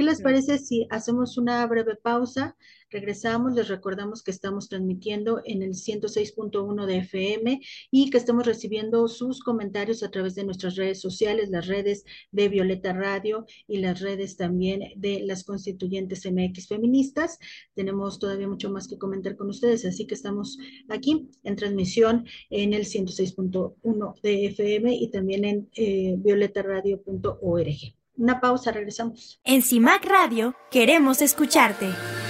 ¿Qué 0.00 0.06
les 0.06 0.22
parece 0.22 0.56
si 0.56 0.86
hacemos 0.88 1.36
una 1.36 1.66
breve 1.66 1.94
pausa? 1.94 2.56
Regresamos, 2.88 3.52
les 3.52 3.68
recordamos 3.68 4.22
que 4.22 4.30
estamos 4.30 4.70
transmitiendo 4.70 5.42
en 5.44 5.60
el 5.60 5.74
106.1 5.74 6.86
de 6.86 6.96
FM 6.96 7.60
y 7.90 8.08
que 8.08 8.16
estamos 8.16 8.46
recibiendo 8.46 9.06
sus 9.08 9.44
comentarios 9.44 10.02
a 10.02 10.10
través 10.10 10.34
de 10.34 10.44
nuestras 10.44 10.76
redes 10.76 11.02
sociales, 11.02 11.50
las 11.50 11.66
redes 11.66 12.06
de 12.32 12.48
Violeta 12.48 12.94
Radio 12.94 13.44
y 13.68 13.76
las 13.80 14.00
redes 14.00 14.38
también 14.38 14.90
de 14.96 15.20
las 15.20 15.44
constituyentes 15.44 16.24
MX 16.24 16.68
feministas. 16.68 17.38
Tenemos 17.74 18.18
todavía 18.18 18.48
mucho 18.48 18.70
más 18.70 18.88
que 18.88 18.96
comentar 18.96 19.36
con 19.36 19.50
ustedes, 19.50 19.84
así 19.84 20.06
que 20.06 20.14
estamos 20.14 20.56
aquí 20.88 21.28
en 21.44 21.56
transmisión 21.56 22.24
en 22.48 22.72
el 22.72 22.86
106.1 22.86 24.20
de 24.22 24.46
FM 24.46 24.94
y 24.94 25.10
también 25.10 25.44
en 25.44 25.68
eh, 25.76 26.14
violetaradio.org. 26.16 27.99
Una 28.20 28.38
pausa, 28.38 28.70
regresamos. 28.70 29.40
En 29.44 29.62
CIMAC 29.62 30.04
Radio 30.04 30.54
queremos 30.70 31.22
escucharte. 31.22 31.88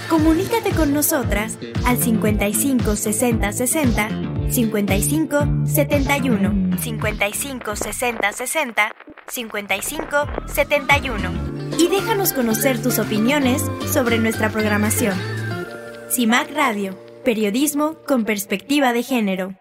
Comunícate 0.09 0.71
con 0.71 0.93
nosotras 0.93 1.57
al 1.85 1.97
55 1.97 2.95
60 2.95 3.51
60 3.51 4.09
55 4.49 5.39
71 5.65 6.77
55 6.77 7.75
60 7.75 8.31
60 8.31 8.95
55 9.27 10.17
71 10.47 11.77
y 11.77 11.87
déjanos 11.89 12.31
conocer 12.31 12.81
tus 12.81 12.97
opiniones 12.97 13.61
sobre 13.91 14.17
nuestra 14.17 14.49
programación. 14.49 15.17
CIMAC 16.09 16.51
Radio, 16.55 16.97
periodismo 17.25 17.97
con 18.07 18.23
perspectiva 18.23 18.93
de 18.93 19.03
género. 19.03 19.60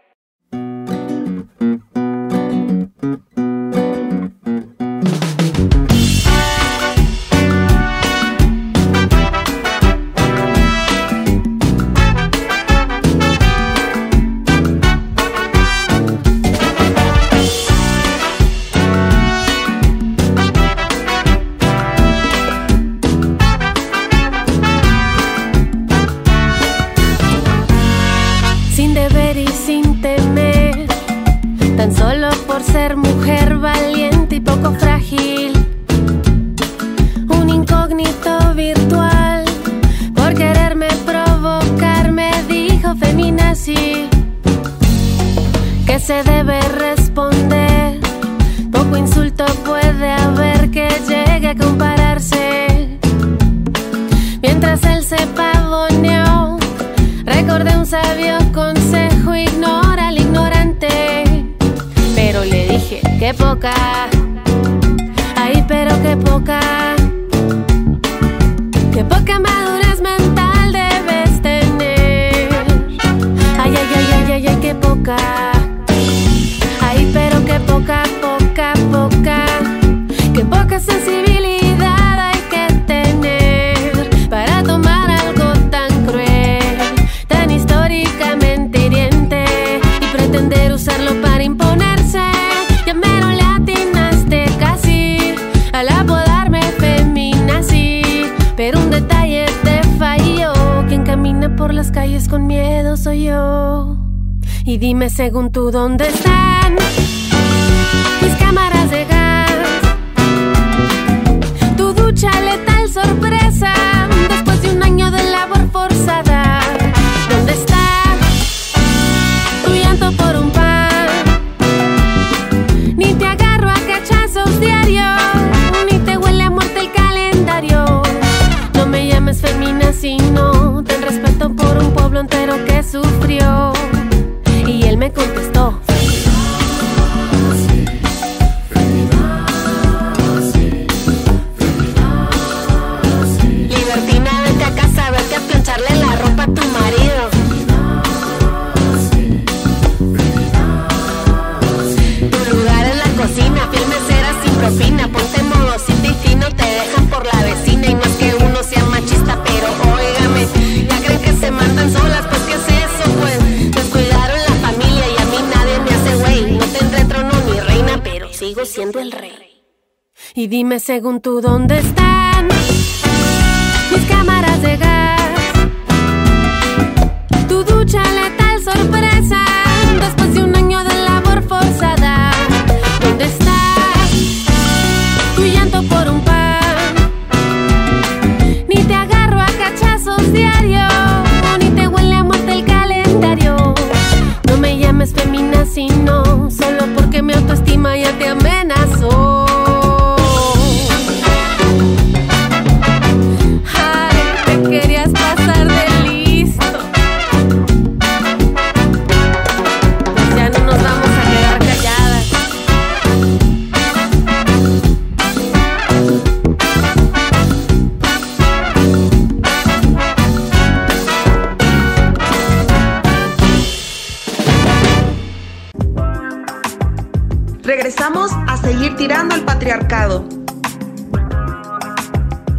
Según 170.90 171.20
tú 171.20 171.40
dónde 171.40 171.78
están 171.78 171.99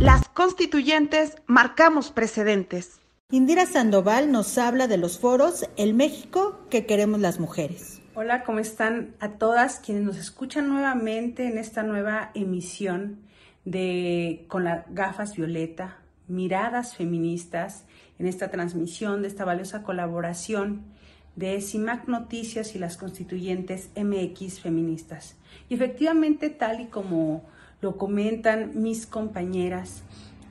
Las 0.01 0.27
constituyentes 0.29 1.35
marcamos 1.45 2.09
precedentes. 2.09 2.99
Indira 3.29 3.67
Sandoval 3.67 4.31
nos 4.31 4.57
habla 4.57 4.87
de 4.87 4.97
los 4.97 5.19
foros 5.19 5.69
El 5.77 5.93
México 5.93 6.65
que 6.71 6.87
queremos 6.87 7.19
las 7.19 7.39
mujeres. 7.39 8.01
Hola, 8.15 8.43
¿cómo 8.43 8.57
están 8.57 9.13
a 9.19 9.33
todas 9.33 9.79
quienes 9.79 10.03
nos 10.03 10.17
escuchan 10.17 10.69
nuevamente 10.69 11.45
en 11.45 11.59
esta 11.59 11.83
nueva 11.83 12.31
emisión 12.33 13.19
de 13.63 14.45
Con 14.47 14.63
las 14.63 14.85
gafas 14.89 15.35
violeta, 15.35 15.99
miradas 16.27 16.95
feministas, 16.95 17.85
en 18.17 18.25
esta 18.25 18.49
transmisión 18.49 19.21
de 19.21 19.27
esta 19.27 19.45
valiosa 19.45 19.83
colaboración 19.83 20.81
de 21.35 21.61
CIMAC 21.61 22.07
Noticias 22.07 22.73
y 22.75 22.79
las 22.79 22.97
constituyentes 22.97 23.91
MX 23.95 24.61
feministas. 24.61 25.35
Y 25.69 25.75
efectivamente, 25.75 26.49
tal 26.49 26.81
y 26.81 26.87
como 26.87 27.45
lo 27.81 27.97
comentan 27.97 28.71
mis 28.81 29.05
compañeras, 29.05 30.03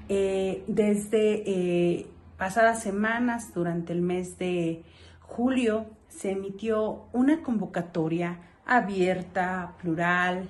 eh, 0.09 0.65
desde 0.67 1.43
eh, 1.47 2.07
pasadas 2.37 2.83
semanas, 2.83 3.55
durante 3.55 3.93
el 3.93 4.03
mes 4.03 4.39
de 4.39 4.83
julio, 5.21 5.87
se 6.09 6.33
emitió 6.33 7.05
una 7.13 7.43
convocatoria 7.43 8.41
abierta, 8.67 9.75
plural, 9.81 10.49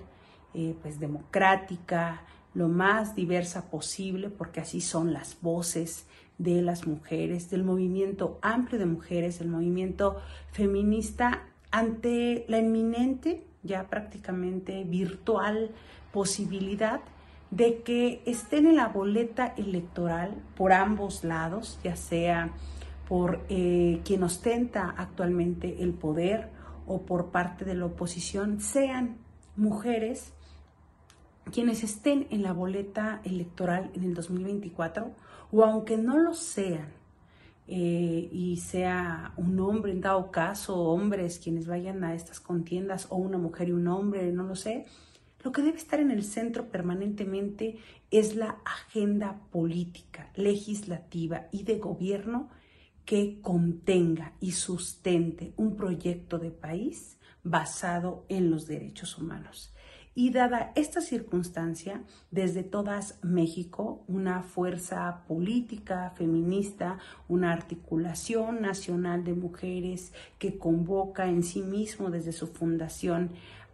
eh, 0.55 0.74
pues 0.81 0.99
democrática, 0.99 2.22
lo 2.55 2.68
más 2.68 3.14
diversa 3.14 3.70
posible, 3.70 4.31
porque 4.31 4.61
así 4.61 4.81
son 4.81 5.12
las 5.12 5.41
voces 5.41 6.07
de 6.39 6.62
las 6.62 6.87
mujeres, 6.87 7.51
del 7.51 7.62
movimiento 7.62 8.39
amplio 8.41 8.78
de 8.78 8.87
mujeres, 8.87 9.39
del 9.39 9.49
movimiento 9.49 10.16
feminista, 10.53 11.43
ante 11.70 12.45
la 12.49 12.59
inminente, 12.59 13.45
ya 13.62 13.89
prácticamente 13.89 14.85
virtual 14.85 15.70
posibilidad 16.12 17.00
de 17.50 17.82
que 17.82 18.22
estén 18.26 18.66
en 18.66 18.76
la 18.76 18.88
boleta 18.88 19.54
electoral 19.56 20.34
por 20.56 20.72
ambos 20.72 21.24
lados, 21.24 21.78
ya 21.82 21.96
sea 21.96 22.52
por 23.08 23.44
eh, 23.48 24.00
quien 24.04 24.22
ostenta 24.22 24.94
actualmente 24.96 25.82
el 25.82 25.92
poder 25.92 26.50
o 26.86 27.02
por 27.02 27.30
parte 27.30 27.64
de 27.64 27.74
la 27.74 27.86
oposición, 27.86 28.61
sean 28.61 29.18
mujeres 29.56 30.32
quienes 31.50 31.82
estén 31.82 32.28
en 32.30 32.42
la 32.42 32.52
boleta 32.52 33.20
electoral 33.24 33.90
en 33.94 34.04
el 34.04 34.14
2024 34.14 35.11
o 35.50 35.64
aunque 35.64 35.96
no 35.96 36.18
lo 36.18 36.34
sean 36.34 36.92
eh, 37.66 38.28
y 38.32 38.56
sea 38.58 39.32
un 39.36 39.58
hombre 39.61 39.92
en 39.92 40.00
dado 40.00 40.30
caso, 40.30 40.76
hombres 40.76 41.40
quienes 41.42 41.66
vayan 41.66 42.04
a 42.04 42.14
estas 42.14 42.40
contiendas 42.40 43.06
o 43.11 43.16
una 43.16 43.38
mujer 43.38 43.68
y 43.68 43.72
un 43.72 43.88
hombre, 43.88 44.30
no 44.32 44.44
lo 44.44 44.56
sé, 44.56 44.86
lo 45.43 45.53
que 45.53 45.62
debe 45.62 45.78
estar 45.78 46.01
en 46.01 46.11
el 46.11 46.22
centro 46.22 46.68
permanentemente 46.68 47.78
es 48.11 48.36
la 48.36 48.59
agenda 48.64 49.41
política, 49.51 50.30
legislativa 50.34 51.49
y 51.51 51.62
de 51.62 51.78
gobierno 51.78 52.51
que 53.05 53.41
contenga 53.41 54.34
y 54.41 54.53
sustente 54.53 55.53
un 55.57 55.76
proyecto 55.76 56.38
de 56.38 56.51
país 56.51 57.16
basado 57.43 58.24
en 58.28 58.51
los 58.51 58.66
derechos 58.66 59.16
humanos. 59.18 59.74
Y 60.12 60.30
dada 60.30 60.72
esta 60.74 61.01
circunstancia, 61.01 62.03
desde 62.32 62.64
todas 62.64 63.18
México, 63.22 64.05
una 64.09 64.43
fuerza 64.43 65.24
política 65.28 66.12
feminista, 66.16 66.99
una 67.28 67.53
articulación 67.53 68.61
nacional 68.61 69.22
de 69.22 69.34
mujeres 69.34 70.12
que 70.38 70.59
convoca 70.59 71.28
en 71.28 71.45
sí 71.45 71.62
mismo 71.62 72.11
desde 72.11 72.32
su 72.32 72.49
fundación 72.49 73.30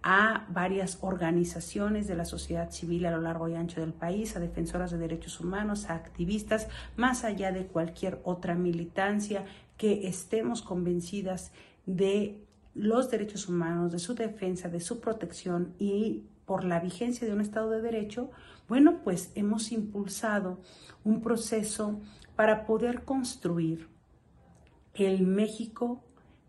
a 0.09 0.47
varias 0.51 0.99
organizaciones 1.01 2.07
de 2.07 2.15
la 2.15 2.25
sociedad 2.25 2.71
civil 2.71 3.07
a 3.07 3.11
lo 3.11 3.21
largo 3.21 3.49
y 3.49 3.57
ancho 3.57 3.81
del 3.81 3.93
país, 3.93 4.37
a 4.37 4.41
defensoras 4.41 4.93
de 4.93 4.99
derechos 4.99 5.41
humanos, 5.41 5.91
a 5.91 5.97
activistas, 5.97 6.69
más 6.95 7.25
allá 7.25 7.51
de 7.51 7.67
cualquier 7.67 8.21
otra 8.23 8.55
militancia, 8.55 9.45
que 9.77 10.07
estemos 10.07 10.63
convencidas 10.63 11.51
de 11.87 12.41
los 12.73 13.11
derechos 13.11 13.49
humanos, 13.49 13.91
de 13.91 13.99
su 13.99 14.15
defensa, 14.15 14.69
de 14.69 14.79
su 14.79 15.01
protección 15.01 15.75
y 15.81 16.23
por 16.45 16.63
la 16.63 16.79
vigencia 16.79 17.27
de 17.27 17.35
un 17.35 17.41
Estado 17.41 17.71
de 17.71 17.83
Derecho, 17.83 18.31
bueno, 18.69 19.01
pues 19.03 19.33
hemos 19.35 19.73
impulsado 19.73 20.61
un 21.03 21.21
proceso 21.21 21.99
para 22.37 22.65
poder 22.65 23.03
construir 23.03 23.89
el 24.95 25.27
México 25.27 26.06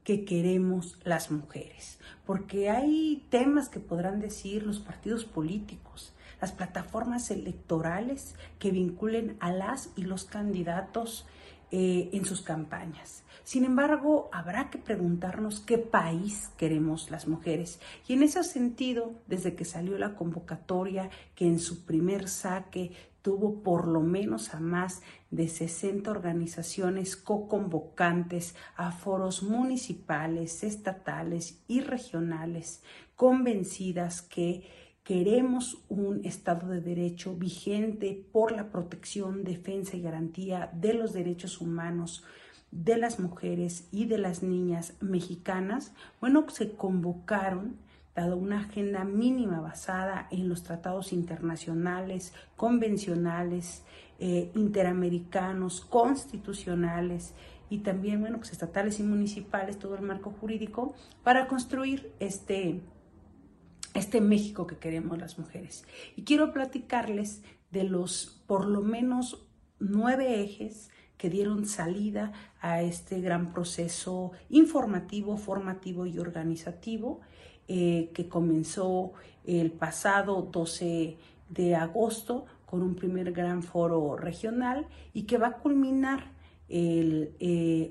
que 0.07 0.23
queremos 0.23 0.97
las 1.03 1.31
mujeres. 1.31 1.99
Porque 2.25 2.69
hay 2.69 3.25
temas 3.29 3.67
que 3.67 3.81
podrán 3.81 4.21
decir 4.21 4.63
los 4.63 4.79
partidos 4.79 5.25
políticos, 5.25 6.13
las 6.39 6.53
plataformas 6.53 7.29
electorales 7.29 8.33
que 8.57 8.71
vinculen 8.71 9.35
a 9.41 9.51
las 9.51 9.89
y 9.97 10.03
los 10.03 10.23
candidatos 10.23 11.27
eh, 11.71 12.09
en 12.13 12.23
sus 12.23 12.41
campañas. 12.41 13.25
Sin 13.43 13.65
embargo, 13.65 14.29
habrá 14.31 14.69
que 14.69 14.77
preguntarnos 14.77 15.59
qué 15.59 15.77
país 15.77 16.51
queremos 16.55 17.11
las 17.11 17.27
mujeres. 17.27 17.81
Y 18.07 18.13
en 18.13 18.23
ese 18.23 18.41
sentido, 18.45 19.11
desde 19.27 19.55
que 19.55 19.65
salió 19.65 19.97
la 19.97 20.15
convocatoria, 20.15 21.09
que 21.35 21.47
en 21.47 21.59
su 21.59 21.83
primer 21.83 22.29
saque 22.29 22.93
tuvo 23.21 23.61
por 23.61 23.89
lo 23.89 23.99
menos 23.99 24.53
a 24.53 24.61
más 24.61 25.01
de 25.31 25.47
60 25.47 26.09
organizaciones 26.09 27.15
co-convocantes 27.15 28.55
a 28.75 28.91
foros 28.91 29.43
municipales, 29.43 30.63
estatales 30.63 31.61
y 31.67 31.81
regionales, 31.81 32.81
convencidas 33.15 34.21
que 34.21 34.87
Queremos 35.07 35.85
un 35.87 36.25
Estado 36.25 36.67
de 36.67 36.81
Derecho 36.81 37.33
vigente 37.33 38.25
por 38.33 38.51
la 38.51 38.69
protección, 38.71 39.45
defensa 39.45 39.95
y 39.95 40.01
garantía 40.01 40.69
de 40.73 40.93
los 40.93 41.13
derechos 41.13 41.61
humanos 41.61 42.25
de 42.71 42.97
las 42.97 43.17
mujeres 43.17 43.87
y 43.93 44.03
de 44.07 44.17
las 44.17 44.43
niñas 44.43 44.95
mexicanas. 44.99 45.93
Bueno, 46.19 46.49
se 46.49 46.73
convocaron 46.73 47.77
dado 48.17 48.35
una 48.35 48.59
agenda 48.59 49.05
mínima 49.05 49.61
basada 49.61 50.27
en 50.29 50.49
los 50.49 50.63
tratados 50.63 51.13
internacionales, 51.13 52.33
convencionales, 52.57 53.83
eh, 54.19 54.51
interamericanos, 54.55 55.81
constitucionales 55.81 57.33
y 57.69 57.79
también, 57.79 58.21
bueno, 58.21 58.37
pues 58.37 58.51
estatales 58.51 58.99
y 58.99 59.03
municipales, 59.03 59.77
todo 59.77 59.95
el 59.95 60.01
marco 60.01 60.31
jurídico, 60.31 60.95
para 61.23 61.47
construir 61.47 62.13
este 62.19 62.81
este 63.93 64.21
México 64.21 64.67
que 64.67 64.77
queremos 64.77 65.17
las 65.17 65.39
mujeres. 65.39 65.85
Y 66.15 66.23
quiero 66.23 66.53
platicarles 66.53 67.41
de 67.71 67.83
los 67.83 68.43
por 68.45 68.65
lo 68.65 68.81
menos 68.81 69.47
nueve 69.79 70.41
ejes 70.43 70.89
que 71.17 71.29
dieron 71.29 71.65
salida 71.65 72.31
a 72.61 72.81
este 72.83 73.21
gran 73.21 73.53
proceso 73.53 74.31
informativo, 74.49 75.35
formativo 75.37 76.05
y 76.05 76.19
organizativo 76.19 77.21
eh, 77.67 78.11
que 78.13 78.29
comenzó 78.29 79.13
el 79.45 79.71
pasado 79.71 80.43
12 80.43 81.17
de 81.49 81.75
agosto 81.75 82.45
con 82.67 82.83
un 82.83 82.95
primer 82.95 83.31
gran 83.31 83.63
foro 83.63 84.15
regional 84.15 84.85
y 85.13 85.23
que 85.23 85.39
va 85.39 85.47
a 85.47 85.57
culminar 85.57 86.37
el 86.69 87.31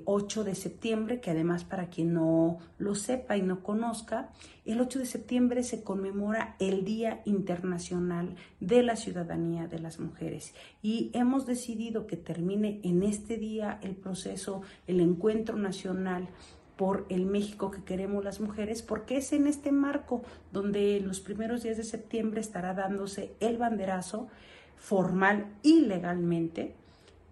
8 0.05 0.41
eh, 0.43 0.45
de 0.45 0.55
septiembre, 0.55 1.21
que 1.21 1.31
además 1.31 1.65
para 1.65 1.89
quien 1.89 2.13
no 2.13 2.59
lo 2.77 2.95
sepa 2.95 3.39
y 3.39 3.43
no 3.43 3.63
conozca, 3.63 4.31
el 4.67 4.81
8 4.83 4.99
de 4.99 5.07
septiembre 5.07 5.63
se 5.63 5.83
conmemora 5.83 6.57
el 6.59 6.85
Día 6.85 7.23
Internacional 7.25 8.37
de 8.61 8.83
la 8.83 8.97
Ciudadanía 8.97 9.67
de 9.67 9.79
las 9.79 9.99
Mujeres. 9.99 10.55
Y 10.83 11.11
hemos 11.15 11.47
decidido 11.47 12.07
que 12.07 12.19
termine 12.19 12.81
en 12.83 13.03
este 13.03 13.39
día 13.39 13.81
el 13.83 13.97
proceso, 13.97 14.61
el 14.87 15.01
encuentro 15.01 15.57
nacional 15.57 16.29
por 16.77 17.07
el 17.09 17.25
México 17.25 17.71
que 17.71 17.83
queremos 17.83 18.23
las 18.23 18.41
mujeres, 18.41 18.83
porque 18.83 19.17
es 19.17 19.33
en 19.33 19.47
este 19.47 19.73
marco 19.73 20.23
donde 20.53 20.99
en 20.99 21.09
los 21.09 21.21
primeros 21.21 21.63
días 21.63 21.79
de 21.79 21.85
septiembre 21.85 22.43
estará 22.43 22.75
dándose 22.75 23.33
el 23.41 23.57
banderazo 23.57 24.29
formal 24.77 25.47
y 25.63 25.83
legalmente 25.83 26.75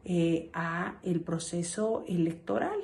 eh, 0.04 0.50
a 0.52 0.96
el 1.02 1.20
proceso 1.20 2.04
electoral. 2.06 2.78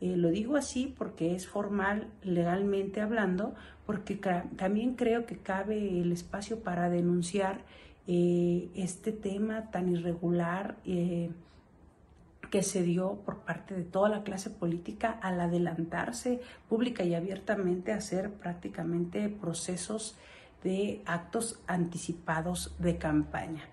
Eh, 0.00 0.16
lo 0.16 0.30
digo 0.30 0.56
así 0.56 0.94
porque 0.96 1.34
es 1.34 1.46
formal 1.46 2.08
legalmente 2.22 3.00
hablando, 3.00 3.54
porque 3.84 4.16
también 4.56 4.94
creo 4.94 5.26
que 5.26 5.36
cabe 5.36 6.00
el 6.00 6.12
espacio 6.12 6.60
para 6.60 6.88
denunciar 6.88 7.60
eh, 8.06 8.68
este 8.74 9.12
tema 9.12 9.70
tan 9.70 9.90
irregular 9.90 10.76
que 10.84 12.62
se 12.62 12.82
dio 12.82 13.16
por 13.24 13.40
parte 13.40 13.74
de 13.74 13.84
toda 13.84 14.08
la 14.08 14.24
clase 14.24 14.50
política 14.50 15.10
al 15.22 15.40
adelantarse 15.40 16.40
pública 16.68 17.04
y 17.04 17.14
abiertamente 17.14 17.92
a 17.92 17.96
hacer 17.96 18.30
prácticamente 18.30 19.28
procesos 19.28 20.16
de 20.62 21.02
actos 21.06 21.60
anticipados 21.66 22.74
de 22.78 22.98
campaña. 22.98 23.71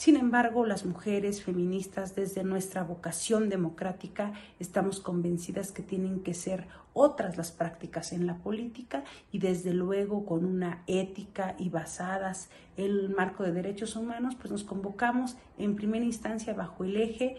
Sin 0.00 0.16
embargo, 0.16 0.64
las 0.64 0.86
mujeres 0.86 1.42
feministas, 1.42 2.14
desde 2.14 2.42
nuestra 2.42 2.82
vocación 2.82 3.50
democrática, 3.50 4.32
estamos 4.58 4.98
convencidas 4.98 5.72
que 5.72 5.82
tienen 5.82 6.20
que 6.20 6.32
ser 6.32 6.68
otras 6.94 7.36
las 7.36 7.50
prácticas 7.52 8.14
en 8.14 8.26
la 8.26 8.38
política 8.38 9.04
y 9.30 9.40
desde 9.40 9.74
luego 9.74 10.24
con 10.24 10.46
una 10.46 10.84
ética 10.86 11.54
y 11.58 11.68
basadas 11.68 12.48
en 12.78 12.86
el 12.86 13.10
marco 13.10 13.42
de 13.42 13.52
derechos 13.52 13.94
humanos, 13.94 14.36
pues 14.36 14.50
nos 14.50 14.64
convocamos 14.64 15.36
en 15.58 15.76
primera 15.76 16.06
instancia 16.06 16.54
bajo 16.54 16.84
el 16.84 16.96
eje 16.96 17.36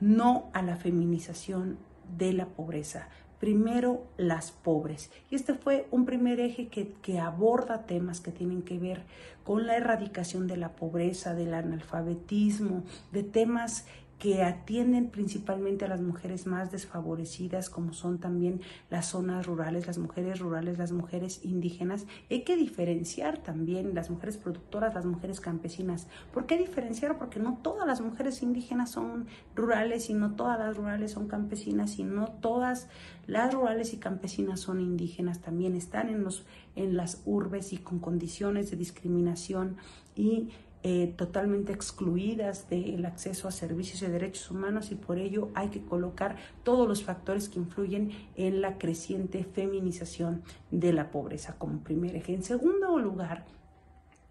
no 0.00 0.50
a 0.52 0.62
la 0.62 0.74
feminización 0.74 1.78
de 2.18 2.32
la 2.32 2.46
pobreza, 2.46 3.08
primero 3.40 4.04
las 4.18 4.52
pobres. 4.52 5.10
Y 5.30 5.34
este 5.34 5.54
fue 5.54 5.88
un 5.90 6.04
primer 6.04 6.38
eje 6.38 6.68
que, 6.68 6.92
que, 7.02 7.18
aborda 7.18 7.86
temas 7.86 8.20
que 8.20 8.30
tienen 8.30 8.62
que 8.62 8.78
ver 8.78 9.02
con 9.42 9.66
la 9.66 9.76
erradicación 9.76 10.46
de 10.46 10.58
la 10.58 10.76
pobreza, 10.76 11.34
del 11.34 11.54
analfabetismo, 11.54 12.84
de 13.10 13.22
temas 13.22 13.86
que 14.20 14.42
atienden 14.42 15.08
principalmente 15.08 15.86
a 15.86 15.88
las 15.88 16.02
mujeres 16.02 16.46
más 16.46 16.70
desfavorecidas, 16.70 17.70
como 17.70 17.94
son 17.94 18.18
también 18.18 18.60
las 18.90 19.06
zonas 19.06 19.46
rurales, 19.46 19.86
las 19.86 19.96
mujeres 19.96 20.40
rurales, 20.40 20.76
las 20.76 20.92
mujeres 20.92 21.40
indígenas. 21.42 22.04
Hay 22.30 22.42
que 22.42 22.54
diferenciar 22.54 23.38
también 23.38 23.94
las 23.94 24.10
mujeres 24.10 24.36
productoras, 24.36 24.94
las 24.94 25.06
mujeres 25.06 25.40
campesinas. 25.40 26.06
¿Por 26.34 26.44
qué 26.44 26.58
diferenciar? 26.58 27.16
Porque 27.16 27.40
no 27.40 27.60
todas 27.62 27.86
las 27.86 28.02
mujeres 28.02 28.42
indígenas 28.42 28.90
son 28.90 29.26
rurales 29.56 30.10
y 30.10 30.14
no 30.14 30.32
todas 30.32 30.58
las 30.58 30.76
rurales 30.76 31.12
son 31.12 31.26
campesinas 31.26 31.98
y 31.98 32.04
no 32.04 32.28
todas 32.28 32.88
las 33.26 33.54
rurales 33.54 33.94
y 33.94 33.96
campesinas 33.96 34.60
son 34.60 34.80
indígenas. 34.80 35.40
También 35.40 35.74
están 35.74 36.10
en, 36.10 36.24
los, 36.24 36.44
en 36.76 36.94
las 36.94 37.22
urbes 37.24 37.72
y 37.72 37.78
con 37.78 38.00
condiciones 38.00 38.70
de 38.70 38.76
discriminación 38.76 39.78
y 40.14 40.50
eh, 40.82 41.12
totalmente 41.14 41.74
excluidas 41.74 42.70
del 42.70 43.04
acceso 43.04 43.46
a 43.46 43.50
servicios 43.50 44.00
y 44.00 44.06
derechos 44.06 44.50
humanos 44.50 44.90
y 44.90 44.94
por 44.94 45.18
ello 45.18 45.50
hay 45.54 45.68
que 45.68 45.82
colocar 45.82 46.36
todos 46.62 46.88
los 46.88 47.04
factores 47.04 47.50
que 47.50 47.58
influyen 47.58 48.12
en 48.34 48.62
la 48.62 48.78
creciente 48.78 49.44
feminización 49.44 50.42
de 50.70 50.94
la 50.94 51.10
pobreza 51.10 51.56
como 51.58 51.80
primer 51.80 52.16
eje. 52.16 52.32
En 52.32 52.42
segundo 52.42 52.98
lugar, 52.98 53.44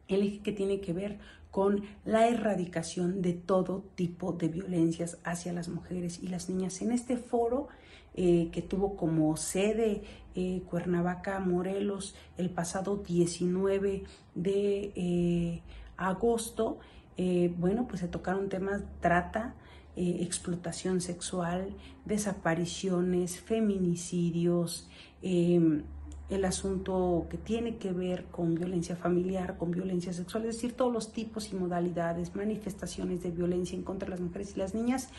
el 0.08 0.24
eje 0.24 0.40
que 0.40 0.52
tiene 0.52 0.82
que 0.82 0.92
ver 0.92 1.20
con 1.52 1.84
la 2.04 2.28
erradicación 2.28 3.22
de 3.22 3.34
todo 3.34 3.84
tipo 3.94 4.34
de 4.34 4.48
violencias 4.48 5.20
hacia 5.24 5.54
las 5.54 5.70
mujeres 5.70 6.18
y 6.24 6.30
las 6.30 6.50
niñas. 6.50 6.82
En 6.82 6.92
este 6.92 7.16
foro 7.18 7.68
eh, 8.16 8.50
que 8.52 8.64
tuvo 8.64 8.96
como 8.96 9.38
sede 9.38 10.02
eh, 10.34 10.64
Cuernavaca, 10.68 11.40
Morelos, 11.42 12.16
el 12.40 12.50
pasado 12.50 12.98
19 12.98 14.04
de 14.34 15.62
agosto, 16.00 16.80
eh, 17.18 17.54
bueno, 17.58 17.88
pues 17.88 18.02
se 18.02 18.08
tocaron 18.08 18.50
temas 18.50 18.82
trata, 19.02 19.56
eh, 19.96 20.20
explotación 20.22 21.02
sexual, 21.02 21.76
desapariciones, 22.06 23.40
feminicidios, 23.40 24.88
em, 25.22 25.84
el 26.30 26.46
asunto 26.46 27.28
que 27.30 27.38
tiene 27.38 27.78
que 27.78 27.92
ver 27.92 28.26
con 28.26 28.56
violencia 28.56 28.96
familiar, 28.96 29.58
con 29.58 29.72
violencia 29.72 30.14
sexual, 30.14 30.46
es 30.46 30.56
decir, 30.56 30.74
todos 30.74 30.94
los 30.94 31.12
tipos 31.12 31.52
y 31.52 31.56
modalidades, 31.56 32.36
manifestaciones 32.36 33.24
de 33.24 33.32
violencia 33.32 33.76
en 33.76 33.84
contra 33.84 34.06
de 34.06 34.12
las 34.12 34.22
mujeres 34.22 34.56
y 34.56 34.60
las 34.60 34.76
niñas 34.76 35.10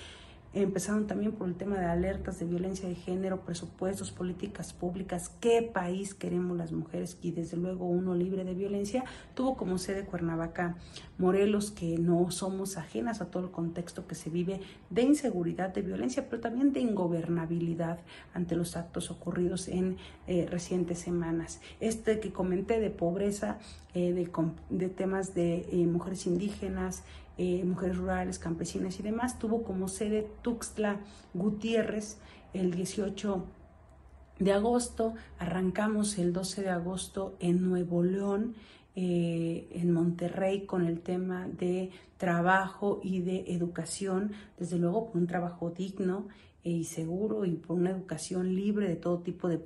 empezaron 0.52 1.06
también 1.06 1.32
por 1.32 1.48
el 1.48 1.54
tema 1.54 1.78
de 1.78 1.86
alertas 1.86 2.40
de 2.40 2.46
violencia 2.46 2.88
de 2.88 2.96
género, 2.96 3.42
presupuestos, 3.42 4.10
políticas 4.10 4.72
públicas, 4.72 5.30
qué 5.40 5.62
país 5.62 6.14
queremos 6.14 6.56
las 6.56 6.72
mujeres 6.72 7.18
y 7.22 7.30
desde 7.30 7.56
luego 7.56 7.86
uno 7.86 8.14
libre 8.14 8.44
de 8.44 8.54
violencia, 8.54 9.04
tuvo 9.34 9.56
como 9.56 9.78
sede 9.78 10.04
Cuernavaca, 10.04 10.76
Morelos, 11.18 11.70
que 11.70 11.98
no 11.98 12.30
somos 12.30 12.76
ajenas 12.76 13.20
a 13.20 13.30
todo 13.30 13.44
el 13.44 13.50
contexto 13.50 14.06
que 14.06 14.14
se 14.14 14.30
vive 14.30 14.60
de 14.90 15.02
inseguridad, 15.02 15.72
de 15.72 15.82
violencia, 15.82 16.28
pero 16.28 16.40
también 16.40 16.72
de 16.72 16.80
ingobernabilidad 16.80 18.00
ante 18.34 18.56
los 18.56 18.76
actos 18.76 19.10
ocurridos 19.10 19.68
en 19.68 19.98
eh, 20.26 20.46
recientes 20.50 20.98
semanas. 20.98 21.60
Este 21.78 22.18
que 22.18 22.32
comenté 22.32 22.80
de 22.80 22.90
pobreza, 22.90 23.58
eh, 23.94 24.12
de, 24.12 24.30
de, 24.70 24.88
temas 24.88 25.34
de 25.34 25.66
eh, 25.70 25.86
mujeres 25.86 26.26
indígenas, 26.26 27.04
eh, 27.42 27.64
mujeres 27.64 27.96
rurales, 27.96 28.38
campesinas 28.38 29.00
y 29.00 29.02
demás, 29.02 29.38
tuvo 29.38 29.62
como 29.62 29.88
sede 29.88 30.30
Tuxtla 30.42 31.00
Gutiérrez 31.32 32.18
el 32.52 32.70
18 32.70 33.46
de 34.40 34.52
agosto, 34.52 35.14
arrancamos 35.38 36.18
el 36.18 36.34
12 36.34 36.60
de 36.60 36.68
agosto 36.68 37.36
en 37.40 37.66
Nuevo 37.66 38.02
León, 38.02 38.56
eh, 38.94 39.68
en 39.70 39.90
Monterrey 39.90 40.66
con 40.66 40.84
el 40.84 41.00
tema 41.00 41.48
de 41.48 41.88
trabajo 42.18 43.00
y 43.02 43.20
de 43.20 43.46
educación, 43.48 44.32
desde 44.58 44.76
luego 44.76 45.10
un 45.14 45.26
trabajo 45.26 45.70
digno 45.70 46.28
y 46.62 46.84
seguro 46.84 47.44
y 47.44 47.52
por 47.52 47.78
una 47.78 47.90
educación 47.90 48.54
libre 48.54 48.88
de 48.88 48.96
todo 48.96 49.20
tipo 49.20 49.48
de, 49.48 49.58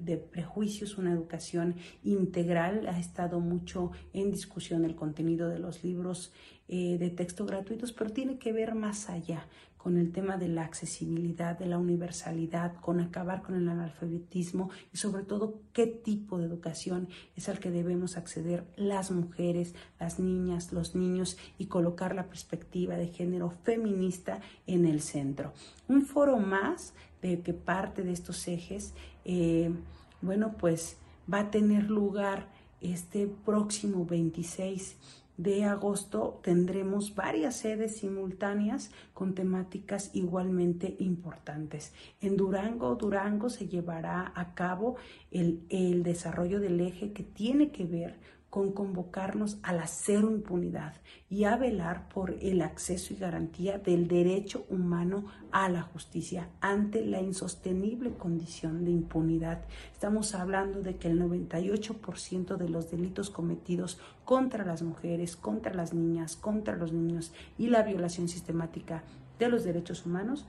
de, 0.00 0.16
prejuicios, 0.16 0.98
una 0.98 1.12
educación 1.12 1.76
integral. 2.02 2.88
Ha 2.88 2.98
estado 2.98 3.40
mucho 3.40 3.92
en 4.12 4.30
discusión 4.30 4.84
el 4.84 4.96
contenido 4.96 5.48
de 5.48 5.58
los 5.58 5.84
libros 5.84 6.32
eh, 6.68 6.98
de 6.98 7.10
texto 7.10 7.46
gratuitos, 7.46 7.92
pero 7.92 8.10
tiene 8.10 8.38
que 8.38 8.52
ver 8.52 8.74
más 8.74 9.10
allá 9.10 9.46
con 9.82 9.96
el 9.96 10.12
tema 10.12 10.36
de 10.36 10.48
la 10.48 10.64
accesibilidad, 10.64 11.58
de 11.58 11.64
la 11.64 11.78
universalidad, 11.78 12.74
con 12.76 13.00
acabar 13.00 13.40
con 13.40 13.54
el 13.54 13.66
analfabetismo 13.66 14.68
y 14.92 14.98
sobre 14.98 15.22
todo 15.22 15.60
qué 15.72 15.86
tipo 15.86 16.38
de 16.38 16.44
educación 16.44 17.08
es 17.34 17.48
al 17.48 17.60
que 17.60 17.70
debemos 17.70 18.18
acceder 18.18 18.66
las 18.76 19.10
mujeres, 19.10 19.74
las 19.98 20.18
niñas, 20.18 20.72
los 20.72 20.94
niños 20.94 21.38
y 21.56 21.66
colocar 21.66 22.14
la 22.14 22.28
perspectiva 22.28 22.96
de 22.96 23.08
género 23.08 23.50
feminista 23.50 24.40
en 24.66 24.84
el 24.84 25.00
centro. 25.00 25.54
Un 25.88 26.02
foro 26.02 26.38
más 26.38 26.92
de 27.22 27.40
que 27.40 27.54
parte 27.54 28.02
de 28.02 28.12
estos 28.12 28.46
ejes, 28.48 28.92
eh, 29.24 29.72
bueno, 30.20 30.56
pues 30.58 30.98
va 31.32 31.40
a 31.40 31.50
tener 31.50 31.84
lugar 31.90 32.48
este 32.82 33.26
próximo 33.26 34.04
26 34.04 34.96
de 35.42 35.64
agosto 35.64 36.40
tendremos 36.42 37.14
varias 37.14 37.56
sedes 37.56 37.96
simultáneas 37.96 38.90
con 39.14 39.34
temáticas 39.34 40.10
igualmente 40.12 40.96
importantes. 40.98 41.94
En 42.20 42.36
Durango, 42.36 42.94
Durango 42.96 43.48
se 43.48 43.66
llevará 43.66 44.32
a 44.34 44.54
cabo 44.54 44.96
el, 45.30 45.62
el 45.70 46.02
desarrollo 46.02 46.60
del 46.60 46.80
eje 46.80 47.12
que 47.12 47.22
tiene 47.22 47.70
que 47.70 47.84
ver 47.84 48.18
con 48.50 48.72
convocarnos 48.72 49.58
a 49.62 49.72
la 49.72 49.86
cero 49.86 50.28
impunidad 50.28 50.94
y 51.28 51.44
a 51.44 51.56
velar 51.56 52.08
por 52.08 52.32
el 52.40 52.62
acceso 52.62 53.14
y 53.14 53.16
garantía 53.16 53.78
del 53.78 54.08
derecho 54.08 54.66
humano 54.68 55.26
a 55.52 55.68
la 55.68 55.82
justicia 55.82 56.48
ante 56.60 57.06
la 57.06 57.20
insostenible 57.20 58.10
condición 58.10 58.84
de 58.84 58.90
impunidad. 58.90 59.62
Estamos 59.92 60.34
hablando 60.34 60.82
de 60.82 60.96
que 60.96 61.08
el 61.08 61.22
98% 61.22 62.56
de 62.56 62.68
los 62.68 62.90
delitos 62.90 63.30
cometidos 63.30 64.00
contra 64.24 64.64
las 64.64 64.82
mujeres, 64.82 65.36
contra 65.36 65.72
las 65.72 65.94
niñas, 65.94 66.34
contra 66.34 66.76
los 66.76 66.92
niños 66.92 67.32
y 67.56 67.68
la 67.68 67.82
violación 67.82 68.28
sistemática 68.28 69.04
de 69.38 69.48
los 69.48 69.62
derechos 69.62 70.04
humanos 70.04 70.44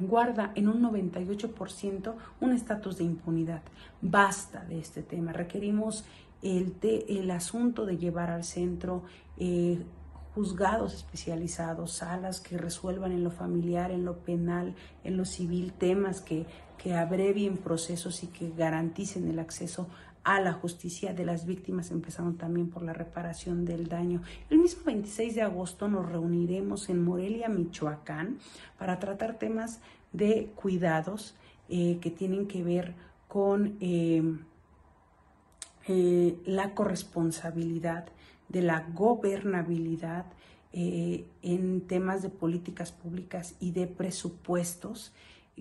guarda 0.00 0.52
en 0.54 0.68
un 0.68 0.82
98% 0.82 2.14
un 2.40 2.52
estatus 2.52 2.96
de 2.96 3.04
impunidad. 3.04 3.62
Basta 4.00 4.64
de 4.64 4.78
este 4.78 5.02
tema. 5.02 5.32
Requerimos 5.32 6.04
el, 6.42 6.76
el 6.82 7.30
asunto 7.30 7.86
de 7.86 7.96
llevar 7.96 8.30
al 8.30 8.44
centro 8.44 9.02
eh, 9.38 9.82
juzgados 10.34 10.94
especializados, 10.94 11.92
salas 11.92 12.40
que 12.40 12.56
resuelvan 12.56 13.12
en 13.12 13.24
lo 13.24 13.30
familiar, 13.30 13.90
en 13.90 14.04
lo 14.04 14.18
penal, 14.18 14.74
en 15.04 15.16
lo 15.16 15.24
civil, 15.24 15.72
temas 15.72 16.20
que, 16.20 16.46
que 16.78 16.94
abrevien 16.94 17.56
procesos 17.56 18.22
y 18.22 18.28
que 18.28 18.50
garanticen 18.56 19.28
el 19.28 19.38
acceso 19.38 19.88
a 20.22 20.40
la 20.40 20.52
justicia 20.52 21.14
de 21.14 21.24
las 21.24 21.46
víctimas, 21.46 21.90
empezando 21.90 22.38
también 22.38 22.68
por 22.68 22.82
la 22.82 22.92
reparación 22.92 23.64
del 23.64 23.88
daño. 23.88 24.22
El 24.50 24.58
mismo 24.58 24.84
26 24.84 25.34
de 25.34 25.42
agosto 25.42 25.88
nos 25.88 26.08
reuniremos 26.08 26.88
en 26.90 27.02
Morelia, 27.02 27.48
Michoacán, 27.48 28.38
para 28.78 28.98
tratar 28.98 29.38
temas 29.38 29.80
de 30.12 30.52
cuidados 30.54 31.34
eh, 31.68 31.98
que 32.00 32.10
tienen 32.10 32.46
que 32.46 32.62
ver 32.62 32.94
con... 33.28 33.76
Eh, 33.80 34.22
eh, 35.88 36.38
la 36.44 36.74
corresponsabilidad, 36.74 38.06
de 38.48 38.62
la 38.62 38.86
gobernabilidad 38.94 40.26
eh, 40.72 41.24
en 41.42 41.82
temas 41.82 42.22
de 42.22 42.28
políticas 42.28 42.92
públicas 42.92 43.54
y 43.60 43.72
de 43.72 43.86
presupuestos 43.86 45.12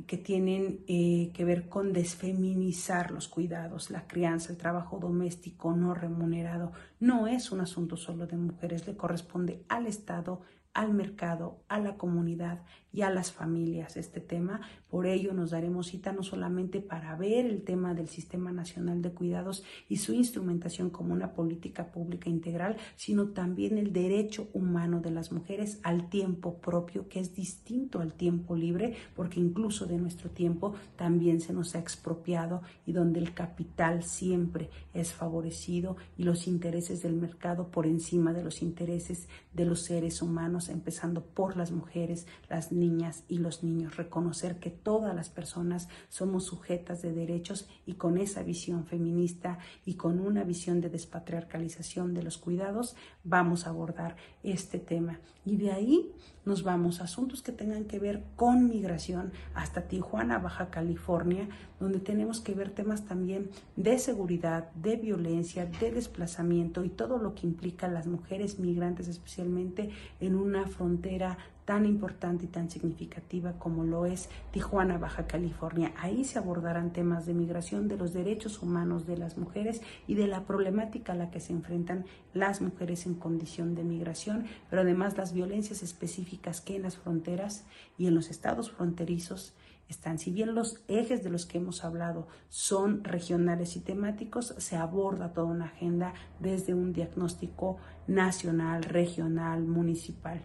que 0.07 0.17
tienen 0.17 0.79
eh, 0.87 1.31
que 1.33 1.45
ver 1.45 1.67
con 1.67 1.93
desfeminizar 1.93 3.11
los 3.11 3.27
cuidados, 3.27 3.91
la 3.91 4.07
crianza, 4.07 4.51
el 4.51 4.57
trabajo 4.57 4.99
doméstico 4.99 5.73
no 5.75 5.93
remunerado. 5.93 6.71
No 6.99 7.27
es 7.27 7.51
un 7.51 7.61
asunto 7.61 7.97
solo 7.97 8.27
de 8.27 8.37
mujeres, 8.37 8.87
le 8.87 8.95
corresponde 8.95 9.63
al 9.67 9.87
Estado, 9.87 10.41
al 10.73 10.93
mercado, 10.93 11.57
a 11.67 11.79
la 11.79 11.95
comunidad 11.97 12.59
y 12.91 13.01
a 13.01 13.09
las 13.09 13.31
familias 13.31 13.97
este 13.97 14.19
tema. 14.19 14.61
Por 14.89 15.05
ello 15.05 15.33
nos 15.33 15.51
daremos 15.51 15.87
cita 15.87 16.11
no 16.11 16.23
solamente 16.23 16.81
para 16.81 17.15
ver 17.15 17.45
el 17.45 17.61
tema 17.61 17.93
del 17.93 18.07
Sistema 18.07 18.51
Nacional 18.51 19.01
de 19.01 19.11
Cuidados 19.11 19.63
y 19.87 19.97
su 19.97 20.13
instrumentación 20.13 20.89
como 20.89 21.13
una 21.13 21.33
política 21.33 21.91
pública 21.91 22.29
integral, 22.29 22.77
sino 22.95 23.27
también 23.27 23.77
el 23.77 23.93
derecho 23.93 24.47
humano 24.53 24.99
de 24.99 25.11
las 25.11 25.31
mujeres 25.31 25.79
al 25.83 26.09
tiempo 26.09 26.57
propio, 26.57 27.07
que 27.07 27.19
es 27.19 27.35
distinto 27.35 27.99
al 27.99 28.13
tiempo 28.13 28.55
libre, 28.55 28.95
porque 29.15 29.39
incluso 29.39 29.85
de 29.85 29.97
nuestro 29.97 30.31
tiempo 30.31 30.73
también 30.95 31.41
se 31.41 31.53
nos 31.53 31.75
ha 31.75 31.79
expropiado 31.79 32.63
y 32.87 32.93
donde 32.93 33.19
el 33.19 33.33
capital 33.33 34.03
siempre 34.03 34.69
es 34.93 35.13
favorecido 35.13 35.97
y 36.17 36.23
los 36.23 36.47
intereses 36.47 37.03
del 37.03 37.13
mercado 37.13 37.67
por 37.67 37.85
encima 37.85 38.33
de 38.33 38.43
los 38.43 38.63
intereses 38.63 39.27
de 39.53 39.65
los 39.65 39.81
seres 39.81 40.21
humanos, 40.21 40.69
empezando 40.69 41.23
por 41.23 41.55
las 41.55 41.71
mujeres, 41.71 42.25
las 42.49 42.71
niñas 42.71 42.78
y 43.27 43.37
los 43.37 43.63
niños, 43.63 43.97
reconocer 43.97 44.59
que 44.59 44.69
todas 44.69 45.15
las 45.15 45.29
personas 45.29 45.89
somos 46.09 46.45
sujetas 46.45 47.01
de 47.01 47.11
derechos 47.11 47.67
y 47.85 47.93
con 47.93 48.17
esa 48.17 48.43
visión 48.43 48.85
feminista 48.85 49.59
y 49.85 49.95
con 49.95 50.19
una 50.19 50.43
visión 50.43 50.81
de 50.81 50.89
despatriarcalización 50.89 52.13
de 52.13 52.23
los 52.23 52.37
cuidados 52.37 52.95
vamos 53.23 53.65
a 53.65 53.69
abordar 53.69 54.15
este 54.43 54.79
tema. 54.79 55.19
Y 55.45 55.57
de 55.57 55.71
ahí 55.71 56.11
nos 56.45 56.63
vamos 56.63 56.99
a 56.99 57.03
asuntos 57.03 57.41
que 57.41 57.51
tengan 57.51 57.85
que 57.85 57.99
ver 57.99 58.23
con 58.35 58.69
migración 58.69 59.31
hasta 59.53 59.87
Tijuana, 59.87 60.39
Baja 60.39 60.69
California, 60.69 61.47
donde 61.79 61.99
tenemos 61.99 62.39
que 62.39 62.53
ver 62.53 62.71
temas 62.71 63.05
también 63.05 63.49
de 63.75 63.99
seguridad, 63.99 64.71
de 64.71 64.95
violencia, 64.95 65.65
de 65.65 65.91
desplazamiento 65.91 66.83
y 66.83 66.89
todo 66.89 67.17
lo 67.17 67.35
que 67.35 67.45
implica 67.45 67.87
las 67.87 68.07
mujeres 68.07 68.59
migrantes, 68.59 69.07
especialmente 69.07 69.89
en 70.19 70.35
una 70.35 70.67
frontera 70.67 71.37
tan 71.69 71.85
importante 71.85 72.45
y 72.45 72.47
tan 72.47 72.71
significativa 72.71 73.53
como 73.59 73.83
lo 73.83 74.07
es 74.07 74.27
Tijuana, 74.49 74.97
Baja 74.97 75.27
California. 75.27 75.93
Ahí 75.97 76.23
se 76.23 76.39
abordarán 76.39 76.93
temas 76.93 77.27
de 77.27 77.35
migración, 77.35 77.87
de 77.87 77.95
los 77.95 78.11
derechos 78.11 78.63
humanos 78.63 79.05
de 79.05 79.17
las 79.17 79.37
mujeres 79.37 79.83
y 80.07 80.15
de 80.15 80.25
la 80.25 80.45
problemática 80.45 81.13
a 81.13 81.15
la 81.15 81.29
que 81.29 81.39
se 81.39 81.53
enfrentan 81.53 82.05
las 82.33 82.59
mujeres 82.59 83.05
en 83.05 83.13
condición 83.13 83.75
de 83.75 83.83
migración, 83.83 84.45
pero 84.71 84.81
además 84.81 85.15
las 85.15 85.31
violencias 85.31 85.83
específicas 85.83 86.59
que 86.59 86.75
en 86.75 86.81
las 86.81 86.97
fronteras 86.97 87.65
y 87.99 88.07
en 88.07 88.15
los 88.15 88.31
estados 88.31 88.71
fronterizos 88.71 89.53
están. 89.89 90.17
Si 90.17 90.31
bien 90.31 90.55
los 90.55 90.81
ejes 90.87 91.23
de 91.23 91.29
los 91.29 91.45
que 91.45 91.59
hemos 91.59 91.85
hablado 91.85 92.27
son 92.47 93.03
regionales 93.03 93.75
y 93.75 93.81
temáticos, 93.81 94.55
se 94.57 94.75
aborda 94.75 95.33
toda 95.33 95.45
una 95.45 95.65
agenda 95.65 96.15
desde 96.39 96.73
un 96.73 96.93
diagnóstico 96.93 97.77
nacional, 98.07 98.81
regional, 98.81 99.65
municipal. 99.65 100.41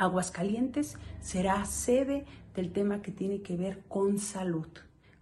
Aguascalientes 0.00 0.96
será 1.20 1.62
sede 1.66 2.24
del 2.54 2.72
tema 2.72 3.02
que 3.02 3.12
tiene 3.12 3.42
que 3.42 3.58
ver 3.58 3.84
con 3.86 4.18
salud, 4.18 4.66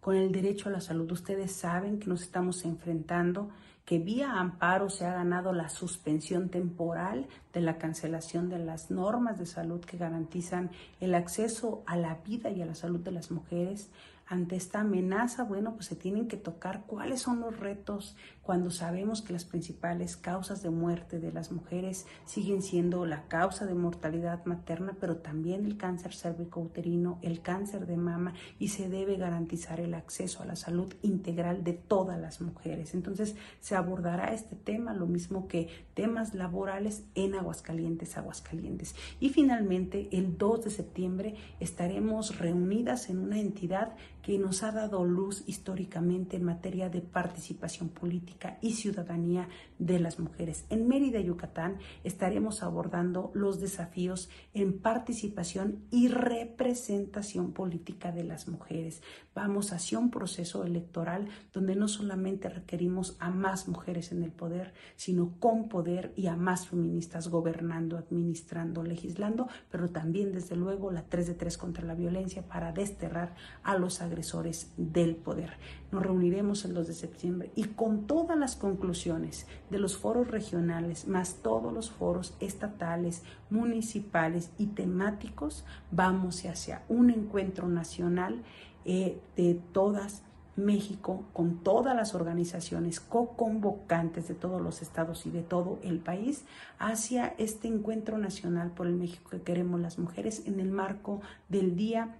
con 0.01 0.15
el 0.15 0.31
derecho 0.31 0.69
a 0.69 0.73
la 0.73 0.81
salud. 0.81 1.11
Ustedes 1.11 1.51
saben 1.51 1.99
que 1.99 2.07
nos 2.07 2.23
estamos 2.23 2.65
enfrentando 2.65 3.51
que 3.85 3.99
vía 3.99 4.39
amparo 4.39 4.89
se 4.89 5.05
ha 5.05 5.15
ganado 5.15 5.53
la 5.53 5.69
suspensión 5.69 6.49
temporal 6.49 7.27
de 7.53 7.61
la 7.61 7.77
cancelación 7.77 8.49
de 8.51 8.61
las 8.61 8.93
normas 8.93 9.37
de 9.37 9.47
salud 9.47 9.81
que 9.81 9.97
garantizan 9.97 10.71
el 11.01 11.17
acceso 11.17 11.83
a 11.87 11.97
la 11.97 12.15
vida 12.17 12.51
y 12.51 12.63
a 12.63 12.67
la 12.67 12.77
salud 12.77 13.01
de 13.01 13.11
las 13.11 13.33
mujeres. 13.33 13.91
Ante 14.27 14.55
esta 14.55 14.81
amenaza, 14.81 15.43
bueno, 15.43 15.75
pues 15.75 15.87
se 15.87 15.97
tienen 15.97 16.29
que 16.29 16.37
tocar 16.37 16.85
cuáles 16.87 17.23
son 17.23 17.41
los 17.41 17.59
retos 17.59 18.15
cuando 18.49 18.71
sabemos 18.71 19.21
que 19.21 19.35
las 19.35 19.45
principales 19.45 20.17
causas 20.17 20.63
de 20.63 20.71
muerte 20.71 21.19
de 21.19 21.33
las 21.33 21.53
mujeres 21.53 22.07
siguen 22.25 22.63
siendo 22.63 23.05
la 23.05 23.25
causa 23.25 23.67
de 23.67 23.75
mortalidad 23.75 24.43
materna, 24.47 24.97
pero 24.99 25.19
también 25.19 25.67
el 25.67 25.77
cáncer 25.77 26.15
cervicouterino, 26.15 27.19
el 27.21 27.43
cáncer 27.43 27.87
de 27.87 27.99
mama 27.99 28.33
y 28.59 28.69
se 28.69 28.89
debe 28.89 29.19
garantizar 29.19 29.81
el 29.81 29.93
acceso 29.93 30.43
a 30.43 30.47
la 30.47 30.57
salud 30.57 30.95
integral 31.03 31.63
de 31.63 31.75
todas 31.75 32.19
las 32.19 32.41
mujeres. 32.41 32.95
Entonces 32.95 33.37
se 33.61 33.77
abordará 33.77 34.33
este 34.33 34.57
tema, 34.57 34.95
lo 34.95 35.05
mismo 35.05 35.47
que 35.47 35.69
temas 35.93 36.33
laborales 36.33 37.05
en 37.15 37.35
Aguascalientes, 37.35 38.17
Aguascalientes. 38.17 38.95
Y 39.21 39.29
finalmente, 39.29 40.09
el 40.11 40.39
2 40.39 40.65
de 40.65 40.71
septiembre 40.71 41.35
estaremos 41.61 42.39
reunidas 42.39 43.11
en 43.11 43.19
una 43.19 43.39
entidad 43.39 43.95
que 44.23 44.39
nos 44.39 44.63
ha 44.63 44.73
dado 44.73 45.05
luz 45.05 45.43
históricamente 45.47 46.37
en 46.37 46.45
materia 46.45 46.89
de 46.91 47.01
participación 47.01 47.89
política 47.89 48.38
y 48.63 48.73
ciudadanía 48.73 49.49
de 49.79 49.99
las 49.99 50.19
mujeres. 50.19 50.65
En 50.71 50.89
Mérida, 50.89 51.21
Yucatán, 51.21 51.79
estaremos 52.05 52.63
abordando 52.63 53.31
los 53.35 53.61
desafíos 53.61 54.29
en 54.55 54.79
participación 54.79 55.85
y 55.91 56.09
representación 56.09 57.53
política 57.53 58.13
de 58.13 58.25
las 58.25 58.49
mujeres. 58.49 59.03
Vamos 59.35 59.73
hacia 59.73 59.99
un 59.99 60.11
proceso 60.11 60.65
electoral 60.65 61.29
donde 61.53 61.77
no 61.77 61.89
solamente 61.89 62.49
requerimos 62.49 63.17
a 63.21 63.31
más 63.31 63.69
mujeres 63.69 64.11
en 64.13 64.23
el 64.23 64.33
poder, 64.33 64.75
sino 64.97 65.35
con 65.39 65.69
poder 65.69 66.13
y 66.17 66.27
a 66.27 66.37
más 66.37 66.69
feministas 66.69 67.29
gobernando, 67.29 67.97
administrando, 67.97 68.83
legislando, 68.83 69.49
pero 69.71 69.91
también 69.91 70.33
desde 70.33 70.57
luego 70.57 70.91
la 70.91 71.03
3 71.03 71.29
de 71.29 71.35
3 71.35 71.57
contra 71.59 71.87
la 71.87 71.95
violencia 71.95 72.43
para 72.43 72.73
desterrar 72.73 73.35
a 73.63 73.77
los 73.79 74.01
agresores 74.01 74.73
del 74.77 75.17
poder. 75.17 75.53
Nos 75.93 76.03
reuniremos 76.03 76.65
el 76.65 76.75
2 76.75 76.89
de 76.89 76.95
septiembre 76.95 77.53
y 77.55 77.65
con 77.65 78.07
todas 78.07 78.39
las 78.39 78.57
conclusiones 78.57 79.47
de 79.71 79.79
los 79.79 79.97
foros 79.97 80.29
regionales, 80.29 81.07
más 81.07 81.37
todos 81.43 81.73
los 81.73 81.91
foros 81.91 82.35
estatales, 82.41 83.23
municipales 83.51 84.51
y 84.59 84.67
temáticos, 84.67 85.65
vamos 85.91 86.45
hacia 86.45 86.83
un 86.89 87.11
encuentro 87.11 87.69
nacional 87.69 88.43
eh, 88.85 89.21
de 89.37 89.61
todas 89.73 90.23
México, 90.59 91.25
con 91.33 91.63
todas 91.63 91.95
las 91.95 92.15
organizaciones 92.15 93.01
co-convocantes 93.01 94.29
de 94.29 94.35
todos 94.35 94.61
los 94.61 94.83
estados 94.83 95.25
y 95.25 95.31
de 95.31 95.43
todo 95.43 95.79
el 95.83 96.01
país, 96.01 96.45
hacia 96.79 97.35
este 97.39 97.69
encuentro 97.69 98.19
nacional 98.19 98.73
por 98.73 98.87
el 98.87 98.97
México 98.97 99.31
que 99.31 99.43
queremos 99.43 99.81
las 99.81 99.99
mujeres 99.99 100.43
en 100.47 100.59
el 100.59 100.71
marco 100.71 101.21
del 101.49 101.77
Día 101.77 102.17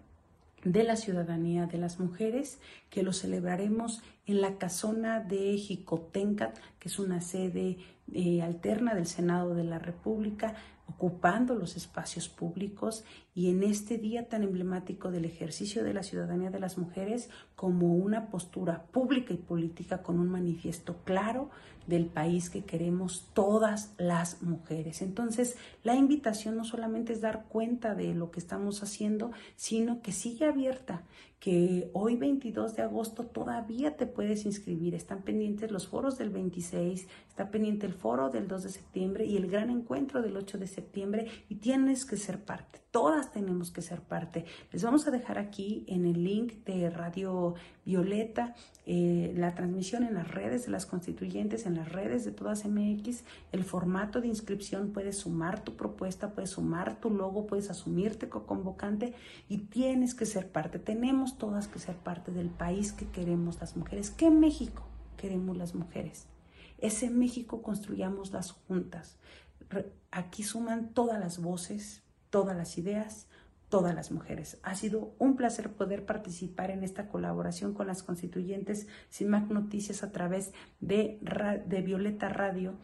de 0.65 0.85
la 0.85 0.97
ciudadanía 0.97 1.67
de 1.67 1.79
las 1.79 1.99
mujeres, 2.01 2.59
que 2.91 3.03
lo 3.03 3.13
celebraremos 3.13 4.03
en 4.29 4.43
la 4.43 4.59
casona 4.59 5.21
de 5.21 5.57
Jicotencat, 5.57 6.59
que 6.79 6.89
es 6.89 6.99
una 6.99 7.21
sede 7.21 7.79
eh, 8.13 8.43
alterna 8.43 8.95
del 8.95 9.07
Senado 9.07 9.55
de 9.55 9.65
la 9.65 9.79
República, 9.79 10.55
ocupando 10.87 11.55
los 11.55 11.77
espacios 11.77 12.29
públicos 12.29 13.05
y 13.39 13.51
en 13.51 13.63
este 13.63 13.99
día 13.99 14.29
tan 14.29 14.43
emblemático 14.43 15.13
del 15.13 15.25
ejercicio 15.25 15.85
de 15.85 15.95
la 15.95 16.03
ciudadanía 16.03 16.51
de 16.51 16.59
las 16.59 16.77
mujeres 16.77 17.31
como 17.55 17.95
una 17.95 18.31
postura 18.31 18.87
pública 18.91 19.33
y 19.33 19.37
política 19.37 20.03
con 20.03 20.19
un 20.19 20.29
manifiesto 20.29 20.97
claro 21.05 21.49
del 21.87 22.07
país 22.07 22.51
que 22.51 22.65
queremos 22.65 23.29
todas 23.35 23.95
las 23.97 24.43
mujeres. 24.43 25.03
Entonces, 25.03 25.57
la 25.85 25.95
invitación 25.95 26.57
no 26.57 26.65
solamente 26.65 27.13
es 27.13 27.21
dar 27.21 27.45
cuenta 27.49 27.95
de 27.95 28.13
lo 28.13 28.33
que 28.33 28.41
estamos 28.41 28.83
haciendo, 28.83 29.31
sino 29.55 30.03
que 30.03 30.11
sigue 30.11 30.45
abierta, 30.45 31.05
que 31.41 31.89
hoy 31.95 32.17
22 32.17 32.75
de 32.75 32.83
agosto 32.83 33.25
todavía 33.25 33.97
te 33.97 34.07
puedes 34.07 34.45
inscribir. 34.45 34.95
Están 34.95 35.23
pendientes 35.23 35.71
los 35.71 35.87
foros 35.87 36.19
del 36.19 36.31
26, 36.31 37.07
está 37.29 37.51
pendiente 37.51 37.87
el 37.87 37.95
foro 37.95 38.29
del 38.29 38.49
2 38.49 38.65
de 38.65 38.71
septiembre 38.71 39.25
y 39.25 39.37
el 39.37 39.49
gran 39.49 39.71
encuentro 39.71 40.21
del 40.21 40.37
8 40.37 40.59
de 40.59 40.67
septiembre 40.67 41.27
y 41.49 41.57
tienes 41.57 42.05
que 42.05 42.17
ser 42.17 42.45
parte. 42.45 42.81
Todas 42.91 43.28
tenemos 43.33 43.71
que 43.71 43.83
ser 43.83 44.01
parte. 44.01 44.45
Les 44.73 44.83
vamos 44.83 45.07
a 45.07 45.11
dejar 45.11 45.39
aquí 45.39 45.85
en 45.87 46.07
el 46.07 46.25
link 46.25 46.65
de 46.65 46.91
Radio 46.91 47.55
Violeta 47.85 48.55
eh, 48.87 49.33
la 49.37 49.55
transmisión 49.55 50.03
en 50.03 50.15
las 50.15 50.29
redes 50.29 50.67
de 50.67 50.73
las 50.73 50.87
constituyentes, 50.87 51.67
en 51.67 51.77
las 51.77 51.91
redes 51.91 52.25
de 52.25 52.33
todas 52.33 52.65
MX, 52.65 53.25
el 53.53 53.65
formato 53.65 54.21
de 54.21 54.29
inscripción, 54.29 54.93
puedes 54.93 55.19
sumar 55.19 55.63
tu 55.63 55.77
propuesta, 55.77 56.33
puedes 56.33 56.51
sumar 56.51 57.01
tu 57.01 57.11
logo, 57.11 57.47
puedes 57.47 57.71
asumirte 57.71 58.29
como 58.29 58.47
convocante 58.47 59.15
y 59.49 59.59
tienes 59.59 60.15
que 60.15 60.27
ser 60.27 60.51
parte. 60.51 60.79
Tenemos 60.79 61.39
todas 61.39 61.69
que 61.69 61.79
ser 61.79 61.97
parte 61.97 62.33
del 62.33 62.49
país 62.49 62.93
que 62.93 63.07
queremos 63.07 63.61
las 63.61 63.77
mujeres. 63.77 64.11
¿Qué 64.11 64.31
México 64.31 64.85
queremos 65.17 65.57
las 65.57 65.75
mujeres? 65.75 66.27
Ese 66.79 67.11
México 67.11 67.63
construyamos 67.63 68.33
las 68.33 68.53
juntas. 68.53 69.19
Aquí 70.11 70.43
suman 70.43 70.95
todas 70.95 71.21
las 71.21 71.41
voces, 71.41 72.03
todas 72.31 72.57
las 72.57 72.79
ideas, 72.79 73.29
todas 73.69 73.95
las 73.95 74.11
mujeres. 74.11 74.59
Ha 74.63 74.75
sido 74.75 75.15
un 75.19 75.37
placer 75.37 75.73
poder 75.73 76.07
participar 76.07 76.71
en 76.71 76.83
esta 76.83 77.09
colaboración 77.09 77.75
con 77.75 77.87
las 77.87 78.03
constituyentes 78.03 78.87
Sin 79.11 79.29
Más 79.29 79.49
Noticias 79.49 80.03
a 80.03 80.11
través 80.11 80.53
de, 80.81 81.19
de 81.67 81.83
Violeta 81.83 82.29
Radio 82.29 82.79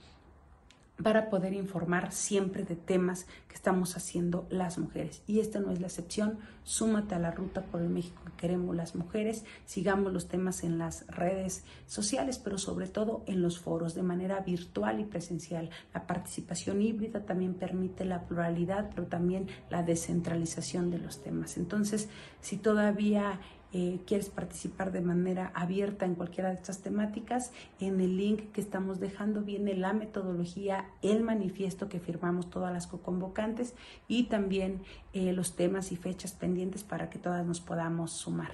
para 1.03 1.28
poder 1.28 1.55
informar 1.55 2.12
siempre 2.12 2.62
de 2.62 2.76
temas 2.76 3.26
que 3.49 3.55
estamos 3.55 3.97
haciendo 3.97 4.47
las 4.49 4.78
mujeres. 4.78 5.22
Y 5.26 5.40
esta 5.40 5.59
no 5.59 5.72
es 5.72 5.80
la 5.80 5.88
excepción. 5.88 6.38
Súmate 6.62 7.16
a 7.16 7.18
la 7.18 7.32
ruta 7.32 7.62
por 7.62 7.82
el 7.82 7.88
México 7.88 8.22
que 8.24 8.32
queremos 8.32 8.76
las 8.76 8.95
mujeres. 8.95 9.45
Sigamos 9.66 10.12
los 10.12 10.28
temas 10.28 10.62
en 10.62 10.78
las 10.78 11.07
redes 11.09 11.64
sociales, 11.86 12.38
pero 12.38 12.59
sobre 12.59 12.86
todo 12.86 13.24
en 13.26 13.42
los 13.42 13.59
foros 13.59 13.95
de 13.95 14.05
manera 14.05 14.40
virtual 14.40 15.01
y 15.01 15.05
presencial. 15.05 15.70
La 15.92 16.07
participación 16.07 16.80
híbrida 16.80 17.26
también 17.26 17.55
permite 17.55 18.05
la 18.05 18.22
pluralidad, 18.22 18.90
pero 18.95 19.09
también 19.09 19.49
la 19.70 19.82
descentralización 19.82 20.90
de 20.90 20.99
los 20.99 21.22
temas. 21.22 21.57
Entonces, 21.57 22.09
si 22.40 22.57
todavía 22.57 23.40
eh, 23.77 24.01
quieres 24.07 24.29
participar 24.31 24.93
de 24.93 25.01
manera 25.01 25.51
abierta 25.53 26.07
en 26.07 26.14
cualquiera 26.14 26.51
de 26.51 26.55
estas 26.55 26.81
temáticas, 26.81 27.51
en 27.81 28.01
el 28.01 28.16
link 28.16 28.53
que 28.53 28.61
estamos 28.61 29.01
dejando 29.01 29.43
viene 29.43 29.75
la 29.75 29.93
metodología, 29.93 30.89
el 31.03 31.25
manifiesto 31.25 31.89
que 31.89 31.99
firmamos 31.99 32.51
todas 32.51 32.72
las 32.72 32.87
co-convocantes 32.87 33.75
y 34.07 34.27
también 34.27 34.85
eh, 35.12 35.33
los 35.33 35.57
temas 35.57 35.91
y 35.91 35.97
fechas 35.97 36.31
pendientes 36.31 36.85
para 36.85 37.11
que 37.11 37.18
todas 37.18 37.45
nos 37.45 37.61
podamos 37.61 38.12
sumar. 38.12 38.53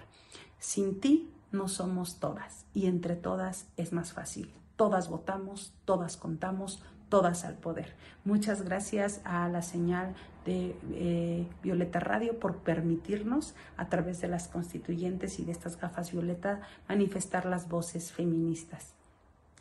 Sin 0.59 1.01
ti 1.01 1.31
no 1.53 1.69
somos 1.69 2.19
todas 2.19 2.65
y 2.73 2.87
entre 2.87 3.15
todas 3.15 3.69
es 3.77 3.93
más 3.93 4.15
fácil. 4.15 4.51
Todas 4.77 5.11
votamos, 5.11 5.75
todas 5.85 6.17
contamos, 6.17 6.83
todas 7.11 7.45
al 7.45 7.57
poder. 7.57 7.93
Muchas 8.25 8.63
gracias 8.63 9.21
a 9.25 9.49
la 9.49 9.61
señal 9.61 10.15
de 10.47 10.75
eh, 10.95 11.47
Violeta 11.63 12.01
Radio 12.01 12.39
por 12.39 12.57
permitirnos, 12.59 13.55
a 13.77 13.91
través 13.91 14.23
de 14.23 14.29
las 14.29 14.49
constituyentes 14.49 15.39
y 15.39 15.45
de 15.45 15.53
estas 15.53 15.79
gafas 15.79 16.13
violeta, 16.13 16.63
manifestar 16.89 17.45
las 17.45 17.69
voces 17.69 18.13
feministas. 18.13 18.95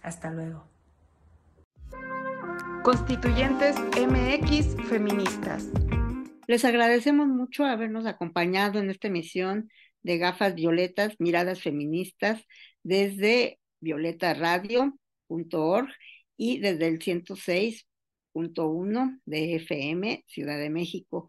Hasta 0.01 0.31
luego. 0.31 0.63
Constituyentes 2.83 3.75
MX 3.77 4.77
Feministas. 4.87 5.67
Les 6.47 6.63
agradecemos 6.63 7.27
mucho 7.27 7.65
habernos 7.65 8.05
acompañado 8.05 8.79
en 8.79 8.89
esta 8.89 9.09
emisión 9.09 9.69
de 10.01 10.17
Gafas 10.17 10.55
Violetas, 10.55 11.15
Miradas 11.19 11.61
Feministas, 11.61 12.41
desde 12.83 13.59
violetaradio.org 13.81 15.89
y 16.39 16.59
desde 16.59 16.87
el 16.87 16.99
106.1 16.99 19.21
de 19.25 19.55
FM, 19.55 20.23
Ciudad 20.25 20.57
de 20.57 20.69
México. 20.69 21.27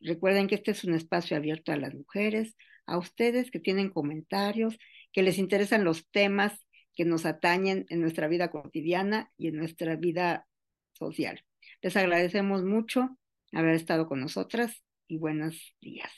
recuerden 0.00 0.46
que 0.46 0.54
este 0.54 0.70
es 0.70 0.82
un 0.84 0.94
espacio 0.94 1.36
abierto 1.36 1.72
a 1.72 1.76
las 1.76 1.94
mujeres, 1.94 2.56
a 2.86 2.96
ustedes 2.96 3.50
que 3.50 3.60
tienen 3.60 3.90
comentarios, 3.90 4.78
que 5.12 5.22
les 5.22 5.36
interesan 5.36 5.84
los 5.84 6.08
temas 6.10 6.58
que 6.94 7.04
nos 7.04 7.26
atañen 7.26 7.84
en 7.90 8.00
nuestra 8.00 8.26
vida 8.26 8.50
cotidiana 8.50 9.30
y 9.36 9.48
en 9.48 9.56
nuestra 9.56 9.96
vida 9.96 10.48
social. 10.94 11.44
Les 11.82 11.94
agradecemos 11.94 12.64
mucho 12.64 13.18
haber 13.52 13.74
estado 13.74 14.08
con 14.08 14.22
nosotras 14.22 14.82
y 15.06 15.18
buenos 15.18 15.76
días. 15.82 16.10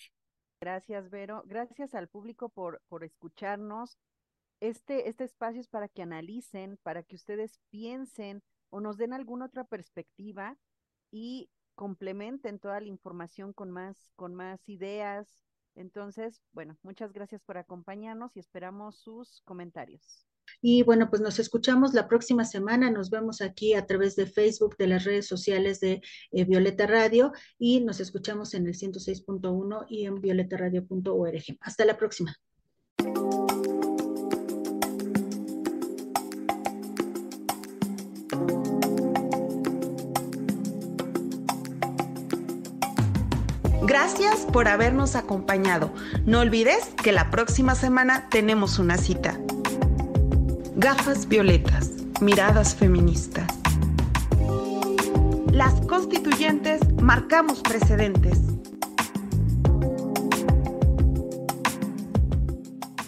Gracias, 0.61 1.11
Vero. 1.11 1.43
Gracias 1.47 1.93
al 1.97 2.07
público 2.07 2.51
por, 2.51 2.81
por 2.89 3.03
escucharnos 3.03 3.99
este, 4.61 5.09
este 5.09 5.25
espacio 5.25 5.61
es 5.61 5.69
para 5.69 5.89
que 5.89 6.03
analicen, 6.03 6.79
para 6.83 7.03
que 7.03 7.17
ustedes 7.17 7.61
piensen 7.71 8.43
o 8.71 8.81
nos 8.81 8.97
den 8.97 9.13
alguna 9.13 9.47
otra 9.47 9.65
perspectiva 9.65 10.57
y 11.11 11.51
complementen 11.75 12.59
toda 12.59 12.81
la 12.81 12.89
información 12.89 13.53
con 13.53 13.71
más, 13.71 14.11
con 14.17 14.35
más 14.35 14.69
ideas. 14.69 15.29
Entonces, 15.75 16.43
bueno, 16.53 16.77
muchas 16.83 17.13
gracias 17.13 17.43
por 17.43 17.59
acompañarnos 17.59 18.37
y 18.37 18.41
esperamos 18.41 18.97
sus 18.97 19.43
comentarios. 19.45 20.27
Y 20.63 20.83
bueno, 20.83 21.11
pues 21.11 21.21
nos 21.21 21.39
escuchamos 21.39 21.93
la 21.93 22.09
próxima 22.09 22.45
semana. 22.45 22.91
Nos 22.91 23.11
vemos 23.11 23.41
aquí 23.43 23.75
a 23.75 23.85
través 23.85 24.17
de 24.17 24.27
Facebook, 24.27 24.77
de 24.79 24.87
las 24.87 25.05
redes 25.05 25.27
sociales 25.27 25.81
de 25.81 26.01
eh, 26.33 26.45
Violeta 26.45 26.87
Radio 26.87 27.33
y 27.59 27.81
nos 27.81 28.01
escuchamos 28.01 28.55
en 28.55 28.67
el 28.67 28.75
106.1 28.75 29.87
y 29.89 30.07
en 30.07 30.15
violetaradio.org. 30.21 31.43
Hasta 31.61 31.85
la 31.85 31.97
próxima. 31.97 32.37
Gracias 44.09 44.47
por 44.53 44.69
habernos 44.69 45.17
acompañado. 45.17 45.93
No 46.27 46.39
olvides 46.39 46.91
que 47.03 47.11
la 47.11 47.29
próxima 47.29 47.75
semana 47.75 48.29
tenemos 48.31 48.79
una 48.79 48.99
cita. 48.99 49.37
Gafas 50.77 51.27
violetas, 51.27 51.91
miradas 52.21 52.77
feministas. 52.77 53.49
Las 55.51 55.75
constituyentes 55.89 56.81
marcamos 57.03 57.63
precedentes. 57.63 58.39